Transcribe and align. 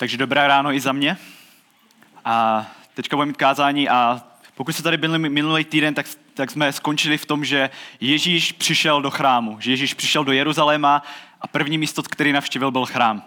Takže 0.00 0.16
dobré 0.16 0.48
ráno 0.48 0.72
i 0.72 0.80
za 0.80 0.92
mě. 0.92 1.16
A 2.24 2.66
teďka 2.94 3.16
budeme 3.16 3.30
mít 3.30 3.36
kázání 3.36 3.88
a 3.88 4.22
pokud 4.54 4.72
se 4.72 4.82
tady 4.82 4.96
byli 4.96 5.18
minulý 5.18 5.64
týden, 5.64 5.94
tak, 5.94 6.06
tak 6.34 6.50
jsme 6.50 6.72
skončili 6.72 7.18
v 7.18 7.26
tom, 7.26 7.44
že 7.44 7.70
Ježíš 8.00 8.52
přišel 8.52 9.02
do 9.02 9.10
chrámu, 9.10 9.56
že 9.60 9.70
Ježíš 9.70 9.94
přišel 9.94 10.24
do 10.24 10.32
Jeruzaléma 10.32 11.02
a 11.40 11.46
první 11.46 11.78
místo, 11.78 12.02
který 12.02 12.32
navštívil, 12.32 12.70
byl 12.70 12.86
chrám. 12.86 13.22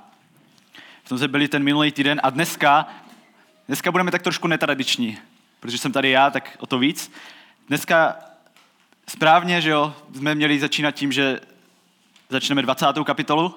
V 1.03 1.09
tom 1.09 1.17
jsme 1.17 1.27
byli 1.27 1.47
ten 1.47 1.63
minulý 1.63 1.91
týden 1.91 2.21
a 2.23 2.29
dneska, 2.29 2.87
dneska 3.67 3.91
budeme 3.91 4.11
tak 4.11 4.21
trošku 4.21 4.47
netradiční, 4.47 5.17
protože 5.59 5.77
jsem 5.77 5.91
tady 5.91 6.09
já, 6.09 6.29
tak 6.29 6.57
o 6.59 6.65
to 6.65 6.79
víc. 6.79 7.11
Dneska 7.67 8.15
správně, 9.09 9.61
že 9.61 9.69
jo, 9.69 9.93
jsme 10.15 10.35
měli 10.35 10.59
začínat 10.59 10.91
tím, 10.91 11.11
že 11.11 11.39
začneme 12.29 12.61
20. 12.61 12.85
kapitolu, 13.05 13.55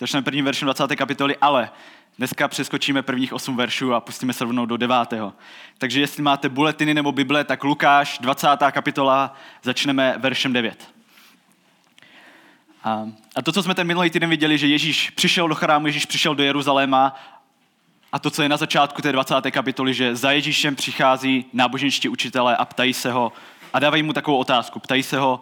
začneme 0.00 0.24
prvním 0.24 0.44
veršem 0.44 0.66
20. 0.66 0.96
kapitoly, 0.96 1.36
ale 1.40 1.70
Dneska 2.18 2.48
přeskočíme 2.48 3.02
prvních 3.02 3.32
osm 3.32 3.56
veršů 3.56 3.94
a 3.94 4.00
pustíme 4.00 4.32
se 4.32 4.44
rovnou 4.44 4.66
do 4.66 4.76
devátého. 4.76 5.32
Takže 5.78 6.00
jestli 6.00 6.22
máte 6.22 6.48
buletiny 6.48 6.94
nebo 6.94 7.12
Bible, 7.12 7.44
tak 7.44 7.64
Lukáš, 7.64 8.18
20. 8.18 8.48
kapitola, 8.70 9.34
začneme 9.62 10.14
veršem 10.18 10.52
9. 10.52 10.90
A, 12.84 13.08
a 13.36 13.42
to, 13.42 13.52
co 13.52 13.62
jsme 13.62 13.74
ten 13.74 13.86
minulý 13.86 14.10
týden 14.10 14.30
viděli, 14.30 14.58
že 14.58 14.66
Ježíš 14.66 15.10
přišel 15.10 15.48
do 15.48 15.54
chrámu, 15.54 15.86
Ježíš 15.86 16.06
přišel 16.06 16.34
do 16.34 16.42
Jeruzaléma 16.42 17.14
a 18.12 18.18
to, 18.18 18.30
co 18.30 18.42
je 18.42 18.48
na 18.48 18.56
začátku 18.56 19.02
té 19.02 19.12
20. 19.12 19.34
kapitoly, 19.50 19.94
že 19.94 20.16
za 20.16 20.32
Ježíšem 20.32 20.76
přichází 20.76 21.44
náboženští 21.52 22.08
učitelé 22.08 22.56
a 22.56 22.64
ptají 22.64 22.92
se 22.92 23.12
ho 23.12 23.32
a 23.72 23.78
dávají 23.78 24.02
mu 24.02 24.12
takovou 24.12 24.38
otázku. 24.38 24.78
Ptají 24.78 25.02
se 25.02 25.18
ho 25.18 25.40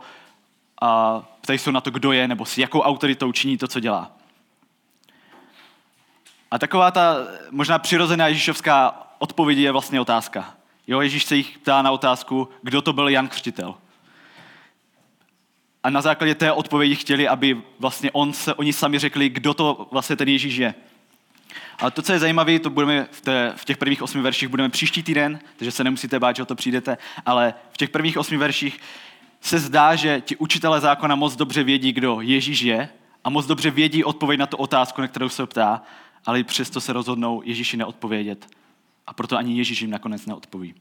a 0.83 1.21
ptají 1.41 1.59
se 1.59 1.73
na 1.73 1.81
to, 1.81 1.91
kdo 1.91 2.13
je, 2.13 2.29
nebo 2.29 2.45
s 2.45 2.59
jakou 2.59 2.81
autoritou 2.81 3.33
činí 3.33 3.59
to, 3.59 3.69
co 3.69 3.81
dělá. 3.81 4.24
A 6.55 6.59
taková 6.59 6.91
ta 6.91 7.17
možná 7.51 7.79
přirozená 7.79 8.29
ježíšovská 8.29 9.07
odpověď 9.19 9.59
je 9.59 9.73
vlastně 9.73 10.01
otázka. 10.01 10.55
Jo, 10.87 11.01
Ježíš 11.01 11.25
se 11.25 11.37
jich 11.37 11.59
ptá 11.59 11.83
na 11.83 11.91
otázku, 11.91 12.49
kdo 12.63 12.83
to 12.83 12.93
byl 12.93 13.09
Jan 13.09 13.29
Křtitel. 13.29 13.75
A 15.83 15.91
na 15.91 16.01
základě 16.01 16.35
té 16.35 16.53
odpovědi 16.53 16.95
chtěli, 16.95 17.29
aby 17.29 17.63
vlastně 17.79 18.11
on 18.11 18.33
se, 18.33 18.55
oni 18.55 18.73
sami 18.73 18.99
řekli, 18.99 19.29
kdo 19.29 19.55
to 19.55 19.89
vlastně 19.91 20.17
ten 20.17 20.29
Ježíš 20.29 20.57
je. 20.57 20.75
Ale 21.79 21.91
to, 21.91 22.03
co 22.03 22.13
je 22.13 22.19
zajímavé, 22.19 22.59
to 22.59 22.71
budeme 22.71 23.07
v, 23.11 23.21
té, 23.21 23.53
v 23.57 23.65
těch 23.65 23.77
prvních 23.77 24.03
osmi 24.03 24.23
verších 24.23 24.49
budeme 24.49 24.69
příští 24.69 25.03
týden, 25.03 25.41
takže 25.57 25.71
se 25.71 25.85
nemusíte 25.85 26.21
bát, 26.21 26.37
že 26.37 26.43
o 26.43 26.47
to 26.47 26.55
přijdete, 26.55 26.99
ale 27.27 27.55
v 27.73 27.77
těch 27.77 27.91
prvních 27.91 28.19
osmi 28.19 28.37
verších 28.37 28.81
se 29.41 29.59
zdá, 29.59 29.95
že 29.95 30.21
ti 30.21 30.37
učitelé 30.37 30.81
zákona 30.81 31.15
moc 31.15 31.37
dobře 31.37 31.63
vědí, 31.63 31.93
kdo 31.93 32.21
Ježíš 32.21 32.61
je 32.61 32.89
a 33.25 33.31
moc 33.31 33.47
dobře 33.47 33.71
vědí 33.71 34.05
odpověď 34.05 34.41
na 34.41 34.47
tu 34.47 34.57
otázku, 34.57 35.01
na 35.01 35.09
kterou 35.09 35.29
se 35.29 35.47
ptá 35.47 35.83
ale 36.27 36.41
i 36.41 36.45
přesto 36.45 36.81
se 36.81 36.93
rozhodnou 36.93 37.43
Ježíši 37.45 37.77
neodpovědět. 37.77 38.47
A 39.07 39.13
proto 39.13 39.37
ani 39.37 39.59
Ježíš 39.59 39.81
jim 39.81 39.91
nakonec 39.91 40.27
neodpoví. 40.27 40.75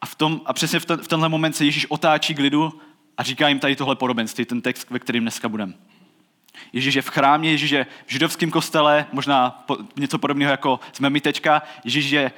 A, 0.00 0.06
v 0.06 0.14
tom, 0.14 0.40
a 0.44 0.52
přesně 0.52 0.80
v, 0.80 0.86
ten, 0.86 1.00
v 1.00 1.08
tenhle 1.08 1.28
moment 1.28 1.52
se 1.52 1.64
Ježíš 1.64 1.86
otáčí 1.90 2.34
k 2.34 2.38
lidu 2.38 2.80
a 3.16 3.22
říká 3.22 3.48
jim 3.48 3.58
tady 3.58 3.76
tohle 3.76 3.96
podobenství, 3.96 4.44
ten 4.44 4.60
text, 4.60 4.90
ve 4.90 4.98
kterým 4.98 5.22
dneska 5.22 5.48
budeme. 5.48 5.72
Ježíš 6.72 6.94
je 6.94 7.02
v 7.02 7.08
chrámě, 7.08 7.50
Ježíš 7.50 7.70
je 7.70 7.86
v 8.06 8.12
židovském 8.12 8.50
kostele, 8.50 9.06
možná 9.12 9.50
po, 9.50 9.78
něco 9.96 10.18
podobného 10.18 10.50
jako 10.50 10.80
jsme 10.92 11.10
my 11.10 11.20
teďka. 11.20 11.62
Ježíš 11.84 12.10
je 12.10 12.32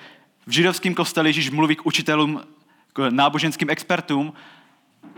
v 0.46 0.50
židovském 0.50 0.94
kostele, 0.94 1.28
Ježíš 1.28 1.50
mluví 1.50 1.76
k 1.76 1.86
učitelům, 1.86 2.40
k 2.92 3.10
náboženským 3.10 3.70
expertům, 3.70 4.32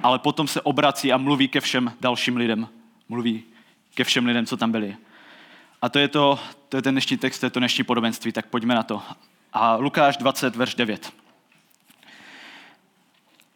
ale 0.02 0.18
potom 0.18 0.48
se 0.48 0.60
obrací 0.60 1.12
a 1.12 1.16
mluví 1.16 1.48
ke 1.48 1.60
všem 1.60 1.92
dalším 2.00 2.36
lidem. 2.36 2.68
Mluví 3.08 3.42
ke 3.94 4.04
všem 4.04 4.26
lidem, 4.26 4.46
co 4.46 4.56
tam 4.56 4.72
byli. 4.72 4.96
A 5.82 5.88
to 5.88 5.98
je, 5.98 6.08
to, 6.08 6.38
to 6.68 6.76
je 6.76 6.82
ten 6.82 6.94
dnešní 6.94 7.16
text, 7.16 7.38
to 7.38 7.46
je 7.46 7.50
to 7.50 7.58
dnešní 7.60 7.84
podobenství, 7.84 8.32
tak 8.32 8.46
pojďme 8.46 8.74
na 8.74 8.82
to. 8.82 9.02
A 9.52 9.76
Lukáš 9.76 10.16
20, 10.16 10.56
verš 10.56 10.74
9. 10.74 11.12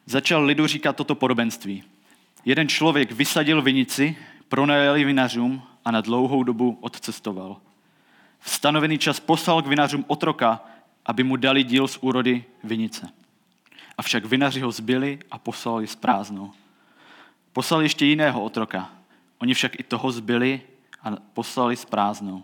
Začal 0.07 0.45
lidu 0.45 0.67
říkat 0.67 0.97
toto 0.97 1.15
podobenství. 1.15 1.85
Jeden 2.45 2.69
člověk 2.69 3.13
vysadil 3.13 3.63
vinici, 3.63 4.17
pronajal 4.49 4.97
ji 4.97 5.05
vinařům 5.05 5.63
a 5.85 5.91
na 5.91 6.01
dlouhou 6.01 6.43
dobu 6.43 6.79
odcestoval. 6.81 7.57
V 8.41 8.51
stanovený 8.51 8.99
čas 8.99 9.21
poslal 9.21 9.63
k 9.63 9.67
vinařům 9.67 10.05
otroka, 10.09 10.61
aby 11.07 11.23
mu 11.23 11.37
dali 11.37 11.65
díl 11.65 11.89
z 11.89 11.99
úrody 12.01 12.45
vinice. 12.65 13.09
Avšak 13.99 14.25
vinaři 14.25 14.61
ho 14.61 14.71
zbyli 14.71 15.19
a 15.31 15.39
poslali 15.39 15.87
s 15.87 15.97
prázdnou. 15.97 16.53
Poslal 17.53 17.83
ještě 17.83 18.07
jiného 18.07 18.43
otroka. 18.43 18.91
Oni 19.39 19.55
však 19.55 19.81
i 19.81 19.83
toho 19.83 20.13
zbyli 20.13 20.61
a 21.03 21.11
poslali 21.33 21.77
s 21.77 21.85
prázdnou. 21.85 22.43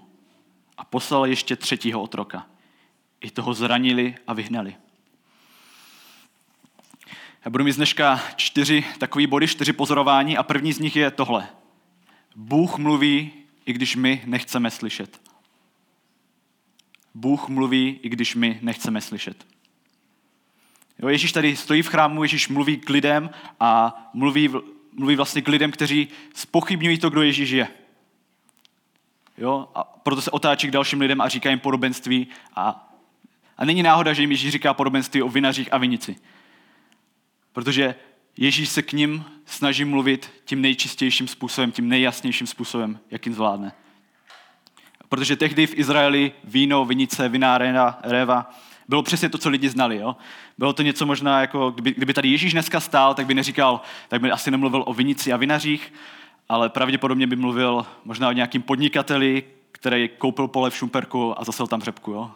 A 0.76 0.84
poslali 0.84 1.30
ještě 1.30 1.56
třetího 1.56 2.02
otroka. 2.02 2.46
I 3.20 3.30
toho 3.30 3.54
zranili 3.54 4.14
a 4.26 4.32
vyhnali. 4.32 4.76
Já 7.44 7.50
budu 7.50 7.64
mít 7.64 7.76
dneška 7.76 8.20
čtyři 8.36 8.84
takové 8.98 9.26
body, 9.26 9.48
čtyři 9.48 9.72
pozorování 9.72 10.36
a 10.36 10.42
první 10.42 10.72
z 10.72 10.78
nich 10.78 10.96
je 10.96 11.10
tohle. 11.10 11.48
Bůh 12.36 12.78
mluví, 12.78 13.32
i 13.66 13.72
když 13.72 13.96
my 13.96 14.22
nechceme 14.26 14.70
slyšet. 14.70 15.20
Bůh 17.14 17.48
mluví, 17.48 17.98
i 18.02 18.08
když 18.08 18.34
my 18.34 18.58
nechceme 18.62 19.00
slyšet. 19.00 19.46
Jo, 20.98 21.08
Ježíš 21.08 21.32
tady 21.32 21.56
stojí 21.56 21.82
v 21.82 21.88
chrámu, 21.88 22.22
Ježíš 22.22 22.48
mluví 22.48 22.76
k 22.76 22.90
lidem 22.90 23.30
a 23.60 23.94
mluví, 24.14 24.50
mluví 24.92 25.16
vlastně 25.16 25.42
k 25.42 25.48
lidem, 25.48 25.70
kteří 25.70 26.08
spochybňují 26.34 26.98
to, 26.98 27.10
kdo 27.10 27.22
Ježíš 27.22 27.50
je. 27.50 27.68
Jo? 29.38 29.68
A 29.74 29.84
proto 29.84 30.22
se 30.22 30.30
otáčí 30.30 30.68
k 30.68 30.70
dalším 30.70 31.00
lidem 31.00 31.20
a 31.20 31.28
říká 31.28 31.50
jim 31.50 31.58
podobenství. 31.58 32.26
A, 32.56 32.92
a 33.56 33.64
není 33.64 33.82
náhoda, 33.82 34.12
že 34.12 34.22
jim 34.22 34.30
Ježíš 34.30 34.52
říká 34.52 34.74
podobenství 34.74 35.22
o 35.22 35.28
vinařích 35.28 35.72
a 35.72 35.78
vinici. 35.78 36.16
Protože 37.52 37.94
Ježíš 38.36 38.68
se 38.68 38.82
k 38.82 38.92
ním 38.92 39.24
snaží 39.46 39.84
mluvit 39.84 40.30
tím 40.44 40.62
nejčistějším 40.62 41.28
způsobem, 41.28 41.72
tím 41.72 41.88
nejjasnějším 41.88 42.46
způsobem, 42.46 42.98
jakým 43.10 43.34
zvládne. 43.34 43.72
Protože 45.08 45.36
tehdy 45.36 45.66
v 45.66 45.78
Izraeli 45.78 46.32
víno, 46.44 46.84
vinice, 46.84 47.28
vinářina, 47.28 47.98
réva 48.02 48.50
bylo 48.88 49.02
přesně 49.02 49.28
to, 49.28 49.38
co 49.38 49.48
lidi 49.48 49.68
znali. 49.68 49.96
Jo? 49.96 50.16
Bylo 50.58 50.72
to 50.72 50.82
něco 50.82 51.06
možná, 51.06 51.40
jako 51.40 51.70
kdyby, 51.70 51.92
kdyby 51.92 52.14
tady 52.14 52.28
Ježíš 52.28 52.52
dneska 52.52 52.80
stál, 52.80 53.14
tak 53.14 53.26
by 53.26 53.34
neříkal, 53.34 53.80
tak 54.08 54.20
by 54.20 54.30
asi 54.30 54.50
nemluvil 54.50 54.84
o 54.86 54.94
vinici 54.94 55.32
a 55.32 55.36
vinařích, 55.36 55.92
ale 56.48 56.68
pravděpodobně 56.68 57.26
by 57.26 57.36
mluvil 57.36 57.86
možná 58.04 58.28
o 58.28 58.32
nějakým 58.32 58.62
podnikateli, 58.62 59.44
který 59.72 60.08
koupil 60.08 60.48
pole 60.48 60.70
v 60.70 60.76
Šumperku 60.76 61.40
a 61.40 61.44
zasel 61.44 61.66
tam 61.66 61.82
řepku, 61.82 62.10
jo? 62.10 62.30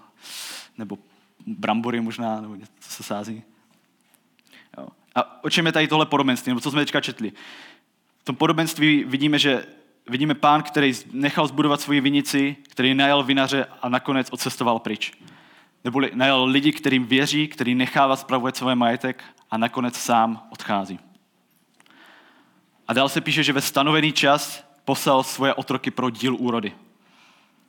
nebo 0.78 0.98
brambory 1.46 2.00
možná, 2.00 2.40
nebo 2.40 2.54
něco 2.54 2.72
se 2.80 3.02
sází. 3.02 3.42
Jo. 4.78 4.88
A 5.14 5.44
o 5.44 5.50
čem 5.50 5.66
je 5.66 5.72
tady 5.72 5.88
tohle 5.88 6.06
podobenství, 6.06 6.50
nebo 6.50 6.60
co 6.60 6.70
jsme 6.70 6.80
teďka 6.80 7.00
četli? 7.00 7.32
V 8.18 8.24
tom 8.24 8.36
podobenství 8.36 9.04
vidíme, 9.04 9.38
že 9.38 9.66
vidíme 10.08 10.34
pán, 10.34 10.62
který 10.62 10.92
nechal 11.12 11.46
zbudovat 11.46 11.80
svoji 11.80 12.00
vinici, 12.00 12.56
který 12.68 12.94
najal 12.94 13.22
vinaře 13.22 13.66
a 13.82 13.88
nakonec 13.88 14.28
odcestoval 14.30 14.78
pryč. 14.78 15.12
Nebo 15.84 16.00
najal 16.14 16.44
lidi, 16.44 16.72
kterým 16.72 17.06
věří, 17.06 17.48
který 17.48 17.74
nechává 17.74 18.16
spravovat 18.16 18.56
své 18.56 18.74
majetek 18.74 19.24
a 19.50 19.58
nakonec 19.58 19.96
sám 19.96 20.46
odchází. 20.50 20.98
A 22.88 22.92
dál 22.92 23.08
se 23.08 23.20
píše, 23.20 23.42
že 23.42 23.52
ve 23.52 23.60
stanovený 23.60 24.12
čas 24.12 24.64
poslal 24.84 25.22
svoje 25.22 25.54
otroky 25.54 25.90
pro 25.90 26.10
díl 26.10 26.36
úrody. 26.38 26.72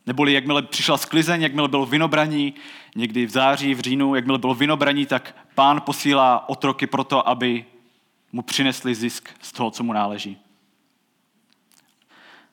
Neboli 0.06 0.34
jakmile 0.34 0.62
přišla 0.62 0.98
sklizeň, 0.98 1.42
jakmile 1.42 1.68
bylo 1.68 1.86
vinobraní, 1.86 2.54
někdy 2.96 3.26
v 3.26 3.30
září, 3.30 3.76
v 3.76 3.80
říjnu, 3.80 4.16
jakmile 4.16 4.38
bylo 4.38 4.54
vinobraní, 4.54 5.06
tak 5.06 5.36
pán 5.56 5.82
posílá 5.82 6.50
otroky 6.50 6.88
proto, 6.88 7.30
aby 7.30 7.66
mu 8.32 8.42
přinesli 8.42 8.96
zisk 8.96 9.30
z 9.42 9.52
toho, 9.52 9.72
co 9.72 9.84
mu 9.84 9.94
náleží. 9.94 10.38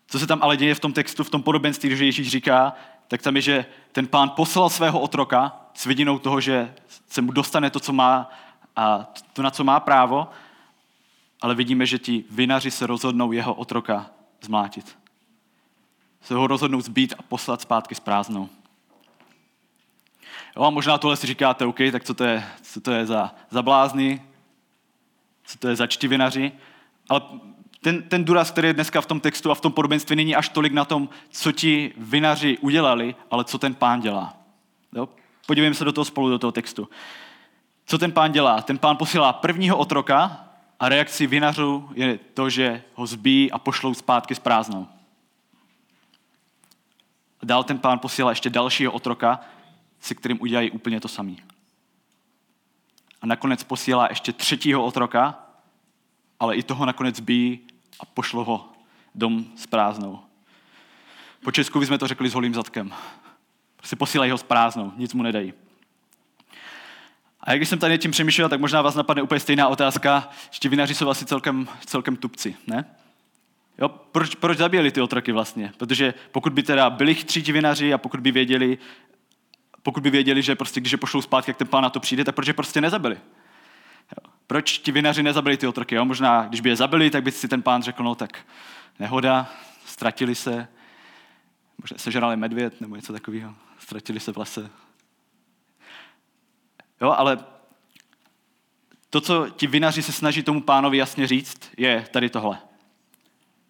Co 0.06 0.19
se 0.19 0.27
tam 0.27 0.43
ale 0.43 0.56
děje 0.56 0.75
v 0.75 0.81
tom 0.81 0.93
textu, 0.93 1.25
v 1.25 1.31
tom 1.31 1.43
podobenství, 1.43 1.97
že 1.97 2.05
Ježíš 2.05 2.29
říká, 2.29 2.73
tak 3.09 3.23
tam 3.23 3.37
je, 3.37 3.43
že 3.43 3.65
ten 3.93 4.06
pán 4.06 4.31
poslal 4.31 4.71
svého 4.71 5.01
otroka 5.01 5.53
s 5.75 5.85
vidinou 5.85 6.19
toho, 6.19 6.41
že 6.41 6.75
se 7.09 7.23
mu 7.23 7.33
dostane 7.33 7.71
to, 7.71 7.81
co 7.81 7.93
má 7.93 8.31
a 8.77 9.13
to, 9.33 9.43
na 9.43 9.51
co 9.51 9.65
má 9.65 9.81
právo, 9.81 10.29
ale 11.41 11.55
vidíme, 11.55 11.87
že 11.87 11.99
ti 11.99 12.25
vinaři 12.31 12.71
se 12.71 12.87
rozhodnou 12.87 13.33
jeho 13.33 13.55
otroka 13.55 14.11
zmlátit. 14.41 14.99
Se 16.23 16.35
ho 16.35 16.47
rozhodnou 16.47 16.81
zbít 16.81 17.15
a 17.19 17.23
poslat 17.23 17.61
zpátky 17.61 17.95
s 17.95 18.01
prázdnou. 18.01 18.49
Jo, 20.57 20.63
a 20.63 20.71
možná 20.71 20.99
tohle 20.99 21.17
si 21.17 21.27
říkáte, 21.27 21.67
OK, 21.67 21.79
tak 21.93 22.05
co 22.05 22.15
to 22.15 22.25
je, 22.25 22.45
co 22.63 22.81
to 22.81 22.91
je 22.91 23.07
za, 23.07 23.35
za 23.51 23.63
blázny, 23.63 24.23
co 25.45 25.59
to 25.59 25.69
je 25.69 25.77
za 25.77 25.87
čtivinaři, 25.87 26.53
ale 27.09 27.23
ten, 27.81 28.03
ten 28.03 28.25
důraz, 28.25 28.51
který 28.51 28.69
je 28.69 28.75
dneska 28.75 29.01
v 29.01 29.07
tom 29.07 29.21
textu 29.21 29.51
a 29.51 29.55
v 29.55 29.61
tom 29.61 29.73
podobenství, 29.73 30.17
není 30.17 30.37
až 30.37 30.49
tolik 30.49 30.73
na 30.73 30.85
tom, 30.85 31.09
co 31.31 31.53
ti 31.53 31.93
vinaři 31.97 32.59
udělali, 32.59 33.15
ale 33.31 33.45
co 33.45 33.59
ten 33.59 33.75
pán 33.75 34.01
dělá. 34.01 34.37
Jo? 34.95 35.09
Podívejme 35.47 35.75
se 35.75 35.85
do 35.85 35.93
toho 35.93 36.05
spolu, 36.05 36.29
do 36.29 36.39
toho 36.39 36.53
textu. 36.53 36.89
Co 37.87 37.99
ten 37.99 38.13
pán 38.13 38.33
dělá? 38.33 38.63
Ten 38.63 38.79
pán 38.79 38.97
posílá 38.97 39.33
prvního 39.33 39.77
otroka, 39.77 40.50
a 40.81 40.88
reakcí 40.88 41.27
vinařů 41.27 41.91
je 41.94 42.19
to, 42.19 42.50
že 42.50 42.82
ho 42.94 43.06
zbíjí 43.06 43.53
a 43.53 43.59
pošlou 43.59 43.94
zpátky 43.94 44.35
s 44.35 44.38
prázdnou. 44.38 44.88
A 47.43 47.47
dál 47.47 47.65
ten 47.65 47.79
pán 47.79 47.99
posílá 47.99 48.31
ještě 48.31 48.50
dalšího 48.50 48.93
otroka, 48.93 49.41
se 50.00 50.15
kterým 50.15 50.38
udělají 50.41 50.71
úplně 50.71 51.00
to 51.00 51.09
samé. 51.09 51.35
A 53.23 53.27
nakonec 53.27 53.65
posílá 53.65 54.06
ještě 54.11 54.32
třetího 54.32 54.85
otroka, 54.85 55.38
ale 56.41 56.56
i 56.56 56.62
toho 56.62 56.87
nakonec 56.87 57.21
bíjí 57.21 57.61
a 58.00 58.05
pošlo 58.05 58.44
ho 58.44 58.73
dom 59.15 59.44
s 59.56 59.67
prázdnou. 59.67 60.21
Po 61.44 61.53
Česku 61.53 61.81
bychom 61.81 61.99
to 61.99 62.06
řekli 62.06 62.29
s 62.29 62.35
holým 62.35 62.55
zadkem. 62.55 62.94
Prostě 63.77 63.97
posílají 63.97 64.31
ho 64.31 64.38
s 64.38 64.43
prázdnou, 64.43 64.93
nic 64.97 65.15
mu 65.15 65.23
nedají. 65.23 65.53
A 67.43 67.53
jak 67.53 67.63
jsem 67.63 67.79
tady 67.79 67.99
tím 67.99 68.11
přemýšlel, 68.11 68.49
tak 68.49 68.61
možná 68.61 68.83
vás 68.83 68.95
napadne 68.95 69.23
úplně 69.23 69.41
stejná 69.41 69.69
otázka. 69.69 70.29
Ještě 70.49 70.69
vinaři 70.69 70.95
jsou 70.95 71.09
asi 71.09 71.25
celkem, 71.25 71.69
celkem 71.87 72.17
tupci, 72.17 72.57
ne? 72.67 72.85
Jo, 73.79 73.89
proč, 73.89 74.35
proč 74.35 74.59
zabíjeli 74.59 74.91
ty 74.91 75.01
otroky 75.01 75.33
vlastně? 75.33 75.73
Protože 75.77 76.15
pokud 76.33 76.53
by 76.53 76.63
teda 76.63 76.91
byli 76.91 77.15
chytří 77.15 77.43
ti 77.43 77.53
vinaři 77.53 77.95
a 77.95 77.99
pokud 77.99 78.21
by 78.21 78.31
věděli, 78.31 78.79
pokud 79.83 80.03
by 80.03 80.11
věděli, 80.11 80.43
že 80.43 80.55
prostě 80.55 80.81
když 80.81 80.93
je 80.93 80.99
pošlou 80.99 81.23
zpátky, 81.23 81.51
jak 81.51 81.57
ten 81.57 81.67
pán 81.67 81.83
na 81.83 81.91
to 81.91 82.01
přijde, 82.01 82.25
tak 82.25 82.35
proč 82.35 82.49
je 82.49 82.55
prostě 82.55 82.81
nezabili? 82.81 83.15
Jo. 83.15 84.33
Proč 84.47 84.79
ti 84.79 84.93
vinaři 84.93 85.23
nezabili 85.23 85.57
ty 85.57 85.67
otroky? 85.67 85.95
Jo? 85.95 86.05
Možná, 86.05 86.47
když 86.47 86.61
by 86.61 86.69
je 86.69 86.77
zabili, 86.77 87.11
tak 87.11 87.23
by 87.23 87.31
si 87.33 87.49
ten 87.49 87.63
pán 87.63 87.83
řekl, 87.83 88.03
no 88.03 88.15
tak 88.15 88.39
nehoda, 88.99 89.51
ztratili 89.87 90.35
se, 90.35 90.69
možná 91.79 91.99
sežrali 91.99 92.37
medvěd 92.37 92.81
nebo 92.81 92.97
něco 92.97 93.13
takového, 93.13 93.55
ztratili 93.79 94.21
se 94.21 94.33
v 94.33 94.37
lese. 94.37 94.71
Jo, 97.00 97.14
ale 97.17 97.38
to, 99.11 99.20
co 99.20 99.49
ti 99.49 99.67
vinaři 99.67 100.02
se 100.02 100.12
snaží 100.12 100.43
tomu 100.43 100.62
pánovi 100.62 100.97
jasně 100.97 101.26
říct, 101.26 101.70
je 101.76 102.06
tady 102.11 102.31
tohle. 102.31 102.58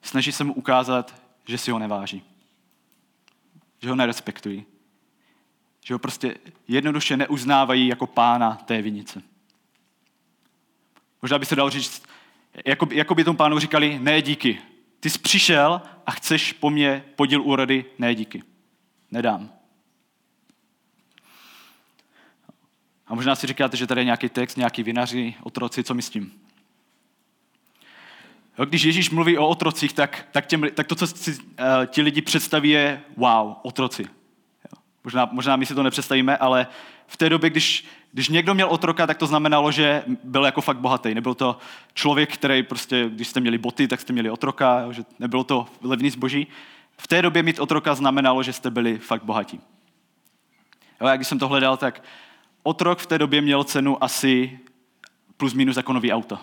Snaží 0.03 0.33
se 0.33 0.45
mu 0.45 0.53
ukázat, 0.55 1.23
že 1.47 1.59
si 1.59 1.71
ho 1.71 1.79
neváží. 1.79 2.23
Že 3.83 3.89
ho 3.89 3.97
nerespektují. 3.97 4.67
Že 5.85 5.95
ho 5.95 5.99
prostě 5.99 6.35
jednoduše 6.69 7.17
neuznávají 7.17 7.87
jako 7.87 8.07
pána 8.07 8.55
té 8.55 8.83
vinice. 8.83 9.23
Možná 11.23 11.39
by 11.39 11.47
se 11.47 11.57
dalo 11.57 11.71
říct, 11.71 12.07
jako, 12.67 12.89
jako 12.91 13.15
by 13.15 13.25
tomu 13.25 13.37
pánu 13.37 13.59
říkali, 13.59 13.99
ne 13.99 14.23
díky. 14.23 14.59
Ty 15.01 15.11
jsi 15.11 15.19
přišel 15.19 15.83
a 16.07 16.11
chceš 16.11 16.53
po 16.53 16.71
mně 16.71 17.05
podíl 17.17 17.43
úrody, 17.43 17.85
ne 17.99 18.15
díky. 18.15 18.43
Nedám. 19.11 19.60
A 23.11 23.15
možná 23.15 23.35
si 23.35 23.47
říkáte, 23.47 23.77
že 23.77 23.87
tady 23.87 24.01
je 24.01 24.05
nějaký 24.05 24.29
text, 24.29 24.57
nějaký 24.57 24.83
vinaři, 24.83 25.35
otroci, 25.43 25.85
co 25.85 25.95
my 25.95 26.03
s 26.03 26.11
tím? 26.11 26.33
Jo, 28.59 28.65
když 28.65 28.83
Ježíš 28.83 29.11
mluví 29.11 29.39
o 29.39 29.49
otrocích, 29.49 29.93
tak, 29.93 30.27
tak, 30.33 30.47
těm, 30.47 30.67
tak 30.75 30.87
to, 30.87 30.95
co 30.95 31.07
si 31.07 31.33
uh, 31.33 31.39
ti 31.87 32.03
lidi 32.03 32.23
představí, 32.23 32.69
je 32.69 33.03
wow, 33.17 33.55
otroci. 33.63 34.03
Jo. 34.03 34.83
Možná, 35.05 35.29
možná 35.33 35.57
my 35.57 35.67
si 35.67 35.75
to 35.75 35.83
nepředstavíme, 35.83 36.37
ale 36.37 36.67
v 37.07 37.17
té 37.17 37.29
době, 37.29 37.51
když, 37.51 37.85
když 38.13 38.29
někdo 38.29 38.55
měl 38.55 38.69
otroka, 38.69 39.07
tak 39.07 39.19
to 39.19 39.27
znamenalo, 39.27 39.73
že 39.73 40.05
byl 40.25 40.45
jako 40.45 40.61
fakt 40.61 40.79
bohatý. 40.79 41.15
Nebyl 41.15 41.35
to 41.35 41.59
člověk, 41.95 42.35
který 42.35 42.63
prostě, 42.63 43.09
když 43.09 43.29
jste 43.29 43.41
měli 43.41 43.59
boty, 43.59 43.89
tak 43.89 44.01
jste 44.01 44.13
měli 44.13 44.31
otroka, 44.31 44.81
jo, 44.81 44.93
že 44.93 45.03
nebylo 45.19 45.45
to 45.45 45.67
levný 45.83 46.11
zboží. 46.11 46.47
V 46.99 47.09
té 47.09 47.23
době 47.23 47.43
mít 47.43 47.59
otroka 47.59 47.95
znamenalo, 47.95 48.43
že 48.43 48.53
jste 48.53 48.71
byli 48.71 48.99
fakt 48.99 49.25
bohatí. 49.25 49.61
Jo, 51.01 51.07
a 51.07 51.17
když 51.17 51.29
jsem 51.29 51.39
to 51.39 51.49
hledal, 51.49 51.77
tak 51.77 52.03
otrok 52.63 52.99
v 52.99 53.07
té 53.07 53.19
době 53.19 53.41
měl 53.41 53.65
cenu 53.65 54.05
asi 54.05 54.61
plus 55.37 55.55
minus 55.55 55.77
jako 55.77 55.93
nový 55.93 56.13
auto. 56.13 56.39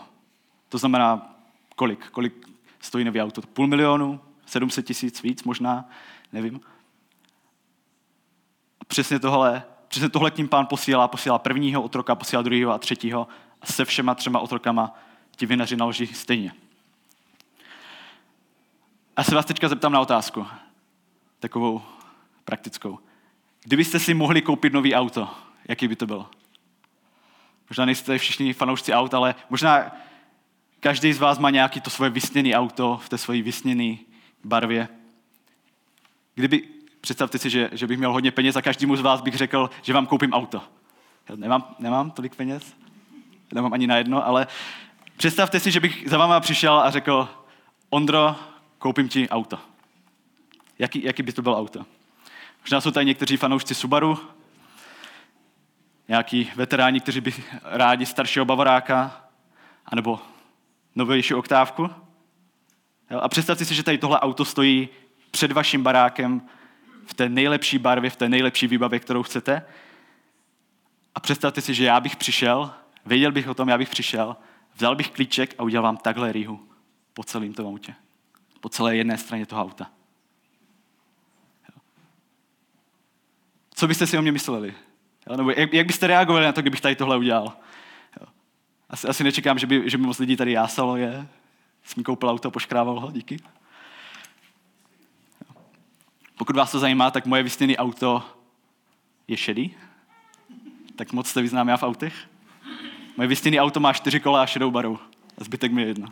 To 0.69 0.78
znamená 0.78 1.36
kolik? 1.75 2.10
Kolik 2.10 2.48
stojí 2.80 3.06
nový 3.06 3.22
auto? 3.22 3.42
Půl 3.42 3.68
milionu? 3.68 4.19
700 4.46 4.86
tisíc? 4.86 5.22
Víc 5.22 5.44
možná? 5.44 5.90
Nevím. 6.34 6.62
Přesně 8.88 9.19
tohle, 9.19 9.64
přesně 9.88 10.10
tohle 10.10 10.31
k 10.31 10.38
ním 10.38 10.48
pán 10.48 10.66
posílá. 10.66 11.08
Posílá 11.08 11.40
prvního 11.40 11.81
otroka, 11.84 12.16
posílá 12.16 12.42
druhého 12.42 12.72
a 12.72 12.78
třetího. 12.78 13.28
A 13.62 13.66
se 13.66 13.86
všema 13.86 14.16
třema 14.16 14.40
otrokama 14.40 14.94
ti 15.36 15.46
vinaři 15.46 15.75
naloží 15.75 16.08
stejně. 16.08 16.52
A 19.16 19.24
se 19.24 19.36
vás 19.36 19.46
teďka 19.46 19.69
zeptám 19.69 19.92
na 19.92 20.00
otázku. 20.00 20.48
Takovou 21.40 21.81
praktickou. 22.46 23.00
Kdybyste 23.64 24.00
si 24.00 24.14
mohli 24.14 24.42
koupit 24.42 24.74
nový 24.74 24.96
auto, 24.96 25.30
jaký 25.68 25.88
by 25.88 25.96
to 25.96 26.08
bylo? 26.08 26.30
Možná 27.69 27.86
nejste 27.86 28.18
všichni 28.18 28.54
fanoušci 28.54 28.94
aut, 28.94 29.14
ale 29.14 29.36
možná 29.50 29.92
každý 30.80 31.14
z 31.14 31.19
vás 31.19 31.40
má 31.40 31.50
nějaký 31.50 31.81
to 31.81 31.90
svoje 31.90 32.10
vysněné 32.10 32.54
auto 32.54 33.00
v 33.04 33.10
té 33.10 33.18
své 33.18 33.42
vysněné 33.42 33.96
barvě. 34.44 34.88
Kdyby, 36.36 36.64
představte 37.02 37.38
si, 37.38 37.50
že, 37.50 37.69
že 37.72 37.88
bych 37.88 37.98
měl 37.98 38.14
hodně 38.14 38.31
peněz 38.31 38.56
a 38.56 38.62
každému 38.62 38.96
z 38.96 39.02
vás 39.02 39.22
bych 39.22 39.36
řekl, 39.36 39.69
že 39.81 39.94
vám 39.94 40.06
koupím 40.06 40.34
auto. 40.34 40.62
Já 41.30 41.36
nemám, 41.36 41.75
nemám 41.80 42.12
tolik 42.12 42.36
peněz, 42.36 42.75
nemám 43.54 43.74
ani 43.74 43.88
na 43.88 43.98
jedno, 43.98 44.28
ale 44.28 44.48
představte 45.18 45.60
si, 45.60 45.72
že 45.72 45.80
bych 45.80 46.10
za 46.10 46.18
váma 46.18 46.40
přišel 46.40 46.80
a 46.80 46.92
řekl, 46.92 47.30
Ondro, 47.90 48.36
koupím 48.78 49.10
ti 49.10 49.30
auto. 49.30 49.60
Jaký, 50.80 51.04
jaký 51.04 51.24
by 51.24 51.34
to 51.34 51.42
bylo 51.42 51.58
auto? 51.58 51.86
Možná 52.62 52.81
jsou 52.81 52.92
tady 52.92 53.06
někteří 53.06 53.38
fanoušci 53.38 53.75
Subaru, 53.75 54.19
nějaký 56.07 56.51
veteráni, 56.56 57.00
kteří 57.00 57.21
by 57.21 57.33
rádi 57.63 58.06
staršího 58.06 58.45
bavoráka, 58.45 59.27
anebo 59.86 60.19
novější 60.95 61.33
oktávku. 61.33 61.89
A 63.21 63.30
představte 63.30 63.65
si, 63.65 63.75
že 63.75 63.83
tady 63.83 63.98
tohle 63.98 64.19
auto 64.19 64.45
stojí 64.45 64.89
před 65.31 65.51
vaším 65.51 65.83
barákem 65.83 66.42
v 67.06 67.13
té 67.13 67.30
nejlepší 67.30 67.77
barvě, 67.77 68.09
v 68.09 68.15
té 68.15 68.30
nejlepší 68.30 68.68
výbavě, 68.68 69.00
kterou 69.00 69.24
chcete. 69.24 69.65
A 71.15 71.19
představte 71.19 71.62
si, 71.62 71.74
že 71.74 71.86
já 71.86 72.00
bych 72.00 72.15
přišel, 72.15 72.74
věděl 73.06 73.31
bych 73.31 73.48
o 73.48 73.54
tom, 73.54 73.69
já 73.69 73.77
bych 73.77 73.89
přišel, 73.89 74.38
vzal 74.75 74.95
bych 74.95 75.12
klíček 75.12 75.56
a 75.57 75.63
udělal 75.63 75.83
vám 75.83 75.98
takhle 75.98 76.31
rýhu 76.31 76.69
po 77.13 77.24
celém 77.24 77.54
tom 77.54 77.68
autě. 77.68 77.95
Po 78.59 78.69
celé 78.69 78.95
jedné 78.95 79.18
straně 79.18 79.45
toho 79.45 79.62
auta. 79.62 79.92
Co 83.75 83.88
byste 83.88 84.07
si 84.07 84.18
o 84.18 84.21
mě 84.21 84.31
mysleli? 84.31 84.75
Nebo 85.36 85.52
jak, 85.52 85.74
jak 85.74 85.88
byste 85.88 86.08
reagovali 86.08 86.46
na 86.46 86.52
to, 86.52 86.62
kdybych 86.62 86.82
tady 86.82 86.96
tohle 86.96 87.18
udělal? 87.18 87.54
Asi, 88.90 89.08
asi 89.08 89.24
nečekám, 89.24 89.60
že 89.60 89.68
by, 89.68 89.90
že 89.90 89.98
by 89.98 90.04
moc 90.04 90.20
lidí 90.20 90.36
tady 90.36 90.52
jásalo 90.52 90.98
je. 90.98 91.28
Jsem 91.84 92.04
koupil 92.04 92.30
auto 92.30 92.52
poškrával 92.52 93.00
ho, 93.00 93.12
díky. 93.12 93.40
Pokud 96.38 96.56
vás 96.56 96.72
to 96.72 96.80
zajímá, 96.80 97.12
tak 97.12 97.26
moje 97.26 97.44
vysněné 97.44 97.78
auto 97.78 98.24
je 99.28 99.38
šedý. 99.38 99.76
Tak 100.96 101.14
moc 101.14 101.28
se 101.28 101.42
vyznám 101.42 101.68
já 101.68 101.78
v 101.78 101.84
autech. 101.84 102.30
Moje 103.18 103.28
vysněné 103.28 103.62
auto 103.62 103.80
má 103.80 103.94
čtyři 103.94 104.19
kola 104.19 104.42
a 104.42 104.46
šedou 104.46 104.72
barou. 104.72 105.00
A 105.38 105.44
zbytek 105.44 105.72
mi 105.72 105.81
je 105.81 105.88
jedno. 105.88 106.07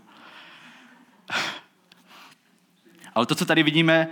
Ale 3.15 3.25
to, 3.25 3.36
co 3.36 3.45
tady 3.45 3.63
vidíme, 3.63 4.07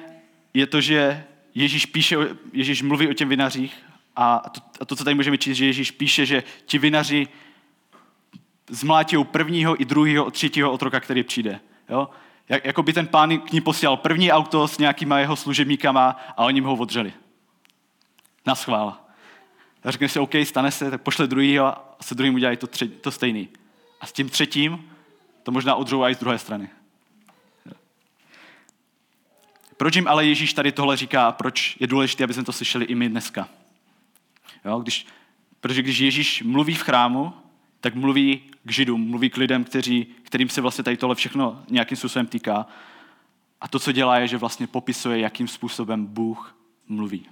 je 0.53 0.67
to, 0.67 0.81
že 0.81 1.25
Ježíš 1.55 1.85
píše, 1.85 2.17
Ježíš 2.53 2.81
mluví 2.81 3.07
o 3.07 3.13
těm 3.13 3.29
vinařích 3.29 3.83
a 4.15 4.49
to, 4.49 4.61
a 4.81 4.85
to 4.85 4.95
co 4.95 5.03
tady 5.03 5.15
můžeme 5.15 5.37
číst, 5.37 5.57
že 5.57 5.65
Ježíš 5.65 5.91
píše, 5.91 6.25
že 6.25 6.43
ti 6.65 6.77
vinaři 6.77 7.27
zmlátí 8.69 9.23
prvního 9.23 9.81
i 9.81 9.85
druhého, 9.85 10.31
třetího 10.31 10.71
otroka, 10.71 10.99
který 10.99 11.23
přijde. 11.23 11.59
Jo? 11.89 12.09
Jak, 12.49 12.65
jako 12.65 12.83
by 12.83 12.93
ten 12.93 13.07
pán 13.07 13.39
k 13.39 13.51
ní 13.51 13.61
posílal 13.61 13.97
první 13.97 14.31
auto 14.31 14.67
s 14.67 14.77
nějakýma 14.77 15.19
jeho 15.19 15.35
služebníkama 15.35 16.21
a 16.37 16.43
oni 16.43 16.61
mu 16.61 16.67
ho 16.67 16.75
odřeli. 16.75 17.13
Na 18.45 18.55
schvál. 18.55 18.97
A 19.83 19.91
řekne 19.91 20.09
si, 20.09 20.19
OK, 20.19 20.31
stane 20.43 20.71
se, 20.71 20.91
tak 20.91 21.01
pošle 21.01 21.27
druhýho 21.27 21.65
a 21.65 21.95
se 22.01 22.15
druhým 22.15 22.35
udělají 22.35 22.57
to, 22.57 22.67
tři, 22.67 22.87
to 22.87 23.11
stejný. 23.11 23.49
A 24.01 24.05
s 24.05 24.11
tím 24.11 24.29
třetím 24.29 24.91
to 25.43 25.51
možná 25.51 25.75
odřou 25.75 26.03
i 26.03 26.15
z 26.15 26.19
druhé 26.19 26.39
strany. 26.39 26.69
Proč 29.77 29.95
jim 29.95 30.07
ale 30.07 30.25
Ježíš 30.25 30.53
tady 30.53 30.71
tohle 30.71 30.97
říká 30.97 31.27
a 31.27 31.31
proč 31.31 31.77
je 31.79 31.87
důležité, 31.87 32.23
aby 32.23 32.33
jsme 32.33 32.43
to 32.43 32.53
slyšeli 32.53 32.85
i 32.85 32.95
my 32.95 33.09
dneska? 33.09 33.49
Jo, 34.65 34.79
když, 34.79 35.07
protože 35.59 35.81
když 35.81 35.99
Ježíš 35.99 36.41
mluví 36.41 36.75
v 36.75 36.81
chrámu, 36.81 37.33
tak 37.79 37.95
mluví 37.95 38.41
k 38.63 38.71
židům, 38.71 39.09
mluví 39.09 39.29
k 39.29 39.37
lidem, 39.37 39.63
kteří, 39.63 40.05
kterým 40.23 40.49
se 40.49 40.61
vlastně 40.61 40.83
tady 40.83 40.97
tohle 40.97 41.15
všechno 41.15 41.63
nějakým 41.69 41.97
způsobem 41.97 42.27
týká. 42.27 42.67
A 43.61 43.67
to, 43.67 43.79
co 43.79 43.91
dělá, 43.91 44.17
je, 44.17 44.27
že 44.27 44.37
vlastně 44.37 44.67
popisuje, 44.67 45.19
jakým 45.19 45.47
způsobem 45.47 46.05
Bůh 46.05 46.55
mluví. 46.87 47.29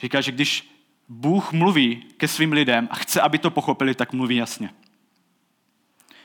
Říká, 0.00 0.20
že 0.20 0.32
když 0.32 0.74
Bůh 1.08 1.52
mluví 1.52 2.04
ke 2.16 2.28
svým 2.28 2.52
lidem 2.52 2.88
a 2.90 2.94
chce, 2.94 3.20
aby 3.20 3.38
to 3.38 3.50
pochopili, 3.50 3.94
tak 3.94 4.12
mluví 4.12 4.36
jasně. 4.36 4.70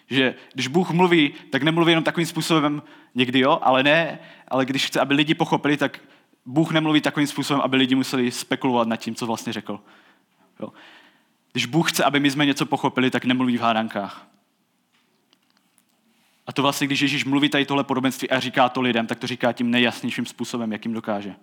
Že 0.10 0.36
když 0.54 0.68
Bůh 0.68 0.92
mluví, 0.92 1.34
tak 1.50 1.64
nemluví 1.64 1.92
jenom 1.92 2.04
takovým 2.04 2.28
způsobem, 2.28 2.82
někdy 3.16 3.40
jo, 3.40 3.60
ale 3.62 3.84
ne, 3.84 4.20
ale 4.48 4.66
když 4.66 4.86
chce, 4.86 5.00
aby 5.00 5.14
lidi 5.14 5.34
pochopili, 5.34 5.78
tak 5.78 6.00
Bůh 6.46 6.72
nemluví 6.72 7.02
takovým 7.02 7.28
způsobem, 7.28 7.62
aby 7.62 7.78
lidi 7.78 7.96
museli 7.96 8.32
spekulovat 8.32 8.88
nad 8.88 8.96
tím, 8.96 9.16
co 9.16 9.28
vlastně 9.28 9.54
řekl. 9.54 9.80
Jo. 10.60 10.74
Když 11.52 11.66
Bůh 11.66 11.92
chce, 11.92 12.04
aby 12.04 12.20
my 12.20 12.32
jsme 12.32 12.46
něco 12.46 12.66
pochopili, 12.66 13.12
tak 13.12 13.26
nemluví 13.26 13.58
v 13.58 13.62
hádankách. 13.62 14.28
A 16.48 16.54
to 16.54 16.62
vlastně, 16.62 16.88
když 16.88 17.02
Ježíš 17.02 17.26
mluví 17.26 17.50
tady 17.50 17.66
tohle 17.66 17.84
podobenství 17.84 18.30
a 18.30 18.40
říká 18.40 18.70
to 18.70 18.82
lidem, 18.82 19.08
tak 19.08 19.20
to 19.20 19.28
říká 19.28 19.52
tím 19.52 19.72
nejjasnějším 19.72 20.26
způsobem, 20.26 20.72
jakým 20.72 20.94
dokáže. 20.94 21.36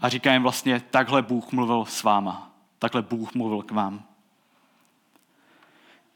A 0.00 0.08
říká 0.08 0.32
jim 0.32 0.42
vlastně, 0.42 0.82
takhle 0.90 1.22
Bůh 1.22 1.52
mluvil 1.52 1.84
s 1.84 2.02
váma. 2.02 2.52
Takhle 2.78 3.02
Bůh 3.02 3.34
mluvil 3.34 3.62
k 3.62 3.70
vám. 3.70 4.04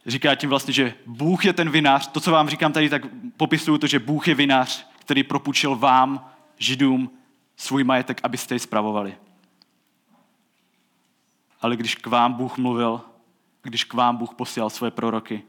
Říká 0.07 0.35
tím 0.35 0.51
vlastně, 0.51 0.73
že 0.73 0.95
Bůh 1.07 1.45
je 1.45 1.53
ten 1.53 1.71
vinář. 1.71 2.07
To, 2.07 2.21
co 2.21 2.31
vám 2.31 2.49
říkám 2.49 2.73
tady, 2.73 2.89
tak 2.89 3.03
popisuju 3.37 3.79
to, 3.79 3.87
že 3.87 3.99
Bůh 3.99 4.29
je 4.29 4.35
vinář, 4.35 4.87
který 4.99 5.23
propůjčil 5.23 5.77
vám, 5.77 6.31
židům, 6.59 7.11
svůj 7.63 7.85
majetek, 7.85 8.21
abyste 8.23 8.55
ji 8.55 8.59
spravovali. 8.59 9.19
Ale 11.61 11.77
když 11.77 11.95
k 11.95 12.07
vám 12.07 12.33
Bůh 12.33 12.59
mluvil, 12.59 13.01
když 13.63 13.85
k 13.85 13.95
vám 13.95 14.17
Bůh 14.17 14.35
posílal 14.35 14.71
svoje 14.71 14.91
proroky, 14.91 15.43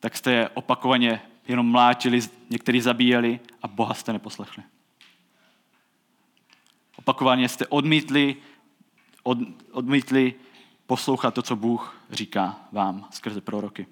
tak 0.00 0.16
jste 0.16 0.32
je 0.32 0.48
opakovaně 0.48 1.22
jenom 1.48 1.70
mlátili, 1.70 2.20
někteří 2.50 2.80
zabíjeli 2.80 3.40
a 3.62 3.68
Boha 3.68 3.94
jste 3.94 4.12
neposlechli. 4.12 4.62
Opakovaně 6.96 7.48
jste 7.48 7.66
odmítli, 7.66 8.36
od, 9.22 9.38
odmítli 9.70 10.34
poslouchat 10.86 11.34
to, 11.34 11.42
co 11.42 11.56
Bůh 11.56 11.96
říká 12.10 12.60
vám 12.72 13.08
skrze 13.10 13.40
proroky. 13.40 13.86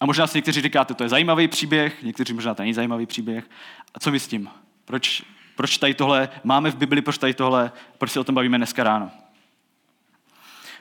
A 0.00 0.06
možná 0.06 0.26
si 0.26 0.38
někteří 0.38 0.60
říkáte, 0.60 0.94
to 0.94 1.02
je 1.02 1.08
zajímavý 1.08 1.48
příběh, 1.48 2.02
někteří 2.02 2.32
možná 2.32 2.54
to 2.54 2.62
není 2.62 2.74
zajímavý 2.74 3.06
příběh. 3.06 3.50
A 3.94 4.00
co 4.00 4.10
my 4.10 4.20
s 4.20 4.28
tím? 4.28 4.50
Proč, 4.84 5.22
proč 5.56 5.78
tady 5.78 5.94
tohle 5.94 6.28
máme 6.44 6.70
v 6.70 6.76
Bibli, 6.76 7.02
proč 7.02 7.18
tady 7.18 7.34
tohle, 7.34 7.72
proč 7.98 8.10
se 8.10 8.20
o 8.20 8.24
tom 8.24 8.34
bavíme 8.34 8.56
dneska 8.56 8.84
ráno? 8.84 9.10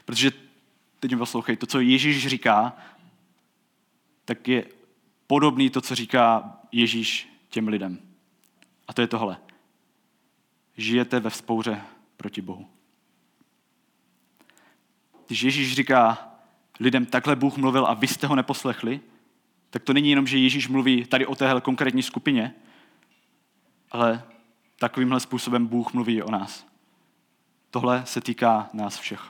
Protože, 0.05 0.31
teď 0.99 1.11
mi 1.11 1.17
poslouchej, 1.17 1.57
to, 1.57 1.65
co 1.65 1.79
Ježíš 1.79 2.27
říká, 2.27 2.77
tak 4.25 4.47
je 4.47 4.65
podobný 5.27 5.69
to, 5.69 5.81
co 5.81 5.95
říká 5.95 6.57
Ježíš 6.71 7.29
těm 7.49 7.67
lidem. 7.67 7.99
A 8.87 8.93
to 8.93 9.01
je 9.01 9.07
tohle. 9.07 9.37
Žijete 10.77 11.19
ve 11.19 11.29
vzpouře 11.29 11.81
proti 12.17 12.41
Bohu. 12.41 12.67
Když 15.27 15.41
Ježíš 15.41 15.75
říká 15.75 16.28
lidem, 16.79 17.05
takhle 17.05 17.35
Bůh 17.35 17.57
mluvil 17.57 17.85
a 17.85 17.93
vy 17.93 18.07
jste 18.07 18.27
ho 18.27 18.35
neposlechli, 18.35 18.99
tak 19.69 19.83
to 19.83 19.93
není 19.93 20.09
jenom, 20.09 20.27
že 20.27 20.37
Ježíš 20.37 20.67
mluví 20.67 21.05
tady 21.05 21.25
o 21.25 21.35
téhle 21.35 21.61
konkrétní 21.61 22.03
skupině, 22.03 22.53
ale 23.91 24.23
takovýmhle 24.79 25.19
způsobem 25.19 25.67
Bůh 25.67 25.93
mluví 25.93 26.23
o 26.23 26.31
nás. 26.31 26.65
Tohle 27.71 28.01
se 28.05 28.21
týká 28.21 28.69
nás 28.73 28.99
všech. 28.99 29.21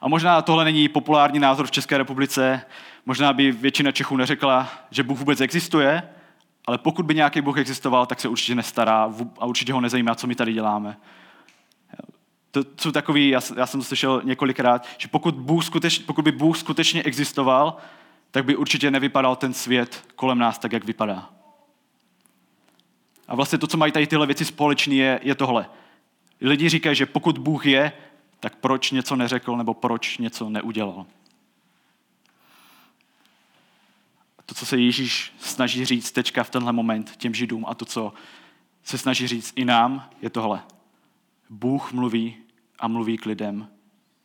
A 0.00 0.08
možná 0.08 0.42
tohle 0.42 0.64
není 0.64 0.88
populární 0.88 1.38
názor 1.38 1.66
v 1.66 1.70
České 1.70 1.98
republice, 1.98 2.62
možná 3.06 3.32
by 3.32 3.52
většina 3.52 3.92
Čechů 3.92 4.16
neřekla, 4.16 4.68
že 4.90 5.02
Bůh 5.02 5.18
vůbec 5.18 5.40
existuje, 5.40 6.02
ale 6.66 6.78
pokud 6.78 7.06
by 7.06 7.14
nějaký 7.14 7.40
Bůh 7.40 7.58
existoval, 7.58 8.06
tak 8.06 8.20
se 8.20 8.28
určitě 8.28 8.54
nestará 8.54 9.12
a 9.38 9.46
určitě 9.46 9.72
ho 9.72 9.80
nezajímá, 9.80 10.14
co 10.14 10.26
my 10.26 10.34
tady 10.34 10.52
děláme. 10.52 10.96
To 12.50 12.64
jsou 12.80 12.92
takový, 12.92 13.28
já, 13.28 13.40
já 13.56 13.66
jsem 13.66 13.80
to 13.80 13.84
slyšel 13.84 14.22
několikrát, 14.24 14.86
že 14.98 15.08
pokud, 15.08 15.34
Bůh 15.34 15.64
skuteč, 15.64 15.98
pokud 15.98 16.22
by 16.22 16.32
Bůh 16.32 16.58
skutečně 16.58 17.02
existoval, 17.02 17.76
tak 18.30 18.44
by 18.44 18.56
určitě 18.56 18.90
nevypadal 18.90 19.36
ten 19.36 19.54
svět 19.54 20.04
kolem 20.14 20.38
nás 20.38 20.58
tak, 20.58 20.72
jak 20.72 20.84
vypadá. 20.84 21.30
A 23.28 23.34
vlastně 23.34 23.58
to, 23.58 23.66
co 23.66 23.76
mají 23.76 23.92
tady 23.92 24.06
tyhle 24.06 24.26
věci 24.26 24.44
společné, 24.44 24.94
je, 24.94 25.20
je 25.22 25.34
tohle. 25.34 25.70
Lidi 26.40 26.68
říkají, 26.68 26.96
že 26.96 27.06
pokud 27.06 27.38
Bůh 27.38 27.66
je, 27.66 27.92
tak 28.40 28.56
proč 28.56 28.90
něco 28.90 29.16
neřekl 29.16 29.56
nebo 29.56 29.74
proč 29.74 30.18
něco 30.18 30.48
neudělal. 30.48 31.06
To, 34.46 34.54
co 34.54 34.66
se 34.66 34.78
Ježíš 34.80 35.34
snaží 35.40 35.84
říct 35.84 36.12
teďka 36.12 36.44
v 36.44 36.50
tenhle 36.50 36.72
moment 36.72 37.16
těm 37.16 37.34
židům 37.34 37.64
a 37.68 37.74
to, 37.74 37.84
co 37.84 38.12
se 38.84 38.98
snaží 38.98 39.26
říct 39.26 39.52
i 39.56 39.64
nám, 39.64 40.10
je 40.22 40.30
tohle. 40.30 40.62
Bůh 41.50 41.92
mluví 41.92 42.36
a 42.78 42.88
mluví 42.88 43.16
k 43.16 43.26
lidem, 43.26 43.68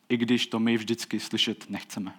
i 0.09 0.17
když 0.17 0.47
to 0.47 0.59
my 0.59 0.77
vždycky 0.77 1.19
slyšet 1.19 1.69
nechceme. 1.69 2.13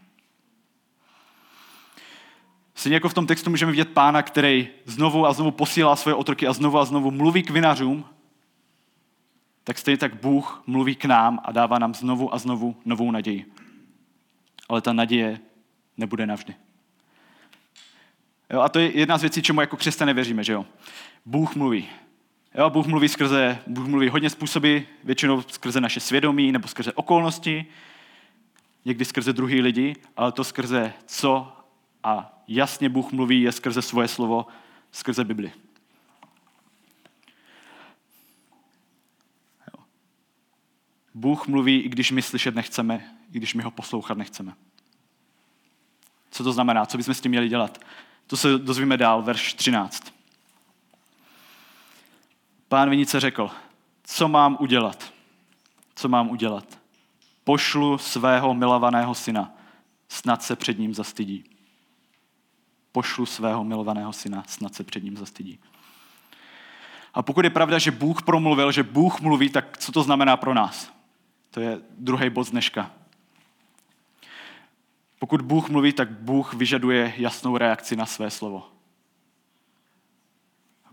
Stejně 2.75 2.97
jako 2.97 3.09
v 3.09 3.15
tom 3.15 3.27
textu 3.27 3.51
můžeme 3.51 3.73
vidět 3.73 3.89
pána, 3.93 4.23
který 4.23 4.69
znovu 4.85 5.27
a 5.27 5.33
znovu 5.33 5.51
posílá 5.51 5.97
svoje 5.97 6.15
otroky 6.15 6.47
a 6.47 6.53
znovu 6.53 6.79
a 6.79 6.85
znovu 6.85 7.11
mluví 7.11 7.43
k 7.43 7.51
vinařům, 7.51 8.05
tak 9.65 9.79
stejně 9.79 9.99
tak 9.99 10.21
Bůh 10.21 10.63
mluví 10.67 10.95
k 10.95 11.05
nám 11.05 11.41
a 11.45 11.53
dává 11.53 11.79
nám 11.79 11.95
znovu 11.95 12.35
a 12.35 12.39
znovu 12.39 12.77
novou 12.85 13.11
naději. 13.11 13.53
Ale 14.69 14.81
ta 14.81 14.93
naděje 14.93 15.41
nebude 15.97 16.27
navždy. 16.27 16.55
Jo, 18.51 18.61
a 18.61 18.69
to 18.69 18.79
je 18.79 18.99
jedna 18.99 19.19
z 19.19 19.21
věcí, 19.21 19.43
čemu 19.43 19.61
jako 19.61 19.77
křesťané 19.77 20.15
věříme, 20.15 20.45
že 20.45 20.53
jo. 20.53 20.67
Bůh 21.27 21.57
mluví. 21.57 21.89
Jo, 22.59 22.71
Bůh 22.71 22.87
mluví 22.87 23.09
skrze, 23.09 23.59
Bůh 23.67 23.87
mluví 23.87 24.09
hodně 24.09 24.31
způsoby, 24.31 24.79
většinou 25.05 25.43
skrze 25.43 25.81
naše 25.81 26.01
svědomí 26.01 26.53
nebo 26.53 26.69
skrze 26.69 26.93
okolnosti, 26.93 27.67
někdy 28.85 29.05
skrze 29.05 29.33
druhý 29.33 29.61
lidi, 29.61 29.97
ale 30.17 30.33
to 30.33 30.45
skrze 30.45 30.93
co 31.07 31.53
a 32.03 32.43
jasně 32.49 32.89
Bůh 32.89 33.13
mluví 33.13 33.43
je 33.43 33.53
skrze 33.53 33.83
svoje 33.83 34.09
slovo, 34.09 34.47
skrze 34.93 35.25
Bibli. 35.25 35.53
Jo. 39.73 39.85
Bůh 41.15 41.47
mluví, 41.47 41.81
i 41.81 41.89
když 41.89 42.11
my 42.11 42.23
slyšet 42.23 42.55
nechceme, 42.55 43.17
i 43.33 43.39
když 43.39 43.55
my 43.55 43.63
ho 43.63 43.71
poslouchat 43.71 44.19
nechceme. 44.19 44.55
Co 46.31 46.45
to 46.45 46.53
znamená? 46.53 46.87
Co 46.87 46.97
bychom 46.97 47.15
s 47.15 47.21
tím 47.21 47.31
měli 47.31 47.49
dělat? 47.49 47.85
To 48.27 48.37
se 48.37 48.59
dozvíme 48.59 48.97
dál, 48.97 49.23
verš 49.23 49.55
13. 49.55 50.14
Pán 52.75 52.91
vinice 52.91 53.21
řekl, 53.21 53.51
co 54.05 54.29
mám 54.29 54.57
udělat? 54.61 55.13
Co 55.95 56.09
mám 56.09 56.31
udělat? 56.31 56.79
Pošlu 57.45 57.99
svého 57.99 58.55
milovaného 58.55 59.15
syna, 59.15 59.53
snad 60.09 60.43
se 60.43 60.57
před 60.57 60.79
ním 60.79 60.95
zastydí. 60.95 61.45
Pošlu 62.93 63.27
svého 63.27 63.65
milovaného 63.65 64.13
syna, 64.13 64.45
snad 64.47 64.75
se 64.75 64.85
před 64.85 65.05
ním 65.05 65.17
zastydí. 65.17 65.59
A 67.15 67.23
pokud 67.23 67.45
je 67.45 67.51
pravda, 67.51 67.79
že 67.79 67.91
Bůh 67.91 68.23
promluvil, 68.23 68.73
že 68.73 68.83
Bůh 68.83 69.21
mluví, 69.21 69.51
tak 69.51 69.79
co 69.79 69.93
to 69.93 70.03
znamená 70.03 70.37
pro 70.37 70.55
nás? 70.55 70.93
To 71.51 71.61
je 71.61 71.81
druhý 71.91 72.31
bod 72.31 72.51
dneška. 72.51 72.91
Pokud 75.19 75.43
Bůh 75.43 75.69
mluví, 75.69 75.93
tak 75.93 76.11
Bůh 76.11 76.55
vyžaduje 76.55 77.15
jasnou 77.17 77.57
reakci 77.57 77.97
na 77.97 78.07
své 78.07 78.31
slovo. 78.31 78.74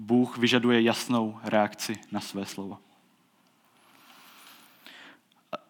Bůh 0.01 0.38
vyžaduje 0.38 0.81
jasnou 0.81 1.39
reakci 1.43 2.00
na 2.12 2.20
své 2.20 2.46
slovo. 2.46 2.77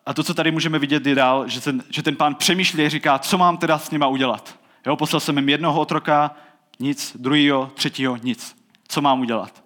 A 0.06 0.14
to, 0.14 0.24
co 0.24 0.34
tady 0.34 0.52
můžeme 0.52 0.80
vidět, 0.80 1.06
je 1.06 1.16
dál, 1.16 1.48
že 1.48 1.62
ten, 1.62 1.84
že 1.90 2.04
ten 2.04 2.16
pán 2.16 2.36
přemýšlí 2.36 2.86
a 2.86 2.90
říká, 2.90 3.20
co 3.20 3.38
mám 3.38 3.58
teda 3.58 3.80
s 3.80 3.92
nima 3.92 4.08
udělat. 4.08 4.60
Jo, 4.86 4.96
poslal 4.96 5.20
jsem 5.20 5.38
jim 5.38 5.50
jednoho 5.50 5.80
otroka, 5.80 6.36
nic, 6.80 7.18
druhýho, 7.20 7.72
třetího, 7.74 8.16
nic. 8.16 8.56
Co 8.88 9.02
mám 9.02 9.22
udělat? 9.22 9.64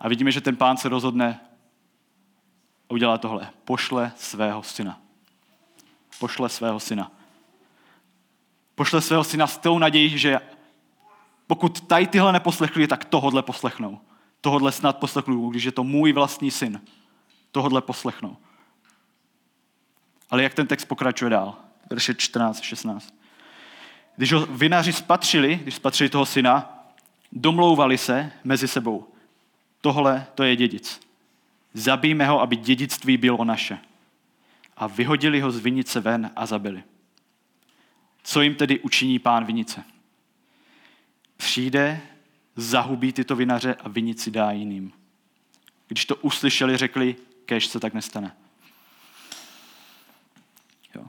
A 0.00 0.08
vidíme, 0.08 0.32
že 0.32 0.40
ten 0.40 0.56
pán 0.56 0.76
se 0.76 0.88
rozhodne 0.88 1.40
a 2.90 2.92
udělá 2.92 3.18
tohle. 3.18 3.50
Pošle 3.64 4.12
svého 4.16 4.62
syna. 4.62 5.00
Pošle 6.18 6.48
svého 6.48 6.80
syna. 6.80 7.12
Pošle 8.74 9.00
svého 9.00 9.24
syna 9.24 9.46
s 9.46 9.58
tou 9.58 9.78
nadějí, 9.78 10.18
že 10.18 10.40
pokud 11.52 11.80
tady 11.80 12.06
tyhle 12.06 12.32
neposlechli, 12.32 12.86
tak 12.86 13.04
tohodle 13.04 13.42
poslechnou. 13.42 14.00
Tohodle 14.40 14.72
snad 14.72 14.98
poslechnou, 14.98 15.50
když 15.50 15.64
je 15.64 15.72
to 15.72 15.84
můj 15.84 16.12
vlastní 16.12 16.50
syn. 16.50 16.80
Tohodle 17.50 17.82
poslechnou. 17.82 18.36
Ale 20.30 20.42
jak 20.42 20.54
ten 20.54 20.66
text 20.66 20.84
pokračuje 20.84 21.30
dál? 21.30 21.56
Verše 21.90 22.14
14, 22.14 22.60
16. 22.60 23.14
Když 24.16 24.32
ho 24.32 24.46
vinaři 24.46 24.92
spatřili, 24.92 25.60
když 25.62 25.74
spatřili 25.74 26.10
toho 26.10 26.26
syna, 26.26 26.84
domlouvali 27.32 27.98
se 27.98 28.32
mezi 28.44 28.68
sebou. 28.68 29.08
Tohle 29.80 30.26
to 30.34 30.42
je 30.42 30.56
dědic. 30.56 31.00
Zabijme 31.74 32.26
ho, 32.26 32.40
aby 32.40 32.56
dědictví 32.56 33.16
bylo 33.16 33.44
naše. 33.44 33.78
A 34.76 34.86
vyhodili 34.86 35.40
ho 35.40 35.50
z 35.50 35.58
vinice 35.58 36.00
ven 36.00 36.30
a 36.36 36.46
zabili. 36.46 36.82
Co 38.22 38.42
jim 38.42 38.54
tedy 38.54 38.80
učiní 38.80 39.18
pán 39.18 39.44
vinice? 39.44 39.84
Přijde, 41.42 42.00
zahubí 42.56 43.12
tyto 43.12 43.36
vinaře 43.36 43.74
a 43.74 43.88
vinici 43.88 44.30
dá 44.30 44.50
jiným. 44.50 44.92
Když 45.88 46.06
to 46.06 46.16
uslyšeli, 46.16 46.76
řekli, 46.76 47.16
kež 47.46 47.66
se 47.66 47.80
tak 47.80 47.94
nestane. 47.94 48.36
Jo. 50.94 51.04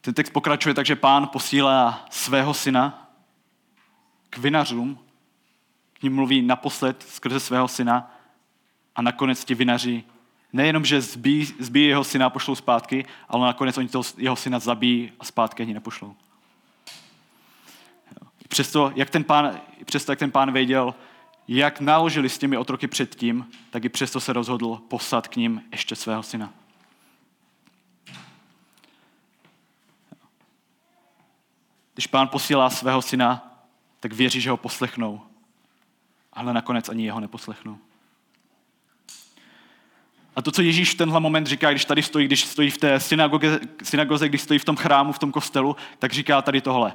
Ten 0.00 0.14
text 0.14 0.30
pokračuje 0.30 0.74
tak, 0.74 0.86
že 0.86 0.96
pán 0.96 1.28
posílá 1.28 2.06
svého 2.10 2.54
syna 2.54 3.10
k 4.30 4.38
vinařům, 4.38 4.98
k 5.92 6.02
ním 6.02 6.14
mluví 6.14 6.42
naposled 6.42 7.02
skrze 7.08 7.40
svého 7.40 7.68
syna 7.68 8.14
a 8.96 9.02
nakonec 9.02 9.44
ti 9.44 9.54
vinaři 9.54 10.04
nejenom, 10.52 10.84
že 10.84 11.00
zbíjí, 11.00 11.44
zbíjí 11.58 11.88
jeho 11.88 12.04
syna 12.04 12.26
a 12.26 12.30
pošlou 12.30 12.54
zpátky, 12.54 13.06
ale 13.28 13.46
nakonec 13.46 13.78
oni 13.78 13.88
toho 13.88 14.04
jeho 14.16 14.36
syna 14.36 14.58
zabijí 14.58 15.12
a 15.20 15.24
zpátky 15.24 15.62
ani 15.62 15.74
nepošlou. 15.74 16.16
Přesto, 18.48 18.92
jak 18.94 19.10
ten 19.10 19.24
pán, 19.24 19.60
přesto, 19.84 20.12
jak 20.12 20.18
ten 20.18 20.30
pán 20.30 20.52
věděl, 20.52 20.94
jak 21.48 21.80
naložili 21.80 22.28
s 22.28 22.38
těmi 22.38 22.56
otroky 22.56 22.86
předtím, 22.86 23.50
tak 23.70 23.84
i 23.84 23.88
přesto 23.88 24.20
se 24.20 24.32
rozhodl 24.32 24.76
poslat 24.88 25.28
k 25.28 25.36
ním 25.36 25.62
ještě 25.72 25.96
svého 25.96 26.22
syna. 26.22 26.52
Když 31.94 32.06
pán 32.06 32.28
posílá 32.28 32.70
svého 32.70 33.02
syna, 33.02 33.60
tak 34.00 34.12
věří, 34.12 34.40
že 34.40 34.50
ho 34.50 34.56
poslechnou. 34.56 35.20
Ale 36.32 36.54
nakonec 36.54 36.88
ani 36.88 37.04
jeho 37.04 37.20
neposlechnou. 37.20 37.78
A 40.36 40.42
to, 40.42 40.52
co 40.52 40.62
Ježíš 40.62 40.94
v 40.94 40.96
tenhle 40.96 41.20
moment 41.20 41.46
říká, 41.46 41.70
když 41.70 41.84
tady 41.84 42.02
stojí, 42.02 42.26
když 42.26 42.44
stojí 42.44 42.70
v 42.70 42.78
té 42.78 43.00
synagoze, 43.00 43.60
synagoze, 43.82 44.28
když 44.28 44.42
stojí 44.42 44.58
v 44.58 44.64
tom 44.64 44.76
chrámu, 44.76 45.12
v 45.12 45.18
tom 45.18 45.32
kostelu, 45.32 45.76
tak 45.98 46.12
říká 46.12 46.42
tady 46.42 46.60
tohle. 46.60 46.94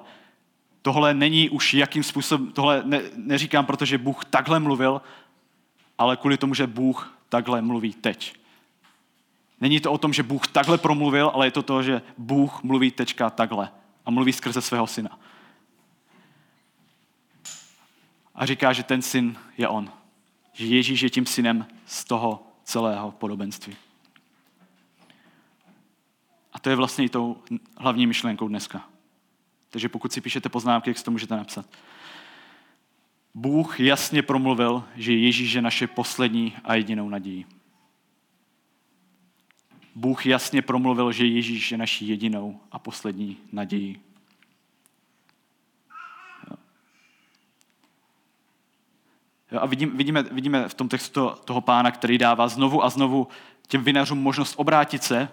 Tohle 0.83 1.13
není 1.13 1.49
už 1.49 1.73
jakým 1.73 2.03
způsobem, 2.03 2.51
tohle 2.51 2.81
ne, 2.85 3.01
neříkám, 3.15 3.65
protože 3.65 3.97
Bůh 3.97 4.25
takhle 4.25 4.59
mluvil, 4.59 5.01
ale 5.97 6.17
kvůli 6.17 6.37
tomu, 6.37 6.53
že 6.53 6.67
Bůh 6.67 7.17
takhle 7.29 7.61
mluví 7.61 7.93
teď. 7.93 8.35
Není 9.61 9.79
to 9.79 9.91
o 9.91 9.97
tom, 9.97 10.13
že 10.13 10.23
Bůh 10.23 10.47
takhle 10.47 10.77
promluvil, 10.77 11.31
ale 11.33 11.47
je 11.47 11.51
to 11.51 11.63
to, 11.63 11.83
že 11.83 12.01
Bůh 12.17 12.63
mluví 12.63 12.91
teďka 12.91 13.29
takhle 13.29 13.71
a 14.05 14.11
mluví 14.11 14.33
skrze 14.33 14.61
svého 14.61 14.87
syna. 14.87 15.19
A 18.35 18.45
říká, 18.45 18.73
že 18.73 18.83
ten 18.83 19.01
syn 19.01 19.37
je 19.57 19.67
on. 19.67 19.91
Že 20.53 20.65
Ježíš 20.65 21.01
je 21.01 21.09
tím 21.09 21.25
synem 21.25 21.67
z 21.85 22.05
toho 22.05 22.47
celého 22.63 23.11
podobenství. 23.11 23.75
A 26.53 26.59
to 26.59 26.69
je 26.69 26.75
vlastně 26.75 27.05
i 27.05 27.09
tou 27.09 27.37
hlavní 27.77 28.07
myšlenkou 28.07 28.47
dneska. 28.47 28.92
Takže 29.73 29.89
pokud 29.89 30.13
si 30.13 30.21
píšete 30.21 30.49
poznámky, 30.49 30.89
jak 30.89 30.97
si 30.97 31.03
to 31.03 31.11
můžete 31.11 31.35
napsat. 31.35 31.65
Bůh 33.33 33.79
jasně 33.79 34.21
promluvil, 34.21 34.83
že 34.95 35.13
Ježíš 35.13 35.53
je 35.53 35.61
naše 35.61 35.87
poslední 35.87 36.53
a 36.63 36.75
jedinou 36.75 37.09
nadějí. 37.09 37.45
Bůh 39.95 40.25
jasně 40.25 40.61
promluvil, 40.61 41.11
že 41.11 41.25
Ježíš 41.25 41.71
je 41.71 41.77
naší 41.77 42.07
jedinou 42.07 42.59
a 42.71 42.79
poslední 42.79 43.37
nadějí. 43.51 43.99
Jo, 49.51 49.59
a 49.61 49.65
vidím, 49.65 49.97
vidíme, 49.97 50.23
vidíme 50.23 50.69
v 50.69 50.73
tom 50.73 50.89
textu 50.89 51.29
toho 51.45 51.61
pána, 51.61 51.91
který 51.91 52.17
dává 52.17 52.47
znovu 52.47 52.83
a 52.83 52.89
znovu 52.89 53.27
těm 53.67 53.83
vinařům 53.83 54.19
možnost 54.19 54.53
obrátit 54.57 55.03
se, 55.03 55.29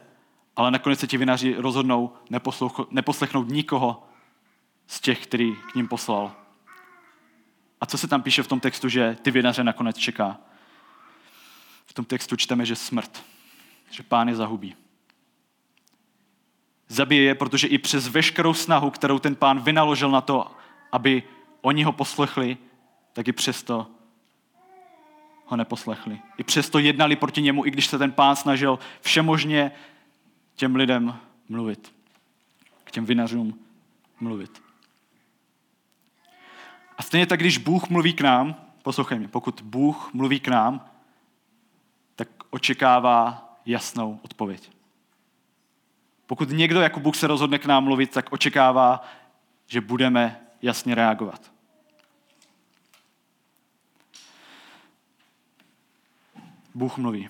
ale 0.56 0.70
nakonec 0.70 1.00
se 1.00 1.06
ti 1.06 1.16
vinaři 1.16 1.54
rozhodnou 1.58 2.12
neposlechnout 2.90 3.48
nikoho 3.48 4.09
z 4.90 5.00
těch, 5.00 5.26
který 5.26 5.56
k 5.72 5.74
ním 5.74 5.88
poslal. 5.88 6.36
A 7.80 7.86
co 7.86 7.98
se 7.98 8.08
tam 8.08 8.22
píše 8.22 8.42
v 8.42 8.48
tom 8.48 8.60
textu, 8.60 8.88
že 8.88 9.16
ty 9.22 9.30
vinaře 9.30 9.64
nakonec 9.64 9.98
čeká? 9.98 10.38
V 11.86 11.92
tom 11.92 12.04
textu 12.04 12.36
čteme, 12.36 12.66
že 12.66 12.76
smrt, 12.76 13.24
že 13.90 14.02
pán 14.02 14.28
je 14.28 14.36
zahubí. 14.36 14.76
Zabije 16.88 17.22
je, 17.22 17.34
protože 17.34 17.66
i 17.66 17.78
přes 17.78 18.08
veškerou 18.08 18.54
snahu, 18.54 18.90
kterou 18.90 19.18
ten 19.18 19.36
pán 19.36 19.60
vynaložil 19.60 20.10
na 20.10 20.20
to, 20.20 20.50
aby 20.92 21.22
oni 21.60 21.82
ho 21.82 21.92
poslechli, 21.92 22.58
tak 23.12 23.28
i 23.28 23.32
přesto 23.32 23.86
ho 25.46 25.56
neposlechli. 25.56 26.20
I 26.38 26.44
přesto 26.44 26.78
jednali 26.78 27.16
proti 27.16 27.42
němu, 27.42 27.66
i 27.66 27.70
když 27.70 27.86
se 27.86 27.98
ten 27.98 28.12
pán 28.12 28.36
snažil 28.36 28.78
všemožně 29.00 29.72
těm 30.54 30.76
lidem 30.76 31.18
mluvit. 31.48 31.92
K 32.84 32.90
těm 32.90 33.04
vinařům 33.04 33.58
mluvit. 34.20 34.69
A 37.00 37.02
stejně 37.02 37.26
tak, 37.26 37.40
když 37.40 37.58
Bůh 37.58 37.88
mluví 37.88 38.12
k 38.12 38.20
nám, 38.20 38.56
poslouchej 38.82 39.18
mě, 39.18 39.28
pokud 39.28 39.60
Bůh 39.64 40.14
mluví 40.14 40.40
k 40.40 40.48
nám, 40.48 40.90
tak 42.16 42.28
očekává 42.50 43.52
jasnou 43.66 44.20
odpověď. 44.22 44.70
Pokud 46.26 46.50
někdo 46.50 46.80
jako 46.80 47.00
Bůh 47.00 47.16
se 47.16 47.26
rozhodne 47.26 47.58
k 47.58 47.66
nám 47.66 47.84
mluvit, 47.84 48.10
tak 48.10 48.32
očekává, 48.32 49.04
že 49.66 49.80
budeme 49.80 50.40
jasně 50.62 50.94
reagovat. 50.94 51.52
Bůh 56.74 56.98
mluví. 56.98 57.28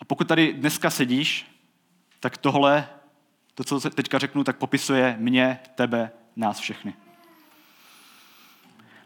A 0.00 0.04
pokud 0.04 0.28
tady 0.28 0.52
dneska 0.52 0.90
sedíš, 0.90 1.46
tak 2.20 2.36
tohle, 2.36 2.88
to, 3.54 3.64
co 3.64 3.90
teďka 3.90 4.18
řeknu, 4.18 4.44
tak 4.44 4.56
popisuje 4.56 5.16
mě, 5.18 5.60
tebe, 5.74 6.10
nás 6.36 6.58
všechny. 6.58 6.94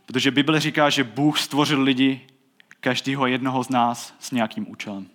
Protože 0.06 0.30
Bible 0.30 0.60
říká, 0.60 0.90
že 0.90 1.04
Bůh 1.04 1.38
stvořil 1.38 1.82
lidi, 1.82 2.20
každého 2.80 3.26
jednoho 3.26 3.64
z 3.64 3.68
nás 3.68 4.14
s 4.18 4.30
nějakým 4.30 4.70
účelem. 4.70 5.06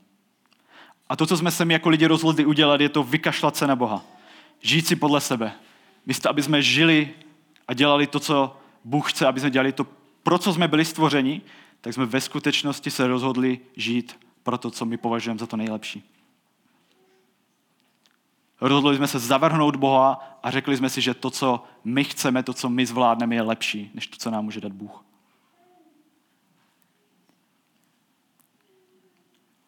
A 1.10 1.16
to, 1.16 1.26
co 1.26 1.38
jsme 1.38 1.52
se 1.52 1.66
my 1.66 1.74
jako 1.74 1.90
lidi 1.90 2.06
rozhodli 2.06 2.46
udělat, 2.46 2.82
je 2.82 2.90
to 2.90 3.04
vykašlat 3.04 3.56
se 3.56 3.68
na 3.68 3.76
Boha. 3.76 4.04
Žít 4.62 4.88
si 4.88 4.96
podle 4.96 5.22
sebe. 5.22 5.52
Místo, 6.06 6.30
aby 6.30 6.44
jsme 6.44 6.62
žili 6.62 7.10
a 7.68 7.74
dělali 7.74 8.08
to, 8.08 8.20
co 8.20 8.58
Bůh 8.84 9.12
chce, 9.12 9.28
aby 9.28 9.40
jsme 9.40 9.50
dělali 9.50 9.72
to, 9.72 9.88
pro 10.24 10.38
co 10.38 10.54
jsme 10.54 10.68
byli 10.68 10.86
stvořeni, 10.86 11.42
tak 11.82 11.94
jsme 11.94 12.06
ve 12.06 12.22
skutečnosti 12.22 12.92
se 12.92 13.08
rozhodli 13.08 13.60
žít 13.76 14.20
pro 14.44 14.58
to, 14.58 14.72
co 14.72 14.86
my 14.86 14.98
považujeme 14.98 15.40
za 15.40 15.48
to 15.48 15.58
nejlepší. 15.58 16.04
Rozhodli 18.62 18.98
jsme 18.98 19.08
se 19.08 19.20
zavrhnout 19.20 19.76
Boha 19.76 20.38
a 20.44 20.52
řekli 20.52 20.78
jsme 20.78 20.90
si, 20.90 21.02
že 21.02 21.14
to, 21.14 21.32
co 21.32 21.64
my 21.84 22.04
chceme, 22.04 22.44
to, 22.44 22.54
co 22.54 22.70
my 22.70 22.86
zvládneme, 22.86 23.36
je 23.36 23.42
lepší, 23.42 23.92
než 23.94 24.08
to, 24.08 24.18
co 24.18 24.32
nám 24.32 24.46
může 24.46 24.62
dát 24.62 24.72
Bůh. 24.72 25.04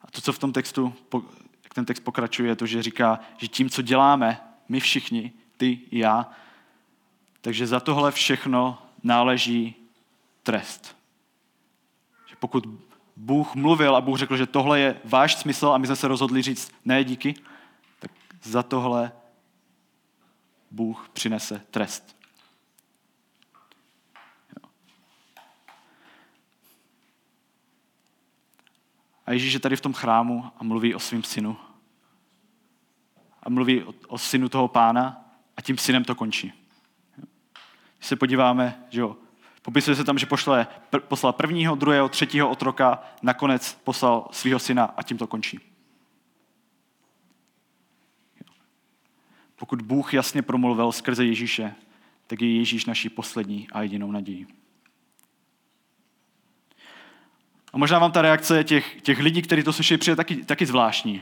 A 0.01 0.11
to, 0.11 0.21
co 0.21 0.33
v 0.33 0.39
tom 0.39 0.53
textu, 0.53 0.93
jak 1.63 1.73
ten 1.73 1.85
text 1.85 1.99
pokračuje, 1.99 2.51
je 2.51 2.55
to, 2.55 2.65
že 2.65 2.83
říká, 2.83 3.19
že 3.37 3.47
tím, 3.47 3.69
co 3.69 3.81
děláme, 3.81 4.41
my 4.69 4.79
všichni, 4.79 5.31
ty 5.57 5.79
i 5.91 5.99
já, 5.99 6.29
takže 7.41 7.67
za 7.67 7.79
tohle 7.79 8.11
všechno 8.11 8.81
náleží 9.03 9.75
trest. 10.43 10.97
Že 12.25 12.35
pokud 12.39 12.67
Bůh 13.15 13.55
mluvil 13.55 13.95
a 13.95 14.01
Bůh 14.01 14.17
řekl, 14.17 14.37
že 14.37 14.45
tohle 14.45 14.79
je 14.79 15.01
váš 15.05 15.35
smysl 15.35 15.67
a 15.67 15.77
my 15.77 15.87
jsme 15.87 15.95
se 15.95 16.07
rozhodli 16.07 16.41
říct 16.41 16.71
ne 16.85 17.03
díky, 17.03 17.35
za 18.43 18.63
tohle 18.63 19.11
Bůh 20.71 21.09
přinese 21.13 21.61
trest. 21.71 22.15
A 29.25 29.31
Ježíš 29.31 29.53
je 29.53 29.59
tady 29.59 29.75
v 29.75 29.81
tom 29.81 29.93
chrámu 29.93 30.51
a 30.57 30.63
mluví 30.63 30.95
o 30.95 30.99
svém 30.99 31.23
synu. 31.23 31.57
A 33.43 33.49
mluví 33.49 33.83
o, 33.83 33.93
o 34.07 34.17
synu 34.17 34.49
toho 34.49 34.67
pána 34.67 35.25
a 35.57 35.61
tím 35.61 35.77
synem 35.77 36.03
to 36.03 36.15
končí. 36.15 36.53
Když 37.97 38.07
se 38.07 38.15
podíváme, 38.15 38.85
že 38.89 39.01
jo, 39.01 39.17
Popisuje 39.63 39.95
se 39.95 40.03
tam, 40.03 40.17
že 40.17 40.25
pošle, 40.25 40.67
poslal 41.07 41.33
prvního, 41.33 41.75
druhého, 41.75 42.09
třetího 42.09 42.49
otroka, 42.49 43.03
nakonec 43.21 43.73
poslal 43.83 44.27
svého 44.31 44.59
syna 44.59 44.83
a 44.83 45.03
tím 45.03 45.17
to 45.17 45.27
končí. 45.27 45.59
Pokud 49.63 49.81
Bůh 49.81 50.13
jasně 50.13 50.41
promluvil 50.41 50.91
skrze 50.91 51.25
Ježíše, 51.25 51.75
tak 52.27 52.41
je 52.41 52.57
Ježíš 52.57 52.85
naší 52.85 53.09
poslední 53.09 53.67
a 53.71 53.81
jedinou 53.81 54.11
nadějí. 54.11 54.47
A 57.73 57.77
možná 57.77 57.99
vám 57.99 58.11
ta 58.11 58.21
reakce 58.21 58.63
těch, 58.63 59.01
těch 59.01 59.19
lidí, 59.19 59.41
kteří 59.41 59.63
to 59.63 59.73
slyší, 59.73 59.97
přijde 59.97 60.15
taky, 60.15 60.35
taky 60.35 60.65
zvláštní. 60.65 61.21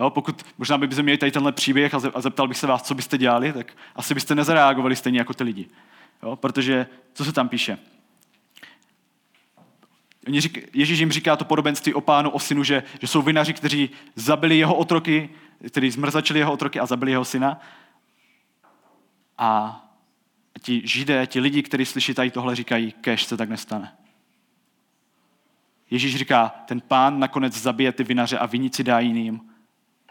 Jo, 0.00 0.10
pokud 0.10 0.42
možná 0.58 0.78
bychom 0.78 1.02
měli 1.02 1.18
tady 1.18 1.32
tenhle 1.32 1.52
příběh 1.52 1.94
a 1.94 2.20
zeptal 2.20 2.48
bych 2.48 2.56
se 2.56 2.66
vás, 2.66 2.82
co 2.82 2.94
byste 2.94 3.18
dělali, 3.18 3.52
tak 3.52 3.72
asi 3.96 4.14
byste 4.14 4.34
nezareagovali 4.34 4.96
stejně 4.96 5.18
jako 5.18 5.34
ty 5.34 5.44
lidi. 5.44 5.68
Jo? 6.22 6.36
Protože, 6.36 6.86
co 7.12 7.24
se 7.24 7.32
tam 7.32 7.48
píše? 7.48 7.78
Ježíš 10.72 10.98
jim 10.98 11.12
říká 11.12 11.36
to 11.36 11.44
podobenství 11.44 11.94
o 11.94 12.00
pánu, 12.00 12.30
o 12.30 12.38
synu, 12.38 12.64
že, 12.64 12.82
že 13.00 13.06
jsou 13.06 13.22
vinaři, 13.22 13.52
kteří 13.52 13.90
zabili 14.16 14.58
jeho 14.58 14.74
otroky, 14.74 15.30
kteří 15.68 15.90
zmrzačili 15.90 16.38
jeho 16.38 16.52
otroky 16.52 16.80
a 16.80 16.86
zabili 16.86 17.10
jeho 17.10 17.24
syna. 17.24 17.60
A 19.38 19.80
ti 20.60 20.82
židé, 20.84 21.26
ti 21.26 21.40
lidi, 21.40 21.62
kteří 21.62 21.86
slyší 21.86 22.14
tady 22.14 22.30
tohle, 22.30 22.56
říkají, 22.56 22.92
kež 22.92 23.24
se 23.24 23.36
tak 23.36 23.48
nestane. 23.48 23.96
Ježíš 25.90 26.16
říká, 26.16 26.48
ten 26.48 26.80
pán 26.80 27.18
nakonec 27.18 27.56
zabije 27.56 27.92
ty 27.92 28.04
vinaře 28.04 28.38
a 28.38 28.46
vinici 28.46 28.84
dá 28.84 29.00
jiným. 29.00 29.40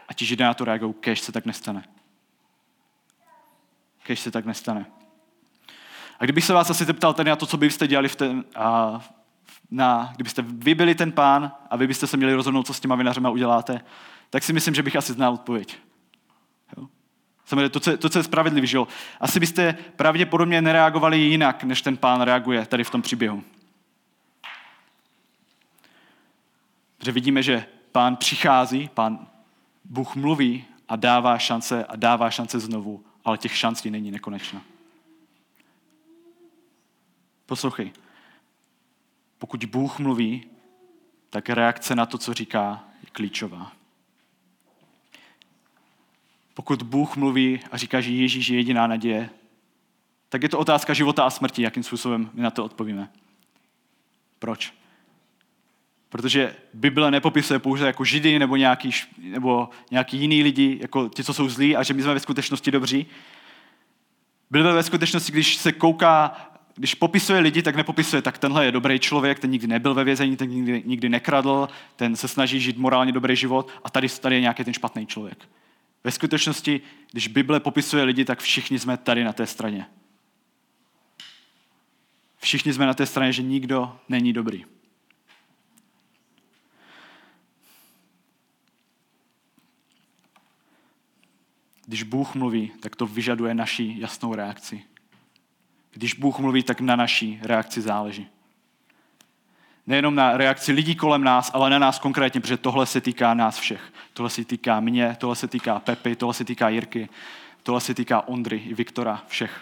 A 0.08 0.12
ti 0.12 0.26
židé 0.26 0.44
na 0.44 0.54
to 0.54 0.64
reagují, 0.64 0.94
kež 1.00 1.20
se 1.20 1.32
tak 1.32 1.46
nestane. 1.46 1.84
Kež 4.02 4.20
se 4.20 4.30
tak 4.30 4.44
nestane. 4.44 4.86
A 6.18 6.24
kdybych 6.24 6.44
se 6.44 6.52
vás 6.52 6.70
asi 6.70 6.84
zeptal 6.84 7.14
tady 7.14 7.30
na 7.30 7.36
to, 7.36 7.46
co 7.46 7.56
byste 7.56 7.86
dělali 7.86 8.08
v 8.08 8.16
ten, 8.16 8.44
a, 8.56 9.00
na, 9.70 10.12
kdybyste 10.16 10.42
vy 10.42 10.74
byli 10.74 10.94
ten 10.94 11.12
pán 11.12 11.52
a 11.70 11.76
vy 11.76 11.86
byste 11.86 12.06
se 12.06 12.16
měli 12.16 12.34
rozhodnout, 12.34 12.66
co 12.66 12.74
s 12.74 12.80
těma 12.80 12.94
vinařema 12.94 13.30
uděláte, 13.30 13.80
tak 14.32 14.42
si 14.42 14.52
myslím, 14.52 14.74
že 14.74 14.82
bych 14.82 14.96
asi 14.96 15.12
znal 15.12 15.34
odpověď. 15.34 15.78
Jo? 16.76 16.88
Samozřejmě 17.44 17.68
to, 17.68 17.80
co, 17.80 17.96
to, 17.96 18.08
co 18.08 18.18
je 18.18 18.22
spravedlivý, 18.22 18.66
že 18.66 18.76
jo? 18.76 18.88
Asi 19.20 19.40
byste 19.40 19.72
pravděpodobně 19.96 20.62
nereagovali 20.62 21.18
jinak, 21.18 21.64
než 21.64 21.82
ten 21.82 21.96
pán 21.96 22.20
reaguje 22.20 22.66
tady 22.66 22.84
v 22.84 22.90
tom 22.90 23.02
příběhu. 23.02 23.44
Protože 26.98 27.12
vidíme, 27.12 27.42
že 27.42 27.66
pán 27.92 28.16
přichází, 28.16 28.90
pán 28.94 29.26
Bůh 29.84 30.16
mluví 30.16 30.64
a 30.88 30.96
dává 30.96 31.38
šance 31.38 31.84
a 31.84 31.96
dává 31.96 32.30
šance 32.30 32.60
znovu, 32.60 33.04
ale 33.24 33.38
těch 33.38 33.56
šancí 33.56 33.90
není 33.90 34.10
nekonečna. 34.10 34.62
Poslouchej, 37.46 37.92
pokud 39.38 39.64
Bůh 39.64 39.98
mluví, 39.98 40.50
tak 41.30 41.48
reakce 41.48 41.94
na 41.94 42.06
to, 42.06 42.18
co 42.18 42.34
říká, 42.34 42.84
je 43.02 43.08
klíčová. 43.12 43.81
Pokud 46.54 46.82
Bůh 46.82 47.16
mluví 47.16 47.60
a 47.70 47.76
říká, 47.76 48.00
že 48.00 48.10
Ježíš 48.10 48.48
je 48.48 48.56
jediná 48.56 48.86
naděje, 48.86 49.30
tak 50.28 50.42
je 50.42 50.48
to 50.48 50.58
otázka 50.58 50.94
života 50.94 51.24
a 51.24 51.30
smrti, 51.30 51.62
jakým 51.62 51.82
způsobem 51.82 52.30
my 52.34 52.42
na 52.42 52.50
to 52.50 52.64
odpovíme. 52.64 53.08
Proč? 54.38 54.74
Protože 56.08 56.56
Bible 56.74 57.10
nepopisuje 57.10 57.58
pouze 57.58 57.86
jako 57.86 58.04
židy 58.04 58.38
nebo 58.38 58.56
nějaký, 58.56 58.90
nebo 59.18 59.68
nějaký 59.90 60.18
jiný 60.18 60.42
lidi, 60.42 60.78
jako 60.80 61.08
ti, 61.08 61.24
co 61.24 61.34
jsou 61.34 61.48
zlí 61.48 61.76
a 61.76 61.82
že 61.82 61.94
my 61.94 62.02
jsme 62.02 62.14
ve 62.14 62.20
skutečnosti 62.20 62.70
dobří. 62.70 63.06
Bible 64.50 64.74
ve 64.74 64.82
skutečnosti, 64.82 65.32
když 65.32 65.56
se 65.56 65.72
kouká, 65.72 66.36
když 66.74 66.94
popisuje 66.94 67.40
lidi, 67.40 67.62
tak 67.62 67.76
nepopisuje, 67.76 68.22
tak 68.22 68.38
tenhle 68.38 68.64
je 68.64 68.72
dobrý 68.72 68.98
člověk, 68.98 69.38
ten 69.38 69.50
nikdy 69.50 69.66
nebyl 69.66 69.94
ve 69.94 70.04
vězení, 70.04 70.36
ten 70.36 70.48
nikdy, 70.48 70.82
nikdy 70.86 71.08
nekradl, 71.08 71.68
ten 71.96 72.16
se 72.16 72.28
snaží 72.28 72.60
žít 72.60 72.78
morálně 72.78 73.12
dobrý 73.12 73.36
život 73.36 73.68
a 73.84 73.90
tady, 73.90 74.08
tady 74.08 74.34
je 74.34 74.40
nějaký 74.40 74.64
ten 74.64 74.74
špatný 74.74 75.06
člověk. 75.06 75.48
Ve 76.04 76.10
skutečnosti, 76.10 76.80
když 77.12 77.28
Bible 77.28 77.60
popisuje 77.60 78.04
lidi, 78.04 78.24
tak 78.24 78.40
všichni 78.40 78.78
jsme 78.78 78.96
tady 78.96 79.24
na 79.24 79.32
té 79.32 79.46
straně. 79.46 79.86
Všichni 82.38 82.72
jsme 82.72 82.86
na 82.86 82.94
té 82.94 83.06
straně, 83.06 83.32
že 83.32 83.42
nikdo 83.42 84.00
není 84.08 84.32
dobrý. 84.32 84.64
Když 91.86 92.02
Bůh 92.02 92.34
mluví, 92.34 92.72
tak 92.80 92.96
to 92.96 93.06
vyžaduje 93.06 93.54
naší 93.54 94.00
jasnou 94.00 94.34
reakci. 94.34 94.84
Když 95.90 96.14
Bůh 96.14 96.38
mluví, 96.38 96.62
tak 96.62 96.80
na 96.80 96.96
naší 96.96 97.40
reakci 97.42 97.80
záleží. 97.80 98.28
Nejenom 99.86 100.14
na 100.14 100.36
reakci 100.36 100.72
lidí 100.72 100.94
kolem 100.94 101.24
nás, 101.24 101.50
ale 101.54 101.70
na 101.70 101.78
nás 101.78 101.98
konkrétně, 101.98 102.40
protože 102.40 102.56
tohle 102.56 102.86
se 102.86 103.00
týká 103.00 103.34
nás 103.34 103.58
všech. 103.58 103.92
Tohle 104.12 104.30
se 104.30 104.44
týká 104.44 104.80
mě, 104.80 105.16
tohle 105.20 105.36
se 105.36 105.48
týká 105.48 105.78
Pepy, 105.78 106.16
tohle 106.16 106.34
se 106.34 106.44
týká 106.44 106.68
Jirky, 106.68 107.08
tohle 107.62 107.80
se 107.80 107.94
týká 107.94 108.28
Ondry 108.28 108.56
i 108.56 108.74
Viktora, 108.74 109.22
všech. 109.28 109.60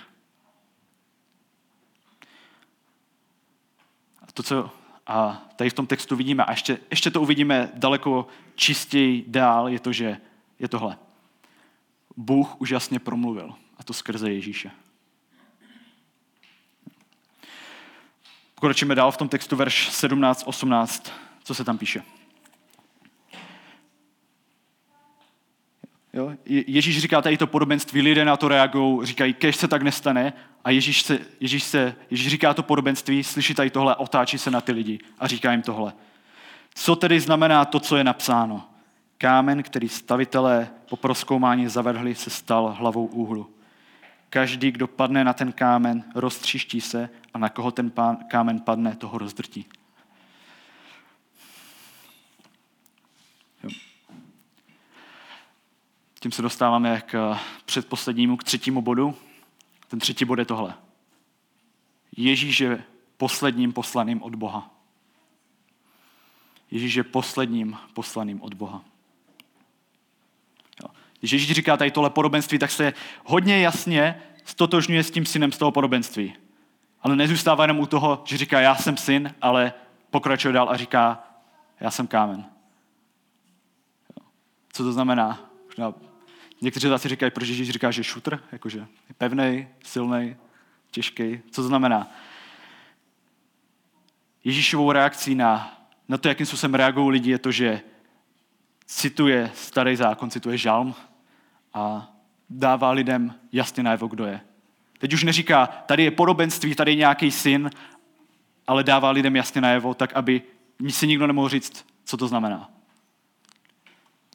A 4.22 4.32
to, 4.32 4.42
co 4.42 4.70
a 5.06 5.42
tady 5.56 5.70
v 5.70 5.74
tom 5.74 5.86
textu 5.86 6.16
vidíme, 6.16 6.44
a 6.44 6.50
ještě, 6.50 6.78
ještě 6.90 7.10
to 7.10 7.20
uvidíme 7.20 7.70
daleko 7.74 8.26
čistěji 8.54 9.24
dál, 9.28 9.68
je 9.68 9.80
to, 9.80 9.92
že 9.92 10.20
je 10.58 10.68
tohle. 10.68 10.98
Bůh 12.16 12.60
už 12.60 12.70
jasně 12.70 12.98
promluvil, 12.98 13.54
a 13.78 13.82
to 13.82 13.92
skrze 13.92 14.32
Ježíše. 14.32 14.70
Pokročíme 18.60 18.94
dál 18.94 19.12
v 19.12 19.16
tom 19.16 19.28
textu 19.28 19.56
verš 19.56 19.88
17, 19.90 20.42
18, 20.46 21.12
co 21.44 21.54
se 21.54 21.64
tam 21.64 21.78
píše. 21.78 22.02
Jo? 26.12 26.32
Ježíš 26.46 26.98
říká 26.98 27.22
tady 27.22 27.36
to 27.36 27.46
podobenství, 27.46 28.02
lidé 28.02 28.24
na 28.24 28.36
to 28.36 28.48
reagují, 28.48 29.06
říkají, 29.06 29.34
kež 29.34 29.56
se 29.56 29.68
tak 29.68 29.82
nestane 29.82 30.32
a 30.64 30.70
Ježíš, 30.70 31.02
se, 31.02 31.18
Ježíš, 31.40 31.62
se, 31.62 31.94
Ježíš 32.10 32.28
říká 32.28 32.54
to 32.54 32.62
podobenství, 32.62 33.24
slyší 33.24 33.54
tady 33.54 33.70
tohle, 33.70 33.96
otáčí 33.96 34.38
se 34.38 34.50
na 34.50 34.60
ty 34.60 34.72
lidi 34.72 34.98
a 35.18 35.26
říká 35.26 35.52
jim 35.52 35.62
tohle. 35.62 35.92
Co 36.74 36.96
tedy 36.96 37.20
znamená 37.20 37.64
to, 37.64 37.80
co 37.80 37.96
je 37.96 38.04
napsáno? 38.04 38.64
Kámen, 39.18 39.62
který 39.62 39.88
stavitelé 39.88 40.70
po 40.88 40.96
proskoumání 40.96 41.68
zavrhli, 41.68 42.14
se 42.14 42.30
stal 42.30 42.76
hlavou 42.78 43.06
úhlu. 43.06 43.59
Každý, 44.30 44.70
kdo 44.70 44.86
padne 44.86 45.24
na 45.24 45.32
ten 45.32 45.52
kámen, 45.52 46.04
roztříští 46.14 46.80
se 46.80 47.10
a 47.34 47.38
na 47.38 47.48
koho 47.48 47.70
ten 47.70 47.90
pán, 47.90 48.16
kámen 48.16 48.60
padne, 48.60 48.96
toho 48.96 49.18
rozdrtí. 49.18 49.66
Tím 56.20 56.32
se 56.32 56.42
dostáváme 56.42 57.00
k 57.00 57.38
předposlednímu, 57.64 58.36
k 58.36 58.44
třetímu 58.44 58.82
bodu. 58.82 59.16
Ten 59.88 59.98
třetí 59.98 60.24
bod 60.24 60.38
je 60.38 60.44
tohle. 60.44 60.74
Ježíš 62.16 62.60
je 62.60 62.84
posledním 63.16 63.72
poslaným 63.72 64.22
od 64.22 64.34
Boha. 64.34 64.70
Ježíš 66.70 66.94
je 66.94 67.04
posledním 67.04 67.78
poslaným 67.94 68.42
od 68.42 68.54
Boha. 68.54 68.84
Když 71.20 71.32
Ježíš 71.32 71.52
říká 71.52 71.76
tady 71.76 71.90
tohle 71.90 72.10
podobenství, 72.10 72.58
tak 72.58 72.70
se 72.70 72.92
hodně 73.24 73.60
jasně 73.60 74.22
stotožňuje 74.44 75.04
s 75.04 75.10
tím 75.10 75.26
synem 75.26 75.52
z 75.52 75.58
toho 75.58 75.72
podobenství. 75.72 76.34
Ale 77.02 77.16
nezůstává 77.16 77.64
jenom 77.64 77.78
u 77.78 77.86
toho, 77.86 78.22
že 78.24 78.36
říká, 78.36 78.60
já 78.60 78.74
jsem 78.74 78.96
syn, 78.96 79.34
ale 79.42 79.72
pokračuje 80.10 80.52
dál 80.52 80.70
a 80.70 80.76
říká, 80.76 81.24
já 81.80 81.90
jsem 81.90 82.06
kámen. 82.06 82.44
Co 84.72 84.84
to 84.84 84.92
znamená? 84.92 85.50
Někteří 86.60 86.88
zase 86.88 87.08
říkají, 87.08 87.30
proč 87.30 87.48
Ježíš 87.48 87.70
říká, 87.70 87.90
že 87.90 88.00
je 88.00 88.04
šutr, 88.04 88.42
jakože 88.52 88.78
je 88.78 89.14
pevný, 89.18 89.68
silný, 89.84 90.36
těžký. 90.90 91.40
Co 91.50 91.62
to 91.62 91.68
znamená? 91.68 92.12
Ježíšovou 94.44 94.92
reakcí 94.92 95.34
na, 95.34 95.78
na 96.08 96.18
to, 96.18 96.28
jakým 96.28 96.46
způsobem 96.46 96.74
reagují 96.74 97.10
lidi, 97.10 97.30
je 97.30 97.38
to, 97.38 97.52
že 97.52 97.80
cituje 98.86 99.50
starý 99.54 99.96
zákon, 99.96 100.30
cituje 100.30 100.58
žalm, 100.58 100.94
a 101.74 102.12
dává 102.50 102.90
lidem 102.90 103.34
jasně 103.52 103.82
najevo, 103.82 104.06
kdo 104.06 104.26
je. 104.26 104.40
Teď 104.98 105.12
už 105.12 105.24
neříká, 105.24 105.66
tady 105.66 106.02
je 106.02 106.10
podobenství, 106.10 106.74
tady 106.74 106.90
je 106.90 106.96
nějaký 106.96 107.30
syn, 107.30 107.70
ale 108.66 108.84
dává 108.84 109.10
lidem 109.10 109.36
jasně 109.36 109.60
najevo, 109.60 109.94
tak 109.94 110.12
aby 110.12 110.42
si 110.88 111.06
nikdo 111.06 111.26
nemohl 111.26 111.48
říct, 111.48 111.86
co 112.04 112.16
to 112.16 112.28
znamená. 112.28 112.70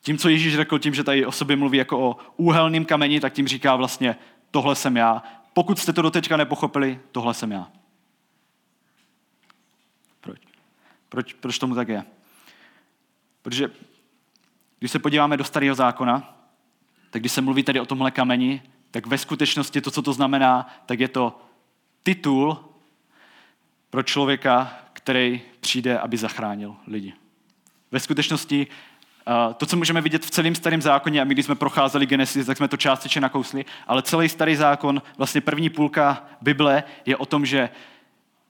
Tím, 0.02 0.18
co 0.18 0.30
Ježíš 0.30 0.56
řekl, 0.56 0.80
tím, 0.80 0.94
že 0.94 1.04
tady 1.04 1.26
o 1.26 1.32
sobě 1.32 1.56
mluví 1.56 1.78
jako 1.78 2.10
o 2.10 2.18
úhelným 2.38 2.86
kameni, 2.86 3.20
tak 3.20 3.34
tím 3.34 3.48
říká 3.48 3.76
vlastně, 3.76 4.16
tohle 4.52 4.76
jsem 4.76 4.98
já. 4.98 5.24
Pokud 5.54 5.80
jste 5.80 5.94
to 5.94 6.02
doteďka 6.02 6.38
nepochopili, 6.38 7.00
tohle 7.12 7.34
jsem 7.34 7.52
já. 7.52 7.72
Proč? 10.22 10.40
Proč, 11.10 11.34
proč 11.34 11.60
tomu 11.60 11.76
tak 11.76 11.88
je? 11.88 12.06
Protože 13.42 13.70
když 14.80 14.92
se 14.92 15.00
podíváme 15.00 15.38
do 15.38 15.44
starého 15.44 15.76
zákona, 15.76 16.36
tak 17.16 17.22
když 17.22 17.32
se 17.32 17.42
mluví 17.42 17.64
tady 17.64 17.80
o 17.80 17.86
tomhle 17.86 18.12
kameni, 18.12 18.62
tak 18.92 19.06
ve 19.06 19.18
skutečnosti 19.18 19.82
to, 19.82 19.92
co 19.92 20.02
to 20.02 20.14
znamená, 20.14 20.68
tak 20.86 21.00
je 21.00 21.08
to 21.08 21.42
titul 22.04 22.58
pro 23.90 24.04
člověka, 24.04 24.80
který 24.94 25.42
přijde, 25.60 26.00
aby 26.00 26.18
zachránil 26.18 26.76
lidi. 26.88 27.14
Ve 27.92 28.00
skutečnosti 28.00 28.68
to, 29.58 29.66
co 29.66 29.78
můžeme 29.78 30.02
vidět 30.02 30.26
v 30.26 30.30
celém 30.30 30.56
starém 30.56 30.82
zákoně, 30.82 31.22
a 31.22 31.24
my 31.24 31.34
když 31.34 31.46
jsme 31.46 31.56
procházeli 31.56 32.06
Genesis, 32.06 32.46
tak 32.46 32.58
jsme 32.58 32.68
to 32.68 32.78
částečně 32.78 33.22
nakousli, 33.22 33.66
ale 33.88 34.02
celý 34.02 34.30
starý 34.30 34.56
zákon, 34.56 35.02
vlastně 35.18 35.42
první 35.42 35.70
půlka 35.70 36.26
Bible, 36.42 36.84
je 37.06 37.18
o 37.18 37.26
tom, 37.26 37.46
že 37.46 37.70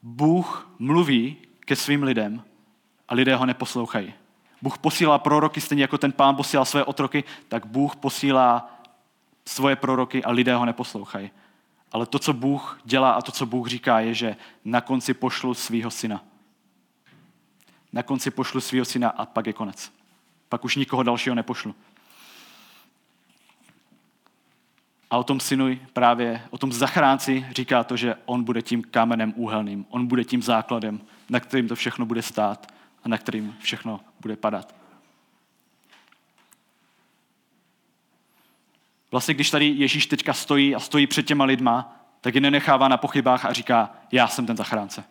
Bůh 0.04 0.70
mluví 0.80 1.38
ke 1.60 1.76
svým 1.76 2.04
lidem 2.04 2.42
a 3.10 3.16
lidé 3.16 3.36
ho 3.36 3.46
neposlouchají. 3.46 4.14
Bůh 4.62 4.78
posílá 4.78 5.18
proroky, 5.18 5.62
stejně 5.62 5.84
jako 5.84 5.98
ten 5.98 6.12
pán 6.12 6.36
posílá 6.36 6.66
své 6.66 6.84
otroky, 6.84 7.24
tak 7.48 7.66
Bůh 7.66 7.96
posílá 7.96 8.72
svoje 9.46 9.76
proroky 9.76 10.24
a 10.24 10.32
lidé 10.32 10.56
ho 10.56 10.66
neposlouchají. 10.66 11.32
Ale 11.92 12.06
to, 12.06 12.20
co 12.20 12.34
Bůh 12.34 12.80
dělá 12.86 13.12
a 13.12 13.22
to, 13.22 13.32
co 13.32 13.46
Bůh 13.46 13.68
říká, 13.68 14.00
je, 14.00 14.14
že 14.14 14.36
na 14.66 14.82
konci 14.82 15.14
pošlu 15.14 15.54
svého 15.54 15.92
syna. 15.92 16.24
Na 17.94 18.04
konci 18.04 18.32
pošlu 18.32 18.62
svého 18.62 18.86
syna 18.86 19.10
a 19.10 19.26
pak 19.26 19.48
je 19.48 19.54
konec. 19.54 19.92
Pak 20.50 20.66
už 20.66 20.76
nikoho 20.76 21.04
dalšího 21.04 21.36
nepošlu. 21.36 21.76
A 25.12 25.18
o 25.18 25.24
tom 25.24 25.40
synu 25.40 25.78
právě, 25.94 26.42
o 26.50 26.58
tom 26.58 26.74
zachránci 26.74 27.46
říká 27.52 27.84
to, 27.84 27.98
že 27.98 28.16
on 28.26 28.44
bude 28.44 28.62
tím 28.62 28.84
kamenem 28.84 29.34
úhelným, 29.36 29.86
on 29.90 30.08
bude 30.08 30.24
tím 30.24 30.44
základem, 30.44 31.02
na 31.30 31.40
kterým 31.40 31.68
to 31.68 31.76
všechno 31.76 32.06
bude 32.06 32.22
stát 32.22 32.75
a 33.06 33.10
na 33.10 33.18
kterým 33.18 33.56
všechno 33.60 34.00
bude 34.20 34.36
padat. 34.36 34.76
Vlastně, 39.12 39.34
když 39.34 39.50
tady 39.50 39.66
Ježíš 39.66 40.06
teďka 40.06 40.34
stojí 40.34 40.76
a 40.76 40.80
stojí 40.80 41.08
před 41.08 41.24
těma 41.24 41.46
lidma, 41.46 42.06
tak 42.22 42.36
je 42.36 42.42
nenechává 42.42 42.88
na 42.88 42.98
pochybách 42.98 43.46
a 43.46 43.54
říká, 43.54 43.98
já 44.12 44.28
jsem 44.28 44.46
ten 44.46 44.58
zachránce. 44.58 45.04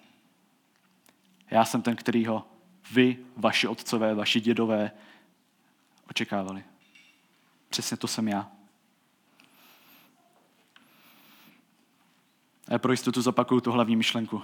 Já 1.50 1.64
jsem 1.64 1.82
ten, 1.82 1.96
kterýho 1.96 2.46
vy, 2.90 3.16
vaši 3.36 3.68
otcové, 3.68 4.14
vaši 4.14 4.40
dědové 4.40 4.90
očekávali. 6.10 6.64
Přesně 7.68 7.96
to 7.96 8.08
jsem 8.08 8.28
já. 8.28 8.50
A 12.68 12.72
já 12.72 12.78
pro 12.78 12.92
jistotu 12.92 13.22
zopakuju 13.22 13.60
tu 13.60 13.72
hlavní 13.72 13.96
myšlenku. 13.96 14.42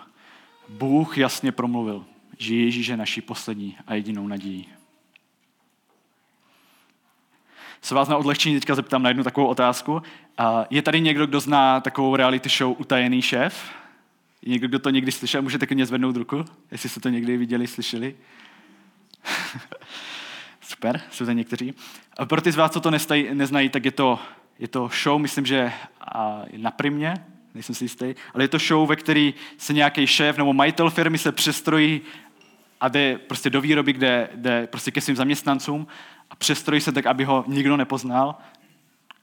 Bůh 0.69 1.19
jasně 1.19 1.53
promluvil, 1.53 2.07
že 2.41 2.55
Ježíš 2.55 2.87
je 2.87 2.97
naší 2.97 3.21
poslední 3.21 3.77
a 3.87 3.95
jedinou 3.95 4.29
nadějí. 4.29 4.69
Se 7.83 7.95
vás 7.95 8.09
na 8.09 8.17
odlehčení 8.17 8.55
teďka 8.55 8.75
zeptám 8.75 9.03
na 9.03 9.11
jednu 9.11 9.25
takovou 9.25 9.47
otázku. 9.47 10.03
Je 10.71 10.83
tady 10.83 11.01
někdo, 11.01 11.27
kdo 11.27 11.41
zná 11.41 11.81
takovou 11.81 12.17
reality 12.17 12.49
show 12.49 12.81
Utajený 12.81 13.23
šéf? 13.23 13.71
Je 14.43 14.51
někdo, 14.53 14.69
kdo 14.69 14.79
to 14.79 14.91
někdy 14.91 15.13
slyšel? 15.13 15.43
Můžete 15.43 15.67
klidně 15.67 15.87
zvednout 15.87 16.17
ruku, 16.17 16.45
jestli 16.71 16.89
jste 16.89 17.01
to 17.01 17.09
někdy 17.09 17.37
viděli, 17.37 17.67
slyšeli. 17.67 18.17
Super, 20.61 21.01
jsou 21.11 21.25
to 21.25 21.33
někteří. 21.33 21.75
A 22.19 22.27
pro 22.27 22.41
ty 22.41 22.53
z 22.53 22.57
vás, 22.57 22.71
co 22.71 22.81
to 22.81 22.91
nestají, 22.91 23.35
neznají, 23.35 23.69
tak 23.69 23.85
je 23.85 23.91
to, 23.91 24.19
je 24.59 24.69
to 24.69 24.91
show, 25.03 25.21
myslím, 25.21 25.47
že 25.47 25.73
na 26.57 26.71
primě, 26.71 27.15
nejsem 27.55 27.75
si 27.75 27.85
jistý, 27.85 28.15
ale 28.35 28.45
je 28.45 28.49
to 28.49 28.59
show, 28.59 28.89
ve 28.89 28.97
který 28.97 29.35
se 29.59 29.73
nějaký 29.73 30.07
šéf 30.07 30.39
nebo 30.39 30.53
majitel 30.53 30.91
firmy 30.91 31.19
se 31.19 31.33
přestrojí 31.33 32.01
a 32.81 32.89
jde 32.89 33.19
prostě 33.19 33.51
do 33.51 33.61
výroby, 33.61 33.93
kde 33.93 34.29
jde 34.35 34.67
prostě 34.67 34.91
ke 34.91 35.01
svým 35.01 35.17
zaměstnancům 35.17 35.87
a 36.31 36.37
přestrojí 36.37 36.81
se 36.81 36.93
tak, 36.93 37.07
aby 37.07 37.25
ho 37.25 37.45
nikdo 37.47 37.77
nepoznal 37.77 38.35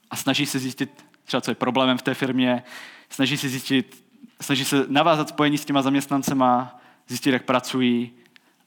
a 0.09 0.15
snaží 0.15 0.45
se 0.45 0.59
zjistit 0.59 1.05
třeba, 1.23 1.41
co 1.41 1.51
je 1.51 1.55
problémem 1.55 1.97
v 1.97 2.01
té 2.01 2.13
firmě, 2.13 2.63
snaží 3.09 3.37
se 3.37 3.49
zjistit, 3.49 4.05
snaží 4.41 4.65
se 4.65 4.85
navázat 4.87 5.29
spojení 5.29 5.57
s 5.57 5.65
těma 5.65 5.81
zaměstnancema, 5.81 6.79
zjistit, 7.07 7.31
jak 7.31 7.45
pracují 7.45 8.11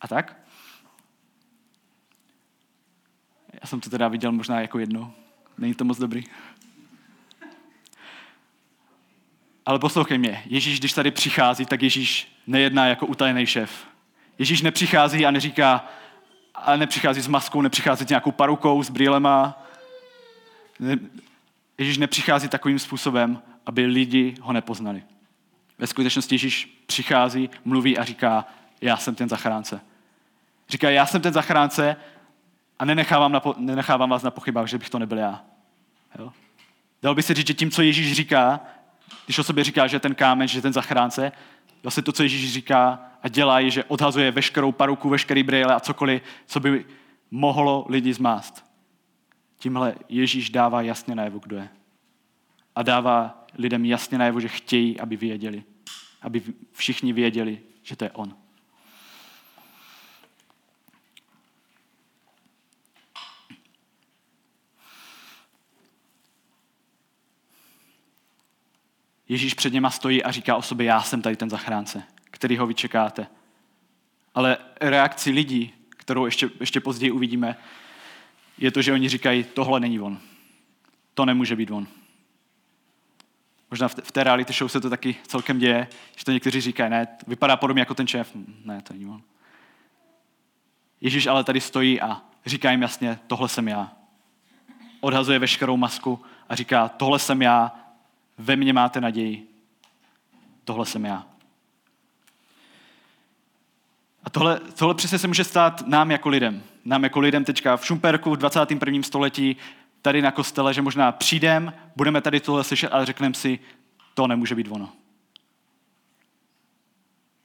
a 0.00 0.08
tak. 0.08 0.36
Já 3.52 3.66
jsem 3.66 3.80
to 3.80 3.90
teda 3.90 4.08
viděl 4.08 4.32
možná 4.32 4.60
jako 4.60 4.78
jednou. 4.78 5.12
Není 5.58 5.74
to 5.74 5.84
moc 5.84 5.98
dobrý. 5.98 6.24
Ale 9.66 9.78
poslouchej 9.78 10.18
mě, 10.18 10.42
Ježíš, 10.46 10.78
když 10.78 10.92
tady 10.92 11.10
přichází, 11.10 11.66
tak 11.66 11.82
Ježíš 11.82 12.36
nejedná 12.46 12.86
jako 12.86 13.06
utajený 13.06 13.46
šéf. 13.46 13.89
Ježíš 14.40 14.62
nepřichází 14.62 15.26
a 15.26 15.30
neříká, 15.30 15.84
a 16.54 16.76
nepřichází 16.76 17.20
s 17.20 17.28
maskou, 17.28 17.62
nepřichází 17.62 18.04
s 18.04 18.08
nějakou 18.08 18.32
parukou, 18.32 18.82
s 18.82 18.90
brýlema. 18.90 19.62
Ježíš 21.78 21.98
nepřichází 21.98 22.48
takovým 22.48 22.78
způsobem, 22.78 23.42
aby 23.66 23.86
lidi 23.86 24.34
ho 24.40 24.52
nepoznali. 24.52 25.02
Ve 25.78 25.86
skutečnosti 25.86 26.34
Ježíš 26.34 26.82
přichází, 26.86 27.50
mluví 27.64 27.98
a 27.98 28.04
říká, 28.04 28.46
já 28.80 28.96
jsem 28.96 29.14
ten 29.14 29.28
zachránce. 29.28 29.80
Říká, 30.68 30.90
já 30.90 31.06
jsem 31.06 31.20
ten 31.20 31.32
zachránce 31.32 31.96
a 32.78 32.84
nenechávám, 32.84 33.32
na, 33.32 33.42
nenechávám 33.56 34.10
vás 34.10 34.22
na 34.22 34.30
pochybách, 34.30 34.66
že 34.66 34.78
bych 34.78 34.90
to 34.90 34.98
nebyl 34.98 35.18
já. 35.18 35.42
Jo? 36.18 36.32
Dal 37.02 37.14
by 37.14 37.22
se 37.22 37.34
říct, 37.34 37.46
že 37.46 37.54
tím, 37.54 37.70
co 37.70 37.82
Ježíš 37.82 38.12
říká, 38.12 38.60
když 39.24 39.38
o 39.38 39.44
sobě 39.44 39.64
říká, 39.64 39.86
že 39.86 40.00
ten 40.00 40.14
kámen, 40.14 40.48
že 40.48 40.62
ten 40.62 40.72
zachránce, 40.72 41.32
vlastně 41.82 42.02
to, 42.02 42.12
co 42.12 42.22
Ježíš 42.22 42.52
říká 42.52 43.09
a 43.22 43.28
dělá, 43.28 43.60
je, 43.60 43.70
že 43.70 43.84
odhazuje 43.84 44.30
veškerou 44.30 44.72
paruku, 44.72 45.08
veškerý 45.08 45.42
brýle 45.42 45.74
a 45.74 45.80
cokoliv, 45.80 46.22
co 46.46 46.60
by 46.60 46.84
mohlo 47.30 47.86
lidi 47.88 48.14
zmást. 48.14 48.64
Tímhle 49.58 49.94
Ježíš 50.08 50.50
dává 50.50 50.82
jasně 50.82 51.14
najevo, 51.14 51.38
kdo 51.38 51.56
je. 51.56 51.68
A 52.76 52.82
dává 52.82 53.46
lidem 53.58 53.84
jasně 53.84 54.18
najevo, 54.18 54.40
že 54.40 54.48
chtějí, 54.48 55.00
aby 55.00 55.16
věděli. 55.16 55.64
Aby 56.22 56.42
všichni 56.72 57.12
věděli, 57.12 57.60
že 57.82 57.96
to 57.96 58.04
je 58.04 58.10
on. 58.10 58.36
Ježíš 69.28 69.54
před 69.54 69.72
něma 69.72 69.90
stojí 69.90 70.24
a 70.24 70.30
říká 70.30 70.56
o 70.56 70.62
sobě, 70.62 70.86
já 70.86 71.02
jsem 71.02 71.22
tady 71.22 71.36
ten 71.36 71.50
zachránce, 71.50 72.02
který 72.30 72.56
ho 72.56 72.66
vyčekáte. 72.66 73.26
Ale 74.34 74.58
reakci 74.80 75.30
lidí, 75.30 75.74
kterou 75.88 76.24
ještě, 76.24 76.50
ještě 76.60 76.80
později 76.80 77.10
uvidíme, 77.10 77.56
je 78.58 78.70
to, 78.70 78.82
že 78.82 78.92
oni 78.92 79.08
říkají, 79.08 79.44
tohle 79.44 79.80
není 79.80 80.00
on. 80.00 80.18
To 81.14 81.24
nemůže 81.24 81.56
být 81.56 81.70
on. 81.70 81.88
Možná 83.70 83.88
v 83.88 84.12
té 84.12 84.24
reality 84.24 84.52
show 84.52 84.68
se 84.68 84.80
to 84.80 84.90
taky 84.90 85.16
celkem 85.26 85.58
děje, 85.58 85.88
že 86.16 86.24
to 86.24 86.32
někteří 86.32 86.60
říkají, 86.60 86.90
ne, 86.90 87.08
vypadá 87.26 87.56
podobně 87.56 87.80
jako 87.80 87.94
ten 87.94 88.06
šéf. 88.06 88.30
Ne, 88.64 88.82
to 88.82 88.92
není 88.92 89.06
on. 89.06 89.22
Ježíš 91.00 91.26
ale 91.26 91.44
tady 91.44 91.60
stojí 91.60 92.00
a 92.00 92.22
říká 92.46 92.70
jim 92.70 92.82
jasně, 92.82 93.18
tohle 93.26 93.48
jsem 93.48 93.68
já. 93.68 93.92
Odhazuje 95.00 95.38
veškerou 95.38 95.76
masku 95.76 96.22
a 96.48 96.54
říká, 96.54 96.88
tohle 96.88 97.18
jsem 97.18 97.42
já, 97.42 97.72
ve 98.38 98.56
mně 98.56 98.72
máte 98.72 99.00
naději. 99.00 99.48
Tohle 100.64 100.86
jsem 100.86 101.04
já. 101.04 101.29
A 104.24 104.30
tohle, 104.30 104.60
tohle 104.60 104.94
přesně 104.94 105.18
se 105.18 105.26
může 105.26 105.44
stát 105.44 105.86
nám 105.86 106.10
jako 106.10 106.28
lidem. 106.28 106.62
Nám 106.84 107.04
jako 107.04 107.20
lidem 107.20 107.44
teďka 107.44 107.76
v 107.76 107.86
Šumperku 107.86 108.30
v 108.30 108.36
21. 108.36 109.02
století, 109.02 109.56
tady 110.02 110.22
na 110.22 110.30
kostele, 110.30 110.74
že 110.74 110.82
možná 110.82 111.12
přijdem, 111.12 111.72
budeme 111.96 112.20
tady 112.20 112.40
tohle 112.40 112.64
slyšet 112.64 112.88
a 112.88 113.04
řekneme 113.04 113.34
si, 113.34 113.58
to 114.14 114.26
nemůže 114.26 114.54
být 114.54 114.68
ono. 114.70 114.88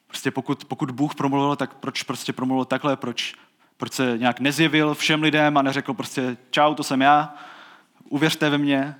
Prostě 0.07 0.31
pokud, 0.31 0.65
pokud 0.65 0.91
Bůh 0.91 1.15
promluvil, 1.15 1.55
tak 1.55 1.73
proč 1.73 2.03
prostě 2.03 2.33
promluvil 2.33 2.65
takhle, 2.65 2.97
proč, 2.97 3.35
proč 3.77 3.93
se 3.93 4.17
nějak 4.17 4.39
nezjevil 4.39 4.93
všem 4.93 5.21
lidem 5.21 5.57
a 5.57 5.61
neřekl 5.61 5.93
prostě 5.93 6.37
čau, 6.51 6.73
to 6.73 6.83
jsem 6.83 7.01
já, 7.01 7.35
uvěřte 8.09 8.49
ve 8.49 8.57
mě, 8.57 8.95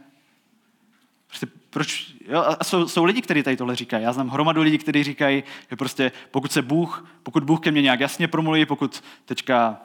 Prostě 1.27 1.47
proč, 1.75 2.13
jo, 2.27 2.55
a 2.59 2.63
jsou, 2.63 2.87
jsou 2.87 3.03
lidi, 3.03 3.21
kteří 3.21 3.43
tady 3.43 3.57
tohle 3.57 3.75
říkají. 3.75 4.03
Já 4.03 4.13
znám 4.13 4.29
hromadu 4.29 4.61
lidí, 4.61 4.77
kteří 4.77 5.03
říkají, 5.03 5.43
že 5.69 5.75
prostě 5.75 6.11
pokud 6.31 6.51
se 6.51 6.61
Bůh, 6.61 7.09
pokud 7.23 7.43
Bůh 7.43 7.59
ke 7.59 7.71
mně 7.71 7.81
nějak 7.81 7.99
jasně 7.99 8.27
promluví, 8.27 8.65
pokud 8.65 9.03
teďka 9.25 9.77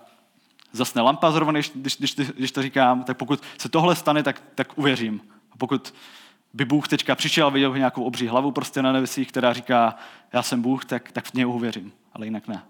zasne 0.73 1.03
lampa 1.03 1.31
zrovna, 1.31 1.53
když, 1.53 1.73
když, 1.75 1.97
když, 1.97 2.29
když 2.29 2.53
to 2.53 2.63
říkám, 2.63 3.05
tak 3.05 3.17
pokud 3.17 3.43
se 3.59 3.69
tohle 3.69 3.97
stane, 3.97 4.23
tak, 4.23 4.43
tak 4.55 4.79
uvěřím. 4.79 5.21
A 5.53 5.57
pokud 5.57 5.95
by 6.55 6.65
Bůh 6.65 6.89
teďka 6.89 7.15
přišel 7.15 7.47
a 7.47 7.51
viděl 7.51 7.77
nějakou 7.77 8.05
obří 8.05 8.27
hlavu 8.27 8.53
prostě 8.53 8.83
na 8.83 8.93
nebesích, 8.93 9.29
která 9.29 9.53
říká, 9.53 9.95
já 10.33 10.43
jsem 10.43 10.63
Bůh, 10.63 10.85
tak, 10.85 11.13
tak 11.13 11.25
v 11.25 11.35
něj 11.35 11.47
uvěřím, 11.47 11.93
ale 12.13 12.27
jinak 12.27 12.49
ne. 12.49 12.63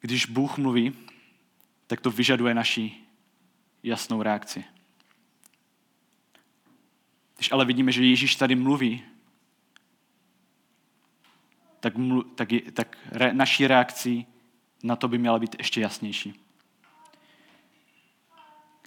Když 0.00 0.26
Bůh 0.26 0.58
mluví, 0.58 0.92
tak 1.86 2.00
to 2.00 2.10
vyžaduje 2.10 2.54
naší 2.54 3.03
jasnou 3.84 4.22
reakci. 4.22 4.64
Když 7.36 7.52
ale 7.52 7.64
vidíme, 7.64 7.92
že 7.92 8.04
Ježíš 8.04 8.36
tady 8.36 8.54
mluví, 8.54 9.02
tak, 11.80 11.96
mlu, 11.96 12.22
tak, 12.22 12.48
tak 12.72 12.98
re, 13.06 13.32
naší 13.32 13.66
reakcí 13.66 14.26
na 14.82 14.96
to 14.96 15.08
by 15.08 15.18
měla 15.18 15.38
být 15.38 15.56
ještě 15.58 15.80
jasnější. 15.80 16.40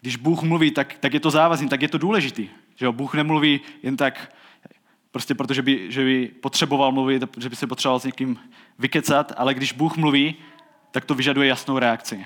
Když 0.01 0.15
Bůh 0.15 0.43
mluví, 0.43 0.71
tak, 0.71 0.97
tak 0.97 1.13
je 1.13 1.19
to 1.19 1.31
závazný, 1.31 1.69
tak 1.69 1.81
je 1.81 1.87
to 1.87 1.97
důležitý. 1.97 2.49
Že 2.75 2.85
jo? 2.85 2.91
Bůh 2.91 3.13
nemluví 3.13 3.61
jen 3.83 3.97
tak, 3.97 4.35
prostě 5.11 5.35
protože 5.35 5.61
by, 5.61 5.91
že 5.91 6.03
by 6.03 6.27
potřeboval 6.27 6.91
mluvit, 6.91 7.23
že 7.37 7.49
by 7.49 7.55
se 7.55 7.67
potřeboval 7.67 7.99
s 7.99 8.03
někým 8.03 8.39
vykecat, 8.79 9.33
ale 9.37 9.53
když 9.53 9.71
Bůh 9.71 9.97
mluví, 9.97 10.35
tak 10.91 11.05
to 11.05 11.15
vyžaduje 11.15 11.47
jasnou 11.47 11.79
reakci. 11.79 12.25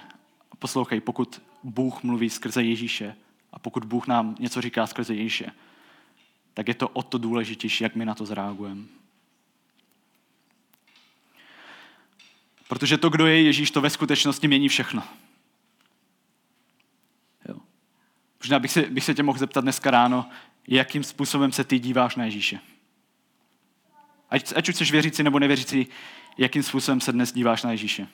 Poslouchej, 0.59 1.01
pokud 1.01 1.41
Bůh 1.63 2.03
mluví 2.03 2.29
skrze 2.29 2.63
Ježíše 2.63 3.15
a 3.51 3.59
pokud 3.59 3.85
Bůh 3.85 4.07
nám 4.07 4.35
něco 4.39 4.61
říká 4.61 4.87
skrze 4.87 5.15
Ježíše, 5.15 5.51
tak 6.53 6.67
je 6.67 6.73
to 6.73 6.87
o 6.87 7.03
to 7.03 7.17
důležitější, 7.17 7.83
jak 7.83 7.95
my 7.95 8.05
na 8.05 8.15
to 8.15 8.25
zareagujeme. 8.25 8.83
Protože 12.67 12.97
to, 12.97 13.09
kdo 13.09 13.27
je 13.27 13.41
Ježíš, 13.41 13.71
to 13.71 13.81
ve 13.81 13.89
skutečnosti 13.89 14.47
mění 14.47 14.69
všechno. 14.69 15.03
Jo. 17.49 17.55
Možná 18.39 18.59
bych 18.59 18.71
se, 18.71 18.81
bych 18.81 19.03
se 19.03 19.13
tě 19.13 19.23
mohl 19.23 19.39
zeptat 19.39 19.61
dneska 19.61 19.91
ráno, 19.91 20.29
jakým 20.67 21.03
způsobem 21.03 21.51
se 21.51 21.63
ty 21.63 21.79
díváš 21.79 22.15
na 22.15 22.25
Ježíše. 22.25 22.59
Ať, 24.29 24.53
ať 24.55 24.69
už 24.69 24.75
jsi 24.75 24.83
věřící 24.83 25.23
nebo 25.23 25.39
nevěřící, 25.39 25.87
jakým 26.37 26.63
způsobem 26.63 27.01
se 27.01 27.11
dnes 27.11 27.31
díváš 27.31 27.63
na 27.63 27.71
Ježíše. 27.71 28.07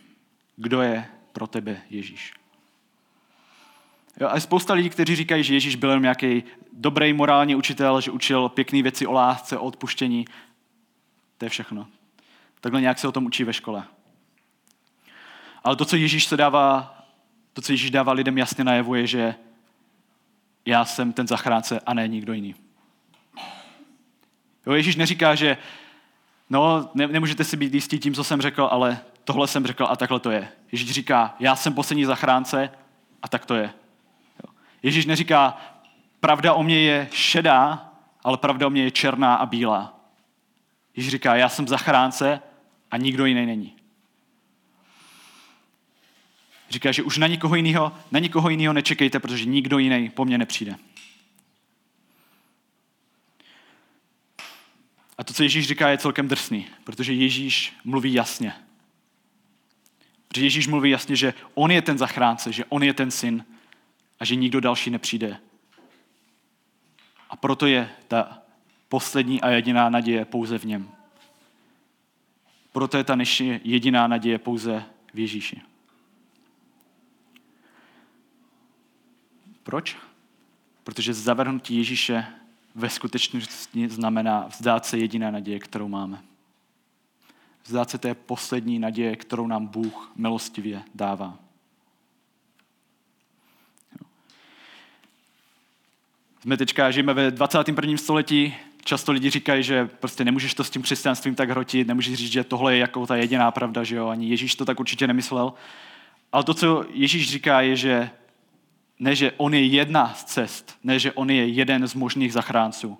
Kdo 0.55 0.81
je 0.81 1.07
pro 1.31 1.47
tebe 1.47 1.81
Ježíš? 1.89 2.33
Jo, 4.19 4.27
a 4.31 4.39
spousta 4.39 4.73
lidí, 4.73 4.89
kteří 4.89 5.15
říkají, 5.15 5.43
že 5.43 5.53
Ježíš 5.53 5.75
byl 5.75 5.99
nějaký 5.99 6.43
dobrý 6.73 7.13
morální 7.13 7.55
učitel, 7.55 8.01
že 8.01 8.11
učil 8.11 8.49
pěkné 8.49 8.81
věci 8.81 9.07
o 9.07 9.11
lásce, 9.11 9.57
o 9.57 9.63
odpuštění. 9.63 10.25
To 11.37 11.45
je 11.45 11.49
všechno. 11.49 11.87
Takhle 12.61 12.81
nějak 12.81 12.99
se 12.99 13.07
o 13.07 13.11
tom 13.11 13.25
učí 13.25 13.43
ve 13.43 13.53
škole. 13.53 13.83
Ale 15.63 15.75
to, 15.75 15.85
co 15.85 15.95
Ježíš 15.95 16.25
se 16.25 16.37
dává, 16.37 16.97
to, 17.53 17.61
co 17.61 17.71
Ježíš 17.71 17.91
dává 17.91 18.13
lidem 18.13 18.37
jasně 18.37 18.63
najevo, 18.63 18.95
je, 18.95 19.07
že 19.07 19.35
já 20.65 20.85
jsem 20.85 21.13
ten 21.13 21.27
zachránce 21.27 21.79
a 21.79 21.93
ne 21.93 22.07
nikdo 22.07 22.33
jiný. 22.33 22.55
Jo, 24.65 24.73
Ježíš 24.73 24.95
neříká, 24.95 25.35
že 25.35 25.57
no, 26.49 26.89
ne, 26.93 27.07
nemůžete 27.07 27.43
si 27.43 27.57
být 27.57 27.73
jistí 27.73 27.99
tím, 27.99 28.13
co 28.13 28.23
jsem 28.23 28.41
řekl, 28.41 28.67
ale 28.71 28.99
tohle 29.23 29.47
jsem 29.47 29.67
řekl 29.67 29.87
a 29.89 29.95
takhle 29.95 30.19
to 30.19 30.31
je. 30.31 30.47
Ježíš 30.71 30.91
říká, 30.91 31.35
já 31.39 31.55
jsem 31.55 31.73
poslední 31.73 32.05
zachránce 32.05 32.69
a 33.21 33.27
tak 33.27 33.45
to 33.45 33.55
je. 33.55 33.73
Ježíš 34.87 35.05
neříká, 35.05 35.57
pravda 36.19 36.53
o 36.53 36.63
mě 36.63 36.79
je 36.79 37.09
šedá, 37.11 37.93
ale 38.23 38.37
pravda 38.37 38.67
o 38.67 38.69
mě 38.69 38.83
je 38.83 38.91
černá 38.91 39.35
a 39.35 39.45
bílá. 39.45 39.99
Ježíš 40.95 41.11
říká, 41.11 41.35
já 41.35 41.49
jsem 41.49 41.67
zachránce 41.67 42.41
a 42.91 42.97
nikdo 42.97 43.25
jiný 43.25 43.45
není. 43.45 43.75
Říká, 46.69 46.91
že 46.91 47.03
už 47.03 47.17
na 47.17 47.27
nikoho 47.27 47.55
jiného, 47.55 47.97
na 48.11 48.19
nikoho 48.19 48.49
jiného 48.49 48.73
nečekejte, 48.73 49.19
protože 49.19 49.45
nikdo 49.45 49.77
jiný 49.77 50.09
po 50.09 50.25
mně 50.25 50.37
nepřijde. 50.37 50.75
A 55.17 55.23
to, 55.23 55.33
co 55.33 55.43
Ježíš 55.43 55.67
říká, 55.67 55.89
je 55.89 55.97
celkem 55.97 56.27
drsný, 56.27 56.67
protože 56.83 57.13
Ježíš 57.13 57.73
mluví 57.83 58.13
jasně. 58.13 58.53
Protože 60.27 60.45
Ježíš 60.45 60.67
mluví 60.67 60.89
jasně, 60.89 61.15
že 61.15 61.33
on 61.53 61.71
je 61.71 61.81
ten 61.81 61.97
zachránce, 61.97 62.51
že 62.51 62.65
on 62.65 62.83
je 62.83 62.93
ten 62.93 63.11
syn 63.11 63.45
a 64.19 64.25
že 64.25 64.35
nikdo 64.35 64.61
další 64.61 64.89
nepřijde. 64.89 65.37
A 67.29 67.35
proto 67.35 67.65
je 67.65 67.89
ta 68.07 68.41
poslední 68.89 69.41
a 69.41 69.49
jediná 69.49 69.89
naděje 69.89 70.25
pouze 70.25 70.59
v 70.59 70.63
něm. 70.63 70.89
Proto 72.71 72.97
je 72.97 73.03
ta 73.03 73.15
naše 73.15 73.59
jediná 73.63 74.07
naděje 74.07 74.37
pouze 74.37 74.85
v 75.13 75.19
Ježíši. 75.19 75.61
Proč? 79.63 79.97
Protože 80.83 81.13
zavrhnutí 81.13 81.77
Ježíše 81.77 82.25
ve 82.75 82.89
skutečnosti 82.89 83.89
znamená 83.89 84.47
vzdát 84.47 84.85
se 84.85 84.97
jediné 84.97 85.31
naděje, 85.31 85.59
kterou 85.59 85.87
máme. 85.87 86.23
Vzdát 87.63 87.89
se 87.89 87.97
té 87.97 88.15
poslední 88.15 88.79
naděje, 88.79 89.15
kterou 89.15 89.47
nám 89.47 89.67
Bůh 89.67 90.11
milostivě 90.15 90.83
dává. 90.95 91.39
Jsme 96.47 96.57
teďka, 96.57 96.91
žijeme 96.91 97.13
ve 97.13 97.31
21. 97.31 97.97
století, 97.97 98.55
často 98.83 99.11
lidi 99.11 99.29
říkají, 99.29 99.63
že 99.63 99.85
prostě 99.85 100.25
nemůžeš 100.25 100.53
to 100.53 100.63
s 100.63 100.69
tím 100.69 100.81
křesťanstvím 100.81 101.35
tak 101.35 101.49
hrotit, 101.49 101.87
nemůžeš 101.87 102.13
říct, 102.13 102.31
že 102.31 102.43
tohle 102.43 102.73
je 102.73 102.79
jako 102.79 103.07
ta 103.07 103.15
jediná 103.15 103.51
pravda, 103.51 103.83
že 103.83 103.95
jo, 103.95 104.07
ani 104.07 104.29
Ježíš 104.29 104.55
to 104.55 104.65
tak 104.65 104.79
určitě 104.79 105.07
nemyslel. 105.07 105.53
Ale 106.31 106.43
to, 106.43 106.53
co 106.53 106.85
Ježíš 106.89 107.31
říká, 107.31 107.61
je, 107.61 107.75
že 107.75 108.09
ne, 108.99 109.15
že 109.15 109.31
on 109.37 109.53
je 109.53 109.65
jedna 109.65 110.13
z 110.13 110.23
cest, 110.23 110.77
ne, 110.83 110.99
že 110.99 111.11
on 111.11 111.29
je 111.29 111.47
jeden 111.47 111.87
z 111.87 111.93
možných 111.93 112.33
zachránců, 112.33 112.97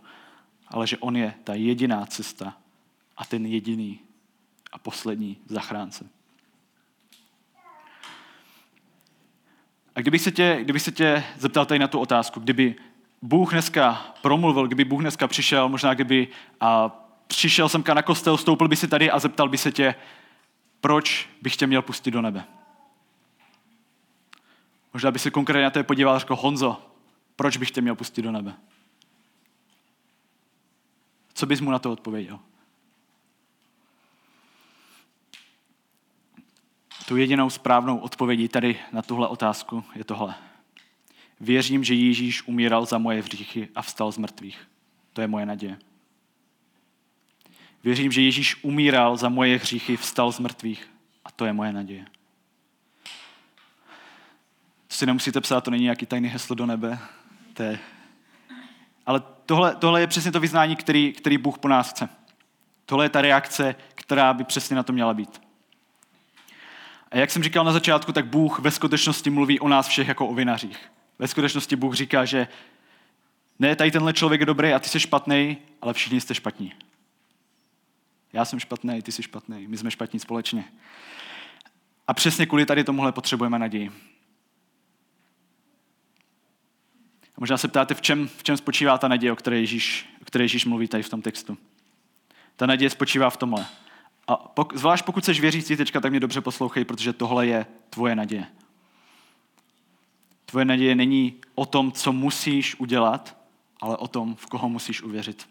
ale 0.67 0.87
že 0.87 0.97
on 0.97 1.17
je 1.17 1.33
ta 1.43 1.53
jediná 1.53 2.05
cesta 2.05 2.57
a 3.17 3.25
ten 3.25 3.45
jediný 3.45 3.99
a 4.71 4.77
poslední 4.77 5.37
zachránce. 5.45 6.09
A 9.95 10.01
kdybych 10.01 10.21
se 10.21 10.31
tě, 10.31 10.57
kdybych 10.61 10.81
se 10.81 10.91
tě 10.91 11.23
zeptal 11.37 11.65
tady 11.65 11.79
na 11.79 11.87
tu 11.87 11.99
otázku, 11.99 12.39
kdyby 12.39 12.75
Bůh 13.21 13.51
dneska 13.51 14.05
promluvil, 14.21 14.67
kdyby 14.67 14.85
Bůh 14.85 15.01
dneska 15.01 15.27
přišel, 15.27 15.69
možná 15.69 15.93
kdyby 15.93 16.27
a 16.59 16.89
přišel 17.27 17.69
semka 17.69 17.93
na 17.93 18.01
kostel, 18.01 18.37
stoupil 18.37 18.67
by 18.67 18.75
si 18.75 18.87
tady 18.87 19.11
a 19.11 19.19
zeptal 19.19 19.49
by 19.49 19.57
se 19.57 19.71
tě, 19.71 19.95
proč 20.81 21.29
bych 21.41 21.55
tě 21.55 21.67
měl 21.67 21.81
pustit 21.81 22.11
do 22.11 22.21
nebe. 22.21 22.43
Možná 24.93 25.11
by 25.11 25.19
se 25.19 25.31
konkrétně 25.31 25.63
na 25.63 25.69
to 25.69 25.83
podíval 25.83 26.15
a 26.15 26.19
řekl, 26.19 26.35
Honzo, 26.35 26.81
proč 27.35 27.57
bych 27.57 27.71
tě 27.71 27.81
měl 27.81 27.95
pustit 27.95 28.21
do 28.21 28.31
nebe? 28.31 28.53
Co 31.33 31.45
bys 31.45 31.61
mu 31.61 31.71
na 31.71 31.79
to 31.79 31.91
odpověděl? 31.91 32.39
Tu 37.07 37.17
jedinou 37.17 37.49
správnou 37.49 37.97
odpovědí 37.97 38.47
tady 38.47 38.79
na 38.91 39.01
tuhle 39.01 39.27
otázku 39.27 39.83
je 39.95 40.03
tohle. 40.03 40.46
Věřím, 41.39 41.83
že 41.83 41.93
Ježíš 41.93 42.47
umíral 42.47 42.85
za 42.85 42.97
moje 42.97 43.21
hříchy 43.21 43.69
a 43.75 43.81
vstal 43.81 44.11
z 44.11 44.17
mrtvých. 44.17 44.67
To 45.13 45.21
je 45.21 45.27
moje 45.27 45.45
naděje. 45.45 45.77
Věřím, 47.83 48.11
že 48.11 48.21
Ježíš 48.21 48.63
umíral 48.63 49.17
za 49.17 49.29
moje 49.29 49.57
hříchy, 49.57 49.97
vstal 49.97 50.31
z 50.31 50.39
mrtvých. 50.39 50.89
A 51.25 51.31
to 51.31 51.45
je 51.45 51.53
moje 51.53 51.73
naděje. 51.73 52.05
To 54.87 54.95
si 54.95 55.05
nemusíte 55.05 55.41
psát, 55.41 55.61
to 55.61 55.71
není 55.71 55.83
nějaký 55.83 56.05
tajný 56.05 56.27
heslo 56.27 56.55
do 56.55 56.65
nebe. 56.65 56.99
To 57.53 57.63
je... 57.63 57.79
Ale 59.05 59.21
tohle, 59.45 59.75
tohle 59.75 60.01
je 60.01 60.07
přesně 60.07 60.31
to 60.31 60.39
vyznání, 60.39 60.75
který, 60.75 61.13
který 61.13 61.37
Bůh 61.37 61.59
po 61.59 61.67
nás 61.67 61.89
chce. 61.89 62.09
Tohle 62.85 63.05
je 63.05 63.09
ta 63.09 63.21
reakce, 63.21 63.75
která 63.95 64.33
by 64.33 64.43
přesně 64.43 64.75
na 64.75 64.83
to 64.83 64.93
měla 64.93 65.13
být. 65.13 65.41
A 67.11 67.17
jak 67.17 67.31
jsem 67.31 67.43
říkal 67.43 67.65
na 67.65 67.71
začátku, 67.71 68.11
tak 68.11 68.25
Bůh 68.25 68.59
ve 68.59 68.71
skutečnosti 68.71 69.29
mluví 69.29 69.59
o 69.59 69.67
nás 69.67 69.87
všech 69.87 70.07
jako 70.07 70.27
o 70.27 70.33
vinařích. 70.33 70.91
Ve 71.19 71.27
skutečnosti 71.27 71.75
Bůh 71.75 71.95
říká, 71.95 72.25
že 72.25 72.47
ne, 73.59 73.75
tady 73.75 73.91
tenhle 73.91 74.13
člověk 74.13 74.39
je 74.39 74.45
dobrý 74.45 74.73
a 74.73 74.79
ty 74.79 74.89
jsi 74.89 74.99
špatný, 74.99 75.57
ale 75.81 75.93
všichni 75.93 76.21
jste 76.21 76.35
špatní. 76.35 76.73
Já 78.33 78.45
jsem 78.45 78.59
špatný, 78.59 79.01
ty 79.01 79.11
jsi 79.11 79.23
špatný, 79.23 79.67
my 79.67 79.77
jsme 79.77 79.91
špatní 79.91 80.19
společně. 80.19 80.65
A 82.07 82.13
přesně 82.13 82.45
kvůli 82.45 82.65
tady 82.65 82.83
tomuhle 82.83 83.11
potřebujeme 83.11 83.59
naději. 83.59 83.91
A 87.35 87.39
možná 87.39 87.57
se 87.57 87.67
ptáte, 87.67 87.93
v 87.93 88.01
čem, 88.01 88.27
v 88.27 88.43
čem 88.43 88.57
spočívá 88.57 88.97
ta 88.97 89.07
naděje, 89.07 89.31
o 89.31 89.35
které, 89.35 89.59
Ježíš, 89.59 90.09
o 90.21 90.25
které 90.25 90.43
Ježíš 90.43 90.65
mluví 90.65 90.87
tady 90.87 91.03
v 91.03 91.09
tom 91.09 91.21
textu. 91.21 91.57
Ta 92.55 92.65
naděje 92.65 92.89
spočívá 92.89 93.29
v 93.29 93.37
tomhle. 93.37 93.65
A 94.27 94.35
pok, 94.35 94.77
zvlášť 94.77 95.05
pokud 95.05 95.25
jsi 95.25 95.33
věřící 95.33 95.77
teďka, 95.77 95.99
tak 95.99 96.11
mě 96.11 96.19
dobře 96.19 96.41
poslouchej, 96.41 96.85
protože 96.85 97.13
tohle 97.13 97.47
je 97.47 97.65
tvoje 97.89 98.15
naděje. 98.15 98.47
Tvoje 100.49 100.65
naděje 100.65 100.95
není 100.95 101.35
o 101.55 101.65
tom, 101.65 101.91
co 101.91 102.11
musíš 102.11 102.79
udělat, 102.79 103.37
ale 103.81 103.97
o 103.97 104.07
tom, 104.07 104.35
v 104.35 104.45
koho 104.45 104.69
musíš 104.69 105.01
uvěřit. 105.01 105.49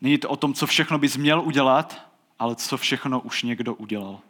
Není 0.00 0.18
to 0.18 0.28
o 0.28 0.36
tom, 0.36 0.54
co 0.54 0.66
všechno 0.66 0.98
bys 0.98 1.16
měl 1.16 1.40
udělat, 1.40 2.08
ale 2.38 2.56
co 2.56 2.76
všechno 2.76 3.20
už 3.20 3.42
někdo 3.42 3.74
udělal. 3.74 4.20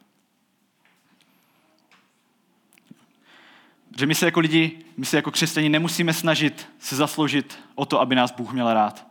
Že 3.99 4.07
my 4.07 4.15
se 4.15 4.27
jako 4.27 4.41
lidi, 4.41 4.85
my 4.97 5.07
se 5.07 5.17
jako 5.17 5.31
křesťani 5.31 5.69
nemusíme 5.69 6.13
snažit 6.13 6.69
se 6.79 6.97
zasloužit 6.97 7.59
o 7.75 7.87
to, 7.87 8.01
aby 8.01 8.15
nás 8.15 8.33
Bůh 8.33 8.53
měl 8.53 8.75
rád. 8.75 9.07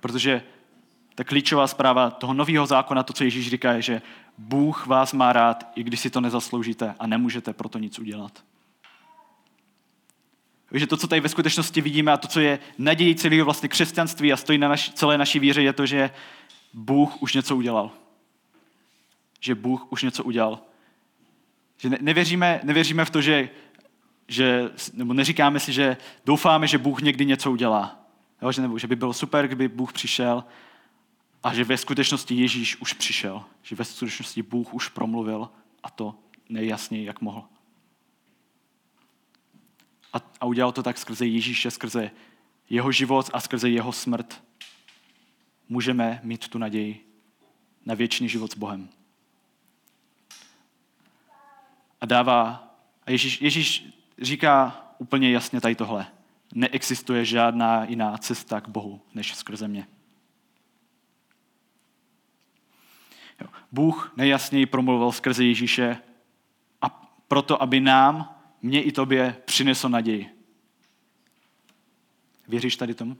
Protože 0.00 0.42
ta 1.14 1.24
klíčová 1.24 1.66
zpráva 1.66 2.10
toho 2.10 2.34
nového 2.34 2.66
zákona, 2.66 3.02
to, 3.02 3.12
co 3.12 3.24
Ježíš 3.24 3.50
říká, 3.50 3.72
je, 3.72 3.82
že 3.82 4.02
Bůh 4.38 4.86
vás 4.86 5.12
má 5.12 5.32
rád, 5.32 5.72
i 5.74 5.82
když 5.82 6.00
si 6.00 6.10
to 6.10 6.20
nezasloužíte 6.20 6.94
a 6.98 7.06
nemůžete 7.06 7.52
proto 7.52 7.78
nic 7.78 7.98
udělat. 7.98 8.44
Takže 10.68 10.86
to, 10.86 10.96
co 10.96 11.08
tady 11.08 11.20
ve 11.20 11.28
skutečnosti 11.28 11.80
vidíme 11.80 12.12
a 12.12 12.16
to, 12.16 12.28
co 12.28 12.40
je 12.40 12.58
nadějí 12.78 13.14
celého 13.14 13.44
vlastně 13.44 13.68
křesťanství 13.68 14.32
a 14.32 14.36
stojí 14.36 14.58
na 14.58 14.68
naši, 14.68 14.92
celé 14.92 15.18
naší 15.18 15.38
víře, 15.38 15.62
je 15.62 15.72
to, 15.72 15.86
že 15.86 16.10
Bůh 16.72 17.22
už 17.22 17.34
něco 17.34 17.56
udělal. 17.56 17.90
Že 19.40 19.54
Bůh 19.54 19.92
už 19.92 20.02
něco 20.02 20.24
udělal. 20.24 20.60
Že 21.78 21.90
ne, 21.90 21.98
nevěříme, 22.00 22.60
nevěříme 22.62 23.04
v 23.04 23.10
to, 23.10 23.22
že, 23.22 23.50
že, 24.28 24.70
nebo 24.92 25.14
neříkáme 25.14 25.60
si, 25.60 25.72
že 25.72 25.96
doufáme, 26.24 26.66
že 26.66 26.78
Bůh 26.78 27.00
někdy 27.00 27.26
něco 27.26 27.50
udělá. 27.50 28.00
Jo, 28.42 28.52
že, 28.52 28.62
nebo, 28.62 28.78
že 28.78 28.86
by 28.86 28.96
bylo 28.96 29.12
super, 29.12 29.46
kdyby 29.46 29.68
Bůh 29.68 29.92
přišel 29.92 30.44
a 31.42 31.54
že 31.54 31.64
ve 31.64 31.76
skutečnosti 31.76 32.34
Ježíš 32.34 32.76
už 32.76 32.92
přišel. 32.92 33.44
Že 33.62 33.76
ve 33.76 33.84
skutečnosti 33.84 34.42
Bůh 34.42 34.74
už 34.74 34.88
promluvil 34.88 35.48
a 35.82 35.90
to 35.90 36.14
nejjasněji, 36.48 37.04
jak 37.04 37.20
mohl. 37.20 37.44
A, 40.14 40.18
a 40.40 40.46
udělal 40.46 40.72
to 40.72 40.82
tak 40.82 40.98
skrze 40.98 41.26
Ježíše, 41.26 41.70
skrze 41.70 42.10
jeho 42.70 42.92
život 42.92 43.30
a 43.32 43.40
skrze 43.40 43.70
jeho 43.70 43.92
smrt. 43.92 44.42
Můžeme 45.68 46.20
mít 46.22 46.48
tu 46.48 46.58
naději 46.58 47.10
na 47.86 47.94
věčný 47.94 48.28
život 48.28 48.52
s 48.52 48.56
Bohem. 48.56 48.88
A 52.00 52.06
dává, 52.06 52.74
a 53.06 53.10
Ježíš, 53.10 53.40
Ježíš 53.40 53.86
říká 54.18 54.84
úplně 54.98 55.30
jasně 55.30 55.60
tady 55.60 55.74
tohle. 55.74 56.06
Neexistuje 56.54 57.24
žádná 57.24 57.84
jiná 57.84 58.18
cesta 58.18 58.60
k 58.60 58.68
Bohu, 58.68 59.00
než 59.14 59.34
skrze 59.34 59.68
mě. 59.68 59.86
Bůh 63.72 64.12
nejjasněji 64.16 64.66
promluvil 64.66 65.12
skrze 65.12 65.44
Ježíše 65.44 65.98
a 66.82 66.88
proto, 67.28 67.62
aby 67.62 67.80
nám 67.80 68.33
mě 68.64 68.82
i 68.82 68.92
tobě 68.92 69.36
přinesl 69.44 69.88
naději. 69.88 70.30
Věříš 72.48 72.76
tady 72.76 72.94
tomu? 72.94 73.16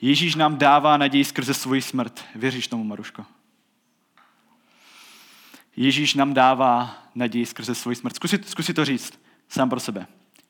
Ježíš 0.00 0.34
nám 0.34 0.58
dává 0.58 0.96
naději 0.96 1.24
skrze 1.24 1.54
svoji 1.54 1.82
smrt. 1.82 2.24
Věříš 2.34 2.68
tomu, 2.68 2.84
Maruško? 2.84 3.26
Ježíš 5.76 6.14
nám 6.14 6.34
dává 6.34 7.02
naději 7.14 7.46
skrze 7.46 7.74
svoji 7.74 7.96
smrt. 7.96 8.16
Zkusi, 8.16 8.38
zkusi 8.46 8.74
to 8.74 8.84
říct 8.84 9.20
sám 9.48 9.70
pro 9.70 9.80
sebe. 9.80 10.06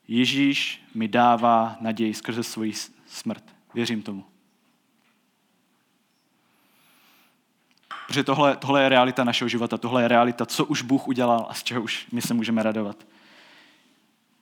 Ježíš 0.07 0.83
mi 0.93 1.07
dává 1.07 1.77
naději 1.81 2.13
skrze 2.13 2.43
svoji 2.43 2.73
smrt. 3.05 3.55
Věřím 3.73 4.01
tomu. 4.01 4.25
Protože 8.07 8.23
tohle, 8.23 8.57
tohle 8.57 8.83
je 8.83 8.89
realita 8.89 9.23
našeho 9.23 9.47
života, 9.47 9.77
tohle 9.77 10.01
je 10.01 10.07
realita, 10.07 10.45
co 10.45 10.65
už 10.65 10.81
Bůh 10.81 11.07
udělal 11.07 11.45
a 11.49 11.53
z 11.53 11.63
čeho 11.63 11.81
už 11.81 12.07
my 12.11 12.21
se 12.21 12.33
můžeme 12.33 12.63
radovat. 12.63 13.07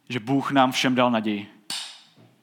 že 0.09 0.20
Bůh 0.20 0.51
nám 0.51 0.72
všem 0.72 0.95
dal 0.95 1.11
naději. 1.11 1.47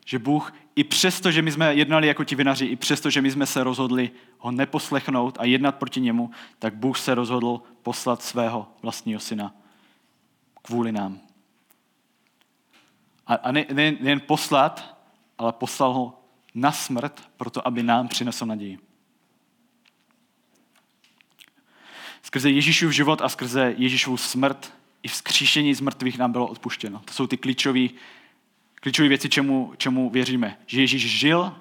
Že 0.07 0.18
Bůh, 0.18 0.55
i 0.77 0.85
přesto, 0.85 1.31
že 1.31 1.43
my 1.43 1.53
jsme 1.53 1.75
jednali 1.75 2.07
jako 2.07 2.25
ti 2.25 2.35
vinaři, 2.35 2.66
i 2.66 2.77
přesto, 2.77 3.11
že 3.11 3.23
my 3.23 3.31
jsme 3.31 3.47
se 3.47 3.64
rozhodli 3.64 4.11
ho 4.39 4.51
neposlechnout 4.51 5.37
a 5.41 5.45
jednat 5.45 5.75
proti 5.75 6.01
němu, 6.01 6.31
tak 6.59 6.75
Bůh 6.75 6.99
se 6.99 7.14
rozhodl 7.14 7.62
poslat 7.83 8.23
svého 8.23 8.68
vlastního 8.83 9.20
syna 9.20 9.55
kvůli 10.62 10.93
nám. 10.93 11.20
A, 13.27 13.35
a 13.35 13.53
ne, 13.53 13.64
ne, 13.73 13.93
nejen 14.01 14.20
poslat, 14.20 14.97
ale 15.39 15.53
poslal 15.53 15.93
ho 15.93 16.23
na 16.55 16.73
smrt, 16.73 17.29
proto 17.37 17.66
aby 17.66 17.83
nám 17.83 18.09
přinesl 18.09 18.47
naději. 18.47 18.79
Skrze 22.23 22.51
Ježíšův 22.51 22.93
život 22.93 23.20
a 23.23 23.29
skrze 23.29 23.75
Ježíšovu 23.79 24.16
smrt 24.16 24.73
i 25.03 25.09
vzkříšení 25.09 25.75
z 25.75 25.81
mrtvých 25.81 26.18
nám 26.18 26.33
bylo 26.33 26.47
odpuštěno. 26.47 27.03
To 27.05 27.12
jsou 27.12 27.27
ty 27.27 27.37
klíčové 27.37 27.89
klíčové 28.83 29.09
věci, 29.09 29.29
čemu, 29.29 29.73
čemu 29.77 30.11
věříme. 30.11 30.59
Že 30.66 30.81
Ježíš 30.81 31.18
žil, 31.18 31.57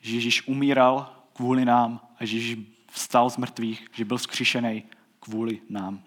že 0.00 0.14
Ježíš 0.14 0.46
umíral 0.46 1.16
kvůli 1.32 1.64
nám 1.64 2.00
a 2.18 2.24
že 2.24 2.36
Ježíš 2.36 2.58
vstal 2.90 3.30
z 3.30 3.36
mrtvých, 3.36 3.86
že 3.92 4.04
byl 4.04 4.16
vzkříšený 4.16 4.84
kvůli 5.20 5.60
nám. 5.68 6.02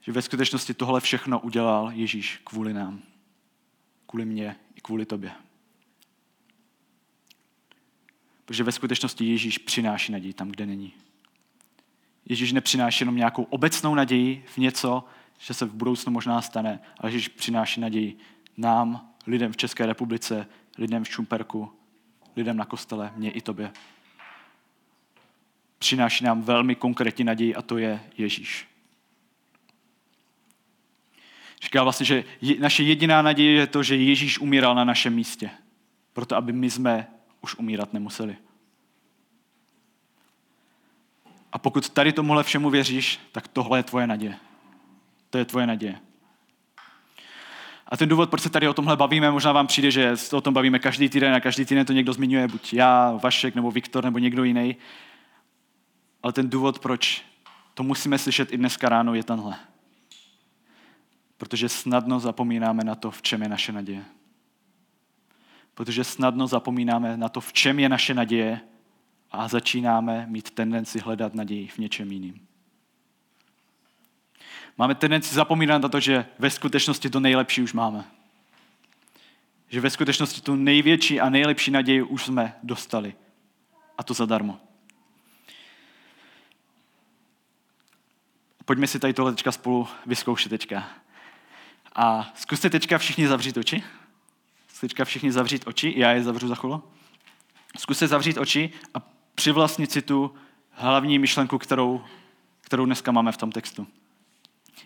Že 0.00 0.12
ve 0.12 0.22
skutečnosti 0.22 0.74
tohle 0.74 1.00
všechno 1.00 1.40
udělal 1.40 1.90
Ježíš 1.92 2.40
kvůli 2.44 2.74
nám. 2.74 3.00
Kvůli 4.06 4.24
mně 4.24 4.56
i 4.74 4.80
kvůli 4.80 5.06
tobě. 5.06 5.32
Protože 8.48 8.64
ve 8.64 8.72
skutečnosti 8.72 9.24
Ježíš 9.24 9.58
přináší 9.58 10.12
naději 10.12 10.32
tam, 10.32 10.48
kde 10.48 10.66
není. 10.66 10.92
Ježíš 12.26 12.52
nepřináší 12.52 13.02
jenom 13.02 13.16
nějakou 13.16 13.42
obecnou 13.42 13.94
naději 13.94 14.44
v 14.54 14.58
něco, 14.58 15.04
že 15.38 15.54
se 15.54 15.64
v 15.64 15.74
budoucnu 15.74 16.12
možná 16.12 16.42
stane, 16.42 16.80
ale 16.98 17.12
Ježíš 17.12 17.28
přináší 17.28 17.80
naději 17.80 18.18
nám, 18.56 19.10
lidem 19.26 19.52
v 19.52 19.56
České 19.56 19.86
republice, 19.86 20.46
lidem 20.78 21.04
v 21.04 21.08
Šumperku, 21.08 21.72
lidem 22.36 22.56
na 22.56 22.64
kostele, 22.64 23.12
mě 23.16 23.30
i 23.30 23.40
tobě. 23.40 23.72
Přináší 25.78 26.24
nám 26.24 26.42
velmi 26.42 26.74
konkrétní 26.74 27.24
naději 27.24 27.54
a 27.54 27.62
to 27.62 27.78
je 27.78 28.00
Ježíš. 28.18 28.68
Říká 31.62 31.82
vlastně, 31.82 32.06
že 32.06 32.24
naše 32.58 32.82
jediná 32.82 33.22
naděje 33.22 33.52
je 33.52 33.66
to, 33.66 33.82
že 33.82 33.96
Ježíš 33.96 34.38
umíral 34.38 34.74
na 34.74 34.84
našem 34.84 35.14
místě. 35.14 35.50
Proto, 36.12 36.36
aby 36.36 36.52
my 36.52 36.70
jsme 36.70 37.06
už 37.40 37.54
umírat 37.54 37.92
nemuseli. 37.92 38.36
A 41.52 41.58
pokud 41.58 41.90
tady 41.90 42.12
tomuhle 42.12 42.44
všemu 42.44 42.70
věříš, 42.70 43.20
tak 43.32 43.48
tohle 43.48 43.78
je 43.78 43.82
tvoje 43.82 44.06
naděje. 44.06 44.36
To 45.30 45.38
je 45.38 45.44
tvoje 45.44 45.66
naděje. 45.66 46.00
A 47.86 47.96
ten 47.96 48.08
důvod, 48.08 48.30
proč 48.30 48.42
se 48.42 48.50
tady 48.50 48.68
o 48.68 48.74
tomhle 48.74 48.96
bavíme, 48.96 49.30
možná 49.30 49.52
vám 49.52 49.66
přijde, 49.66 49.90
že 49.90 50.14
o 50.32 50.40
tom 50.40 50.54
bavíme 50.54 50.78
každý 50.78 51.08
týden 51.08 51.34
a 51.34 51.40
každý 51.40 51.64
týden 51.64 51.86
to 51.86 51.92
někdo 51.92 52.12
zmiňuje, 52.12 52.48
buď 52.48 52.72
já, 52.72 53.10
Vašek, 53.22 53.54
nebo 53.54 53.70
Viktor, 53.70 54.04
nebo 54.04 54.18
někdo 54.18 54.44
jiný. 54.44 54.76
Ale 56.22 56.32
ten 56.32 56.50
důvod, 56.50 56.78
proč 56.78 57.24
to 57.74 57.82
musíme 57.82 58.18
slyšet 58.18 58.52
i 58.52 58.56
dneska 58.56 58.88
ráno, 58.88 59.14
je 59.14 59.22
tenhle. 59.22 59.56
Protože 61.36 61.68
snadno 61.68 62.20
zapomínáme 62.20 62.84
na 62.84 62.94
to, 62.94 63.10
v 63.10 63.22
čem 63.22 63.42
je 63.42 63.48
naše 63.48 63.72
naděje. 63.72 64.04
Protože 65.78 66.04
snadno 66.04 66.46
zapomínáme 66.46 67.16
na 67.16 67.28
to, 67.28 67.40
v 67.40 67.52
čem 67.52 67.78
je 67.78 67.88
naše 67.88 68.14
naděje 68.14 68.60
a 69.30 69.48
začínáme 69.48 70.26
mít 70.26 70.50
tendenci 70.50 70.98
hledat 70.98 71.34
naději 71.34 71.68
v 71.68 71.78
něčem 71.78 72.12
jiným. 72.12 72.46
Máme 74.78 74.94
tendenci 74.94 75.34
zapomínat 75.34 75.82
na 75.82 75.88
to, 75.88 76.00
že 76.00 76.26
ve 76.38 76.50
skutečnosti 76.50 77.10
to 77.10 77.20
nejlepší 77.20 77.62
už 77.62 77.72
máme. 77.72 78.04
Že 79.68 79.80
ve 79.80 79.90
skutečnosti 79.90 80.40
tu 80.40 80.54
největší 80.54 81.20
a 81.20 81.30
nejlepší 81.30 81.70
naději 81.70 82.02
už 82.02 82.24
jsme 82.24 82.54
dostali. 82.62 83.14
A 83.98 84.02
to 84.02 84.14
zadarmo. 84.14 84.60
Pojďme 88.64 88.86
si 88.86 88.98
tady 88.98 89.12
tohle 89.12 89.32
teďka 89.32 89.52
spolu 89.52 89.88
vyzkoušet 90.06 90.48
teďka. 90.48 90.88
A 91.94 92.32
zkuste 92.34 92.70
teďka 92.70 92.98
všichni 92.98 93.28
zavřít 93.28 93.56
oči. 93.56 93.84
Teďka 94.80 95.04
všichni 95.04 95.32
zavřít 95.32 95.66
oči, 95.66 95.94
já 95.96 96.10
je 96.10 96.22
zavřu 96.22 96.48
za 96.48 96.54
chvíli. 96.54 96.78
Zkuste 97.78 98.08
zavřít 98.08 98.38
oči 98.38 98.70
a 98.94 99.00
přivlastnit 99.34 99.92
si 99.92 100.02
tu 100.02 100.34
hlavní 100.70 101.18
myšlenku, 101.18 101.58
kterou, 101.58 102.04
kterou 102.60 102.84
dneska 102.84 103.12
máme 103.12 103.32
v 103.32 103.36
tom 103.36 103.52
textu. 103.52 103.86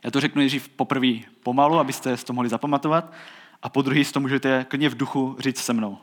Já 0.05 0.11
to 0.11 0.21
řeknu 0.21 0.39
nejdřív 0.39 0.69
poprvé 0.69 1.13
pomalu, 1.43 1.79
abyste 1.79 2.17
si 2.17 2.25
to 2.25 2.33
mohli 2.33 2.49
zapamatovat, 2.49 3.13
a 3.63 3.69
po 3.69 3.83
druhý 3.83 4.05
si 4.05 4.13
to 4.13 4.21
můžete 4.21 4.67
klidně 4.69 4.89
v 4.89 4.97
duchu 4.97 5.37
říct 5.39 5.59
se 5.59 5.73
mnou. 5.73 5.99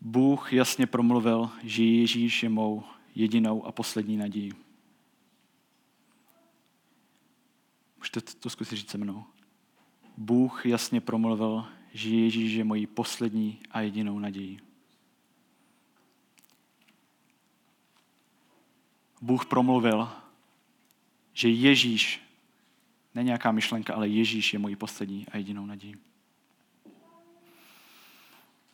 Bůh 0.00 0.52
jasně 0.52 0.86
promluvil, 0.86 1.50
že 1.62 1.84
Ježíš 1.84 2.42
je 2.42 2.48
mou 2.48 2.84
jedinou 3.14 3.66
a 3.66 3.72
poslední 3.72 4.16
nadějí. 4.16 4.52
Můžete 7.98 8.20
to 8.20 8.50
zkusit 8.50 8.76
říct 8.76 8.90
se 8.90 8.98
mnou. 8.98 9.24
Bůh 10.16 10.66
jasně 10.66 11.00
promluvil, 11.00 11.66
že 11.92 12.08
Ježíš 12.08 12.52
je 12.52 12.64
mojí 12.64 12.86
poslední 12.86 13.58
a 13.70 13.80
jedinou 13.80 14.18
nadějí. 14.18 14.60
Bůh 19.20 19.46
promluvil, 19.46 20.08
že 21.32 21.48
Ježíš, 21.48 22.20
ne 23.14 23.22
nějaká 23.22 23.52
myšlenka, 23.52 23.94
ale 23.94 24.08
Ježíš 24.08 24.52
je 24.52 24.58
mojí 24.58 24.76
poslední 24.76 25.26
a 25.28 25.36
jedinou 25.36 25.66
nadějí. 25.66 25.96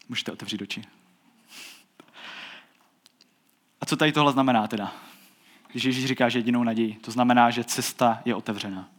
Můžete 0.09 0.33
otevřít 0.33 0.63
oči. 0.63 0.85
A 3.81 3.87
co 3.87 3.97
tady 3.97 4.13
tohle 4.13 4.33
znamená 4.33 4.69
teda? 4.69 4.95
Když 5.73 5.85
Ježíš 5.85 6.07
říká, 6.07 6.29
že 6.29 6.39
jedinou 6.39 6.65
naději, 6.65 6.95
to 6.95 7.11
znamená, 7.11 7.51
že 7.51 7.65
cesta 7.65 8.23
je 8.25 8.35
otevřená. 8.35 8.92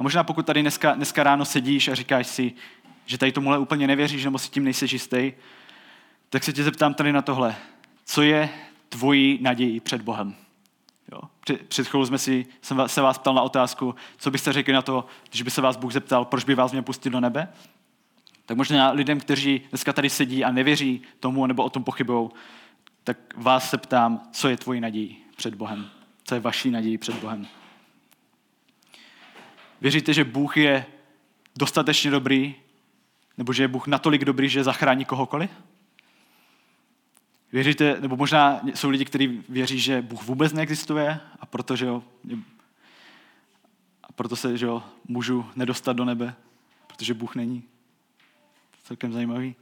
A 0.00 0.02
možná 0.02 0.24
pokud 0.24 0.46
tady 0.46 0.62
dneska, 0.62 0.94
dneska 0.94 1.22
ráno 1.22 1.44
sedíš 1.44 1.88
a 1.88 1.94
říkáš 1.94 2.26
si, 2.26 2.52
že 3.06 3.18
tady 3.18 3.32
tomuhle 3.32 3.58
úplně 3.58 3.86
nevěříš, 3.86 4.24
nebo 4.24 4.38
si 4.38 4.50
tím 4.50 4.64
nejsi 4.64 4.86
jistý, 4.92 5.32
tak 6.30 6.44
se 6.44 6.52
tě 6.52 6.64
zeptám 6.64 6.94
tady 6.94 7.12
na 7.12 7.22
tohle. 7.22 7.56
Co 8.04 8.22
je 8.22 8.48
tvojí 8.88 9.38
naději 9.42 9.80
před 9.80 10.02
Bohem. 10.02 10.34
Jo. 11.12 11.20
Před 11.68 11.88
chvílí 11.88 12.06
jsme 12.06 12.18
si, 12.18 12.46
jsem 12.62 12.82
se 12.86 13.00
vás 13.00 13.18
ptal 13.18 13.34
na 13.34 13.42
otázku, 13.42 13.94
co 14.16 14.30
byste 14.30 14.52
řekli 14.52 14.72
na 14.72 14.82
to, 14.82 15.06
když 15.30 15.42
by 15.42 15.50
se 15.50 15.60
vás 15.60 15.76
Bůh 15.76 15.92
zeptal, 15.92 16.24
proč 16.24 16.44
by 16.44 16.54
vás 16.54 16.72
měl 16.72 16.82
pustit 16.82 17.10
do 17.10 17.20
nebe? 17.20 17.48
Tak 18.46 18.56
možná 18.56 18.90
lidem, 18.90 19.20
kteří 19.20 19.60
dneska 19.70 19.92
tady 19.92 20.10
sedí 20.10 20.44
a 20.44 20.52
nevěří 20.52 21.02
tomu 21.20 21.46
nebo 21.46 21.64
o 21.64 21.70
tom 21.70 21.84
pochybují, 21.84 22.28
tak 23.04 23.16
vás 23.36 23.70
se 23.70 23.78
ptám, 23.78 24.28
co 24.32 24.48
je 24.48 24.56
tvojí 24.56 24.80
naději 24.80 25.16
před 25.36 25.54
Bohem? 25.54 25.90
Co 26.24 26.34
je 26.34 26.40
vaší 26.40 26.70
naději 26.70 26.98
před 26.98 27.14
Bohem? 27.14 27.46
Věříte, 29.80 30.14
že 30.14 30.24
Bůh 30.24 30.56
je 30.56 30.86
dostatečně 31.56 32.10
dobrý, 32.10 32.54
nebo 33.38 33.52
že 33.52 33.62
je 33.62 33.68
Bůh 33.68 33.86
natolik 33.86 34.24
dobrý, 34.24 34.48
že 34.48 34.64
zachrání 34.64 35.04
kohokoliv? 35.04 35.50
Věříte, 37.52 38.00
nebo 38.00 38.16
možná 38.16 38.60
jsou 38.74 38.90
lidi, 38.90 39.04
kteří 39.04 39.44
věří, 39.48 39.80
že 39.80 40.02
Bůh 40.02 40.22
vůbec 40.22 40.52
neexistuje 40.52 41.20
a 41.40 41.46
proto, 41.46 41.76
že 41.76 41.86
jo, 41.86 42.02
a 44.02 44.12
proto 44.12 44.36
se 44.36 44.56
že 44.56 44.66
jo, 44.66 44.82
můžu 45.08 45.46
nedostat 45.56 45.96
do 45.96 46.04
nebe, 46.04 46.34
protože 46.86 47.14
Bůh 47.14 47.34
není. 47.34 47.62
Celkem 48.84 49.12
zajímavý. 49.12 49.54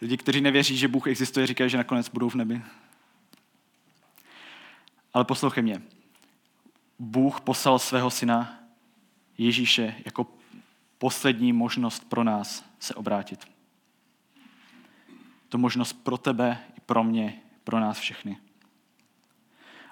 Lidi, 0.00 0.16
kteří 0.16 0.40
nevěří, 0.40 0.76
že 0.76 0.88
Bůh 0.88 1.06
existuje, 1.06 1.46
říkají, 1.46 1.70
že 1.70 1.76
nakonec 1.76 2.08
budou 2.08 2.28
v 2.28 2.34
nebi. 2.34 2.62
Ale 5.14 5.24
poslouchej 5.24 5.62
mě. 5.62 5.82
Bůh 6.98 7.40
poslal 7.40 7.78
svého 7.78 8.10
syna 8.10 8.63
Ježíše 9.38 9.94
jako 10.04 10.26
poslední 10.98 11.52
možnost 11.52 12.08
pro 12.08 12.24
nás 12.24 12.64
se 12.78 12.94
obrátit. 12.94 13.40
To 15.48 15.58
možnost 15.58 15.92
pro 15.92 16.18
tebe 16.18 16.58
pro 16.86 17.04
mě, 17.04 17.34
pro 17.64 17.80
nás 17.80 17.98
všechny. 17.98 18.38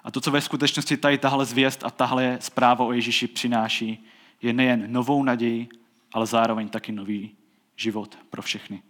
A 0.03 0.11
to, 0.11 0.21
co 0.21 0.31
ve 0.31 0.41
skutečnosti 0.41 0.97
tady 0.97 1.17
tahle 1.17 1.45
zvěst 1.45 1.83
a 1.83 1.89
tahle 1.89 2.37
zpráva 2.41 2.85
o 2.85 2.91
Ježíši 2.91 3.27
přináší, 3.27 4.05
je 4.41 4.53
nejen 4.53 4.91
novou 4.91 5.23
naději, 5.23 5.69
ale 6.13 6.25
zároveň 6.25 6.69
taky 6.69 6.91
nový 6.91 7.31
život 7.75 8.17
pro 8.29 8.41
všechny. 8.41 8.83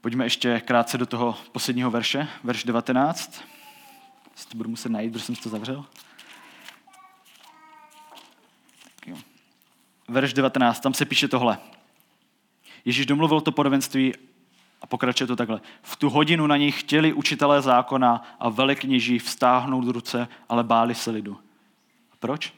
Pojďme 0.00 0.24
ještě 0.24 0.60
krátce 0.60 0.98
do 0.98 1.06
toho 1.06 1.36
posledního 1.52 1.90
verše, 1.90 2.28
verš 2.44 2.64
19. 2.64 3.42
Si 4.34 4.48
to 4.48 4.56
budu 4.56 4.70
muset 4.70 4.88
najít, 4.88 5.12
protože 5.12 5.24
jsem 5.24 5.36
to 5.36 5.48
zavřel. 5.48 5.84
Verš 10.08 10.32
19, 10.32 10.80
tam 10.80 10.94
se 10.94 11.04
píše 11.04 11.28
tohle. 11.28 11.58
Ježíš 12.84 13.06
domluvil 13.06 13.40
to 13.40 13.52
podobenství 13.52 14.14
A 14.80 14.86
pokračuje 14.86 15.26
to 15.26 15.36
takhle. 15.36 15.60
V 15.82 15.96
tu 15.96 16.10
hodinu 16.10 16.46
na 16.46 16.56
něj 16.56 16.72
chtěli 16.72 17.12
učitelé 17.12 17.62
zákona 17.62 18.36
a 18.40 18.48
velekněží 18.48 19.18
vstáhnout 19.18 19.88
ruce, 19.88 20.28
ale 20.48 20.64
báli 20.64 20.94
se 20.94 21.10
lidu. 21.10 21.40
A 22.12 22.16
proč? 22.18 22.54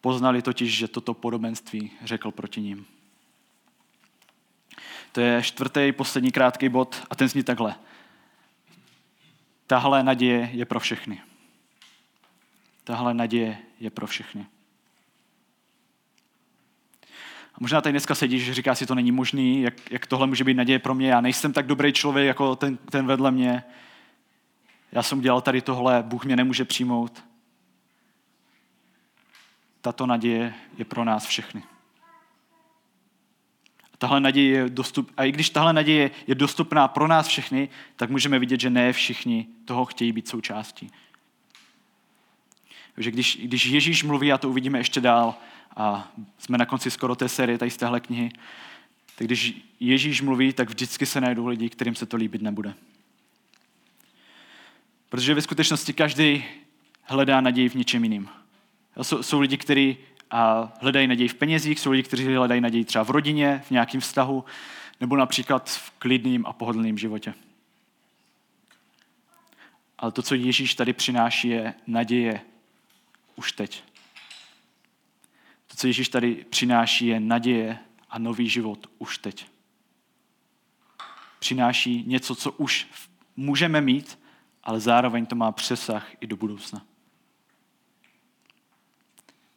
Poznali 0.00 0.42
totiž, 0.42 0.76
že 0.76 0.88
toto 0.88 1.14
podobenství 1.14 1.90
řekl 2.04 2.30
proti 2.30 2.60
ním. 2.60 2.86
To 5.12 5.20
je 5.20 5.42
čtvrtý, 5.42 5.92
poslední 5.92 6.32
krátký 6.32 6.68
bod 6.68 7.06
a 7.10 7.14
ten 7.14 7.28
zní 7.28 7.42
takhle. 7.42 7.74
Tahle 9.66 10.02
naděje 10.02 10.50
je 10.52 10.64
pro 10.64 10.80
všechny. 10.80 11.22
Tahle 12.84 13.14
naděje 13.14 13.58
je 13.80 13.90
pro 13.90 14.06
všechny. 14.06 14.46
A 17.58 17.60
možná 17.60 17.80
tady 17.80 17.92
dneska 17.92 18.14
sedíš, 18.14 18.44
že 18.44 18.54
říká 18.54 18.74
si, 18.74 18.86
to 18.86 18.94
není 18.94 19.12
možný, 19.12 19.62
jak, 19.62 19.90
jak 19.90 20.06
tohle 20.06 20.26
může 20.26 20.44
být 20.44 20.54
naděje 20.54 20.78
pro 20.78 20.94
mě. 20.94 21.10
Já 21.10 21.20
nejsem 21.20 21.52
tak 21.52 21.66
dobrý 21.66 21.92
člověk 21.92 22.26
jako 22.26 22.56
ten, 22.56 22.76
ten 22.76 23.06
vedle 23.06 23.30
mě. 23.30 23.64
Já 24.92 25.02
jsem 25.02 25.18
udělal 25.18 25.40
tady 25.40 25.60
tohle, 25.60 26.02
Bůh 26.02 26.24
mě 26.24 26.36
nemůže 26.36 26.64
přijmout. 26.64 27.24
Tato 29.80 30.06
naděje 30.06 30.54
je 30.78 30.84
pro 30.84 31.04
nás 31.04 31.26
všechny. 31.26 31.62
A 33.94 33.96
tahle 33.98 34.20
naděje 34.20 34.50
je 34.50 34.68
dostup, 34.68 35.12
a 35.16 35.24
i 35.24 35.32
když 35.32 35.50
tahle 35.50 35.72
naděje 35.72 36.10
je 36.26 36.34
dostupná 36.34 36.88
pro 36.88 37.06
nás 37.06 37.26
všechny, 37.26 37.68
tak 37.96 38.10
můžeme 38.10 38.38
vidět, 38.38 38.60
že 38.60 38.70
ne 38.70 38.92
všichni 38.92 39.46
toho 39.64 39.84
chtějí 39.84 40.12
být 40.12 40.28
součástí. 40.28 40.90
Takže 42.94 43.10
když, 43.10 43.38
když 43.42 43.64
Ježíš 43.64 44.02
mluví, 44.02 44.32
a 44.32 44.38
to 44.38 44.48
uvidíme 44.48 44.78
ještě 44.78 45.00
dál, 45.00 45.34
a 45.78 46.12
jsme 46.38 46.58
na 46.58 46.66
konci 46.66 46.90
skoro 46.90 47.16
té 47.16 47.28
série 47.28 47.58
tady 47.58 47.70
z 47.70 47.76
téhle 47.76 48.00
knihy, 48.00 48.30
tak 49.16 49.26
když 49.26 49.54
Ježíš 49.80 50.22
mluví, 50.22 50.52
tak 50.52 50.68
vždycky 50.68 51.06
se 51.06 51.20
najdou 51.20 51.46
lidi, 51.46 51.68
kterým 51.68 51.94
se 51.94 52.06
to 52.06 52.16
líbit 52.16 52.42
nebude. 52.42 52.74
Protože 55.08 55.34
ve 55.34 55.42
skutečnosti 55.42 55.92
každý 55.92 56.44
hledá 57.02 57.40
naději 57.40 57.68
v 57.68 57.74
něčem 57.74 58.04
jiným. 58.04 58.28
Jsou, 59.02 59.22
jsou 59.22 59.40
lidi, 59.40 59.56
kteří 59.56 59.96
hledají 60.80 61.06
naději 61.06 61.28
v 61.28 61.34
penězích, 61.34 61.80
jsou 61.80 61.90
lidi, 61.90 62.02
kteří 62.02 62.34
hledají 62.34 62.60
naději 62.60 62.84
třeba 62.84 63.04
v 63.04 63.10
rodině, 63.10 63.62
v 63.66 63.70
nějakém 63.70 64.00
vztahu, 64.00 64.44
nebo 65.00 65.16
například 65.16 65.70
v 65.70 65.90
klidným 65.90 66.46
a 66.46 66.52
pohodlném 66.52 66.98
životě. 66.98 67.34
Ale 69.98 70.12
to, 70.12 70.22
co 70.22 70.34
Ježíš 70.34 70.74
tady 70.74 70.92
přináší, 70.92 71.48
je 71.48 71.74
naděje 71.86 72.40
už 73.36 73.52
teď. 73.52 73.82
Co 75.78 75.86
Ježíš 75.86 76.08
tady 76.08 76.44
přináší, 76.50 77.06
je 77.06 77.20
naděje 77.20 77.78
a 78.10 78.18
nový 78.18 78.48
život 78.48 78.86
už 78.98 79.18
teď. 79.18 79.46
Přináší 81.38 82.04
něco, 82.06 82.34
co 82.34 82.52
už 82.52 82.86
můžeme 83.36 83.80
mít, 83.80 84.18
ale 84.62 84.80
zároveň 84.80 85.26
to 85.26 85.36
má 85.36 85.52
přesah 85.52 86.10
i 86.20 86.26
do 86.26 86.36
budoucna. 86.36 86.82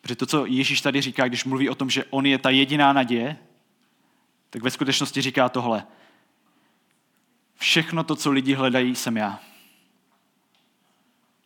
Protože 0.01 0.15
to, 0.15 0.25
co 0.25 0.45
Ježíš 0.45 0.81
tady 0.81 1.01
říká, 1.01 1.27
když 1.27 1.45
mluví 1.45 1.69
o 1.69 1.75
tom, 1.75 1.89
že 1.89 2.05
on 2.05 2.25
je 2.25 2.37
ta 2.37 2.49
jediná 2.49 2.93
naděje, 2.93 3.37
tak 4.49 4.63
ve 4.63 4.71
skutečnosti 4.71 5.21
říká 5.21 5.49
tohle. 5.49 5.87
Všechno 7.55 8.03
to, 8.03 8.15
co 8.15 8.31
lidi 8.31 8.53
hledají, 8.53 8.95
jsem 8.95 9.17
já. 9.17 9.39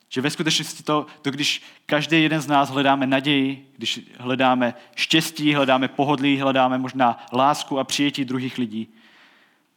Že 0.10 0.22
ve 0.22 0.30
skutečnosti 0.30 0.84
to, 0.84 1.06
to, 1.22 1.32
když 1.32 1.64
každý 1.86 2.24
jeden 2.24 2.42
z 2.42 2.48
nás 2.48 2.70
hledáme 2.70 3.08
naději, 3.08 3.72
když 3.78 4.00
hledáme 4.18 4.74
štěstí, 4.96 5.54
hledáme 5.54 5.88
pohodlí, 5.88 6.38
hledáme 6.38 6.78
možná 6.78 7.26
lásku 7.34 7.80
a 7.80 7.84
přijetí 7.84 8.26
druhých 8.26 8.58
lidí, 8.58 8.88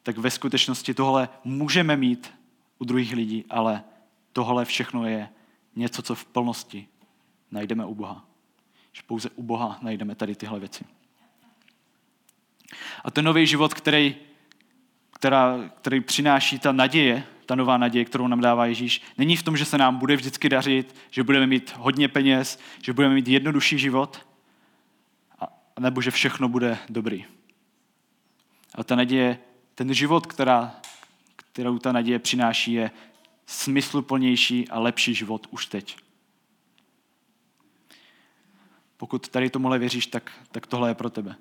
tak 0.02 0.18
ve 0.18 0.30
skutečnosti 0.30 0.94
tohle 0.94 1.28
můžeme 1.44 1.96
mít 1.96 2.32
u 2.78 2.84
druhých 2.84 3.12
lidí, 3.12 3.44
ale 3.50 3.84
tohle 4.32 4.64
všechno 4.64 5.06
je 5.06 5.28
něco, 5.76 6.02
co 6.02 6.14
v 6.14 6.24
plnosti 6.24 6.88
najdeme 7.50 7.84
u 7.84 7.94
Boha. 7.94 8.24
Že 8.92 9.02
pouze 9.06 9.30
u 9.30 9.42
Boha 9.42 9.78
najdeme 9.82 10.14
tady 10.14 10.34
tyhle 10.34 10.60
věci. 10.60 10.84
A 13.04 13.10
ten 13.10 13.24
nový 13.24 13.46
život, 13.46 13.74
který, 13.74 14.16
která, 15.12 15.70
který 15.80 16.00
přináší 16.00 16.58
ta 16.58 16.72
naděje, 16.72 17.26
ta 17.48 17.54
nová 17.54 17.76
naděje, 17.76 18.04
kterou 18.04 18.28
nám 18.28 18.40
dává 18.40 18.66
Ježíš, 18.66 19.02
není 19.18 19.36
v 19.36 19.42
tom, 19.42 19.56
že 19.56 19.64
se 19.64 19.78
nám 19.78 19.96
bude 19.96 20.16
vždycky 20.16 20.48
dařit, 20.48 20.94
že 21.10 21.22
budeme 21.22 21.46
mít 21.46 21.74
hodně 21.76 22.08
peněz, 22.08 22.58
že 22.82 22.92
budeme 22.92 23.14
mít 23.14 23.28
jednodušší 23.28 23.78
život, 23.78 24.26
nebo 25.78 26.00
že 26.00 26.10
všechno 26.10 26.48
bude 26.48 26.78
dobrý. 26.88 27.24
Ale 28.74 28.84
ta 28.84 28.96
naděje, 28.96 29.38
ten 29.74 29.94
život, 29.94 30.26
která, 30.26 30.74
kterou 31.36 31.78
ta 31.78 31.92
naděje 31.92 32.18
přináší, 32.18 32.72
je 32.72 32.90
smysluplnější 33.46 34.68
a 34.68 34.78
lepší 34.78 35.14
život 35.14 35.46
už 35.50 35.66
teď. 35.66 35.96
Pokud 38.96 39.28
tady 39.28 39.50
tomuhle 39.50 39.78
věříš, 39.78 40.06
tak, 40.06 40.32
tak 40.52 40.66
tohle 40.66 40.90
je 40.90 40.94
pro 40.94 41.10
tebe. 41.10 41.36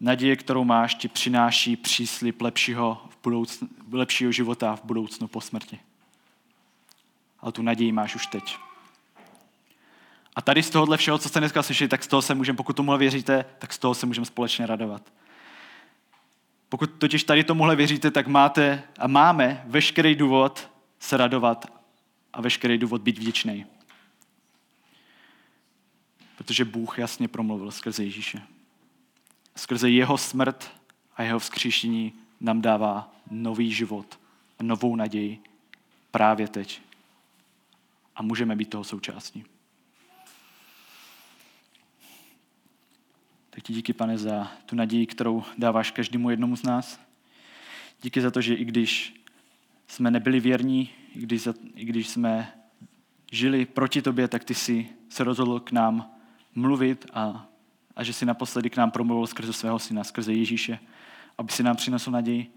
Naděje, 0.00 0.36
kterou 0.36 0.64
máš, 0.64 0.94
ti 0.94 1.08
přináší 1.08 1.76
příslip 1.76 2.40
lepšího, 2.40 3.02
v 3.10 3.18
budoucnu, 3.22 3.68
lepšího 3.92 4.32
života 4.32 4.76
v 4.76 4.84
budoucnu 4.84 5.28
po 5.28 5.40
smrti. 5.40 5.80
Ale 7.40 7.52
tu 7.52 7.62
naději 7.62 7.92
máš 7.92 8.14
už 8.14 8.26
teď. 8.26 8.56
A 10.36 10.42
tady 10.42 10.62
z 10.62 10.70
tohohle 10.70 10.96
všeho, 10.96 11.18
co 11.18 11.28
jste 11.28 11.40
dneska 11.40 11.62
slyšeli, 11.62 11.88
tak 11.88 12.04
z 12.04 12.06
toho 12.06 12.22
se 12.22 12.34
můžeme, 12.34 12.56
pokud 12.56 12.76
tomuhle 12.76 12.98
věříte, 12.98 13.44
tak 13.58 13.72
z 13.72 13.78
toho 13.78 13.94
se 13.94 14.06
můžeme 14.06 14.26
společně 14.26 14.66
radovat. 14.66 15.12
Pokud 16.68 16.90
totiž 16.98 17.24
tady 17.24 17.44
tomuhle 17.44 17.76
věříte, 17.76 18.10
tak 18.10 18.26
máte 18.26 18.82
a 18.98 19.06
máme 19.06 19.62
veškerý 19.66 20.14
důvod 20.14 20.70
se 20.98 21.16
radovat 21.16 21.66
a 22.32 22.40
veškerý 22.40 22.78
důvod 22.78 23.02
být 23.02 23.18
vděčný. 23.18 23.66
Protože 26.36 26.64
Bůh 26.64 26.98
jasně 26.98 27.28
promluvil 27.28 27.70
skrze 27.70 28.04
Ježíše 28.04 28.42
skrze 29.56 29.90
jeho 29.90 30.18
smrt 30.18 30.70
a 31.16 31.22
jeho 31.22 31.38
vzkříšení 31.38 32.12
nám 32.40 32.60
dává 32.62 33.14
nový 33.30 33.72
život 33.72 34.18
novou 34.62 34.96
naději 34.96 35.40
právě 36.10 36.48
teď. 36.48 36.82
A 38.16 38.22
můžeme 38.22 38.56
být 38.56 38.70
toho 38.70 38.84
součástí. 38.84 39.44
Tak 43.50 43.62
ti 43.62 43.72
díky, 43.72 43.92
pane, 43.92 44.18
za 44.18 44.52
tu 44.66 44.76
naději, 44.76 45.06
kterou 45.06 45.44
dáváš 45.58 45.90
každému 45.90 46.30
jednomu 46.30 46.56
z 46.56 46.62
nás. 46.62 47.00
Díky 48.02 48.20
za 48.20 48.30
to, 48.30 48.40
že 48.40 48.54
i 48.54 48.64
když 48.64 49.20
jsme 49.86 50.10
nebyli 50.10 50.40
věrní, 50.40 50.90
i 51.14 51.18
když, 51.18 51.42
za, 51.42 51.54
i 51.74 51.84
když 51.84 52.08
jsme 52.08 52.52
žili 53.32 53.66
proti 53.66 54.02
tobě, 54.02 54.28
tak 54.28 54.44
ty 54.44 54.54
jsi 54.54 54.88
se 55.08 55.24
rozhodl 55.24 55.60
k 55.60 55.72
nám 55.72 56.10
mluvit 56.54 57.06
a 57.12 57.46
a 57.96 58.04
že 58.04 58.12
si 58.12 58.26
naposledy 58.26 58.70
k 58.70 58.76
nám 58.76 58.90
promluvil 58.90 59.26
skrze 59.26 59.52
svého 59.52 59.78
syna, 59.78 60.04
skrze 60.04 60.32
Ježíše, 60.32 60.78
aby 61.38 61.52
si 61.52 61.62
nám 61.62 61.76
přinesl 61.76 62.10
naději. 62.10 62.54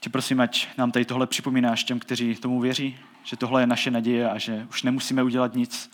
Tě 0.00 0.10
prosím, 0.10 0.40
ať 0.40 0.68
nám 0.78 0.92
tady 0.92 1.04
tohle 1.04 1.26
připomínáš 1.26 1.84
těm, 1.84 1.98
kteří 1.98 2.34
tomu 2.34 2.60
věří, 2.60 2.98
že 3.24 3.36
tohle 3.36 3.62
je 3.62 3.66
naše 3.66 3.90
naděje 3.90 4.30
a 4.30 4.38
že 4.38 4.66
už 4.70 4.82
nemusíme 4.82 5.22
udělat 5.22 5.54
nic, 5.54 5.90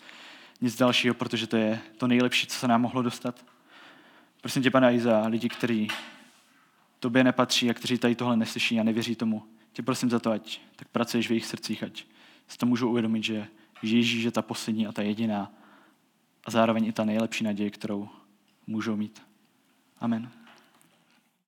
nic 0.61 0.77
dalšího, 0.77 1.13
protože 1.13 1.47
to 1.47 1.57
je 1.57 1.79
to 1.97 2.07
nejlepší, 2.07 2.47
co 2.47 2.59
se 2.59 2.67
nám 2.67 2.81
mohlo 2.81 3.01
dostat. 3.01 3.45
Prosím 4.41 4.63
tě, 4.63 4.71
pane, 4.71 4.95
i 4.95 4.99
za 4.99 5.27
lidi, 5.27 5.49
kteří 5.49 5.87
tobě 6.99 7.23
nepatří 7.23 7.69
a 7.69 7.73
kteří 7.73 7.97
tady 7.97 8.15
tohle 8.15 8.37
neslyší 8.37 8.79
a 8.79 8.83
nevěří 8.83 9.15
tomu. 9.15 9.43
Tě 9.73 9.83
prosím 9.83 10.09
za 10.09 10.19
to, 10.19 10.31
ať 10.31 10.59
tak 10.75 10.87
pracuješ 10.87 11.27
v 11.27 11.31
jejich 11.31 11.45
srdcích, 11.45 11.83
ať 11.83 12.03
si 12.47 12.57
to 12.57 12.65
můžu 12.65 12.89
uvědomit, 12.89 13.23
že 13.23 13.47
Ježíš 13.81 14.23
je 14.23 14.31
ta 14.31 14.41
poslední 14.41 14.87
a 14.87 14.91
ta 14.91 15.01
jediná 15.01 15.51
a 16.45 16.51
zároveň 16.51 16.85
i 16.85 16.91
ta 16.91 17.05
nejlepší 17.05 17.43
naděje, 17.43 17.69
kterou 17.69 18.09
můžou 18.67 18.95
mít. 18.95 19.21
Amen. 19.99 20.44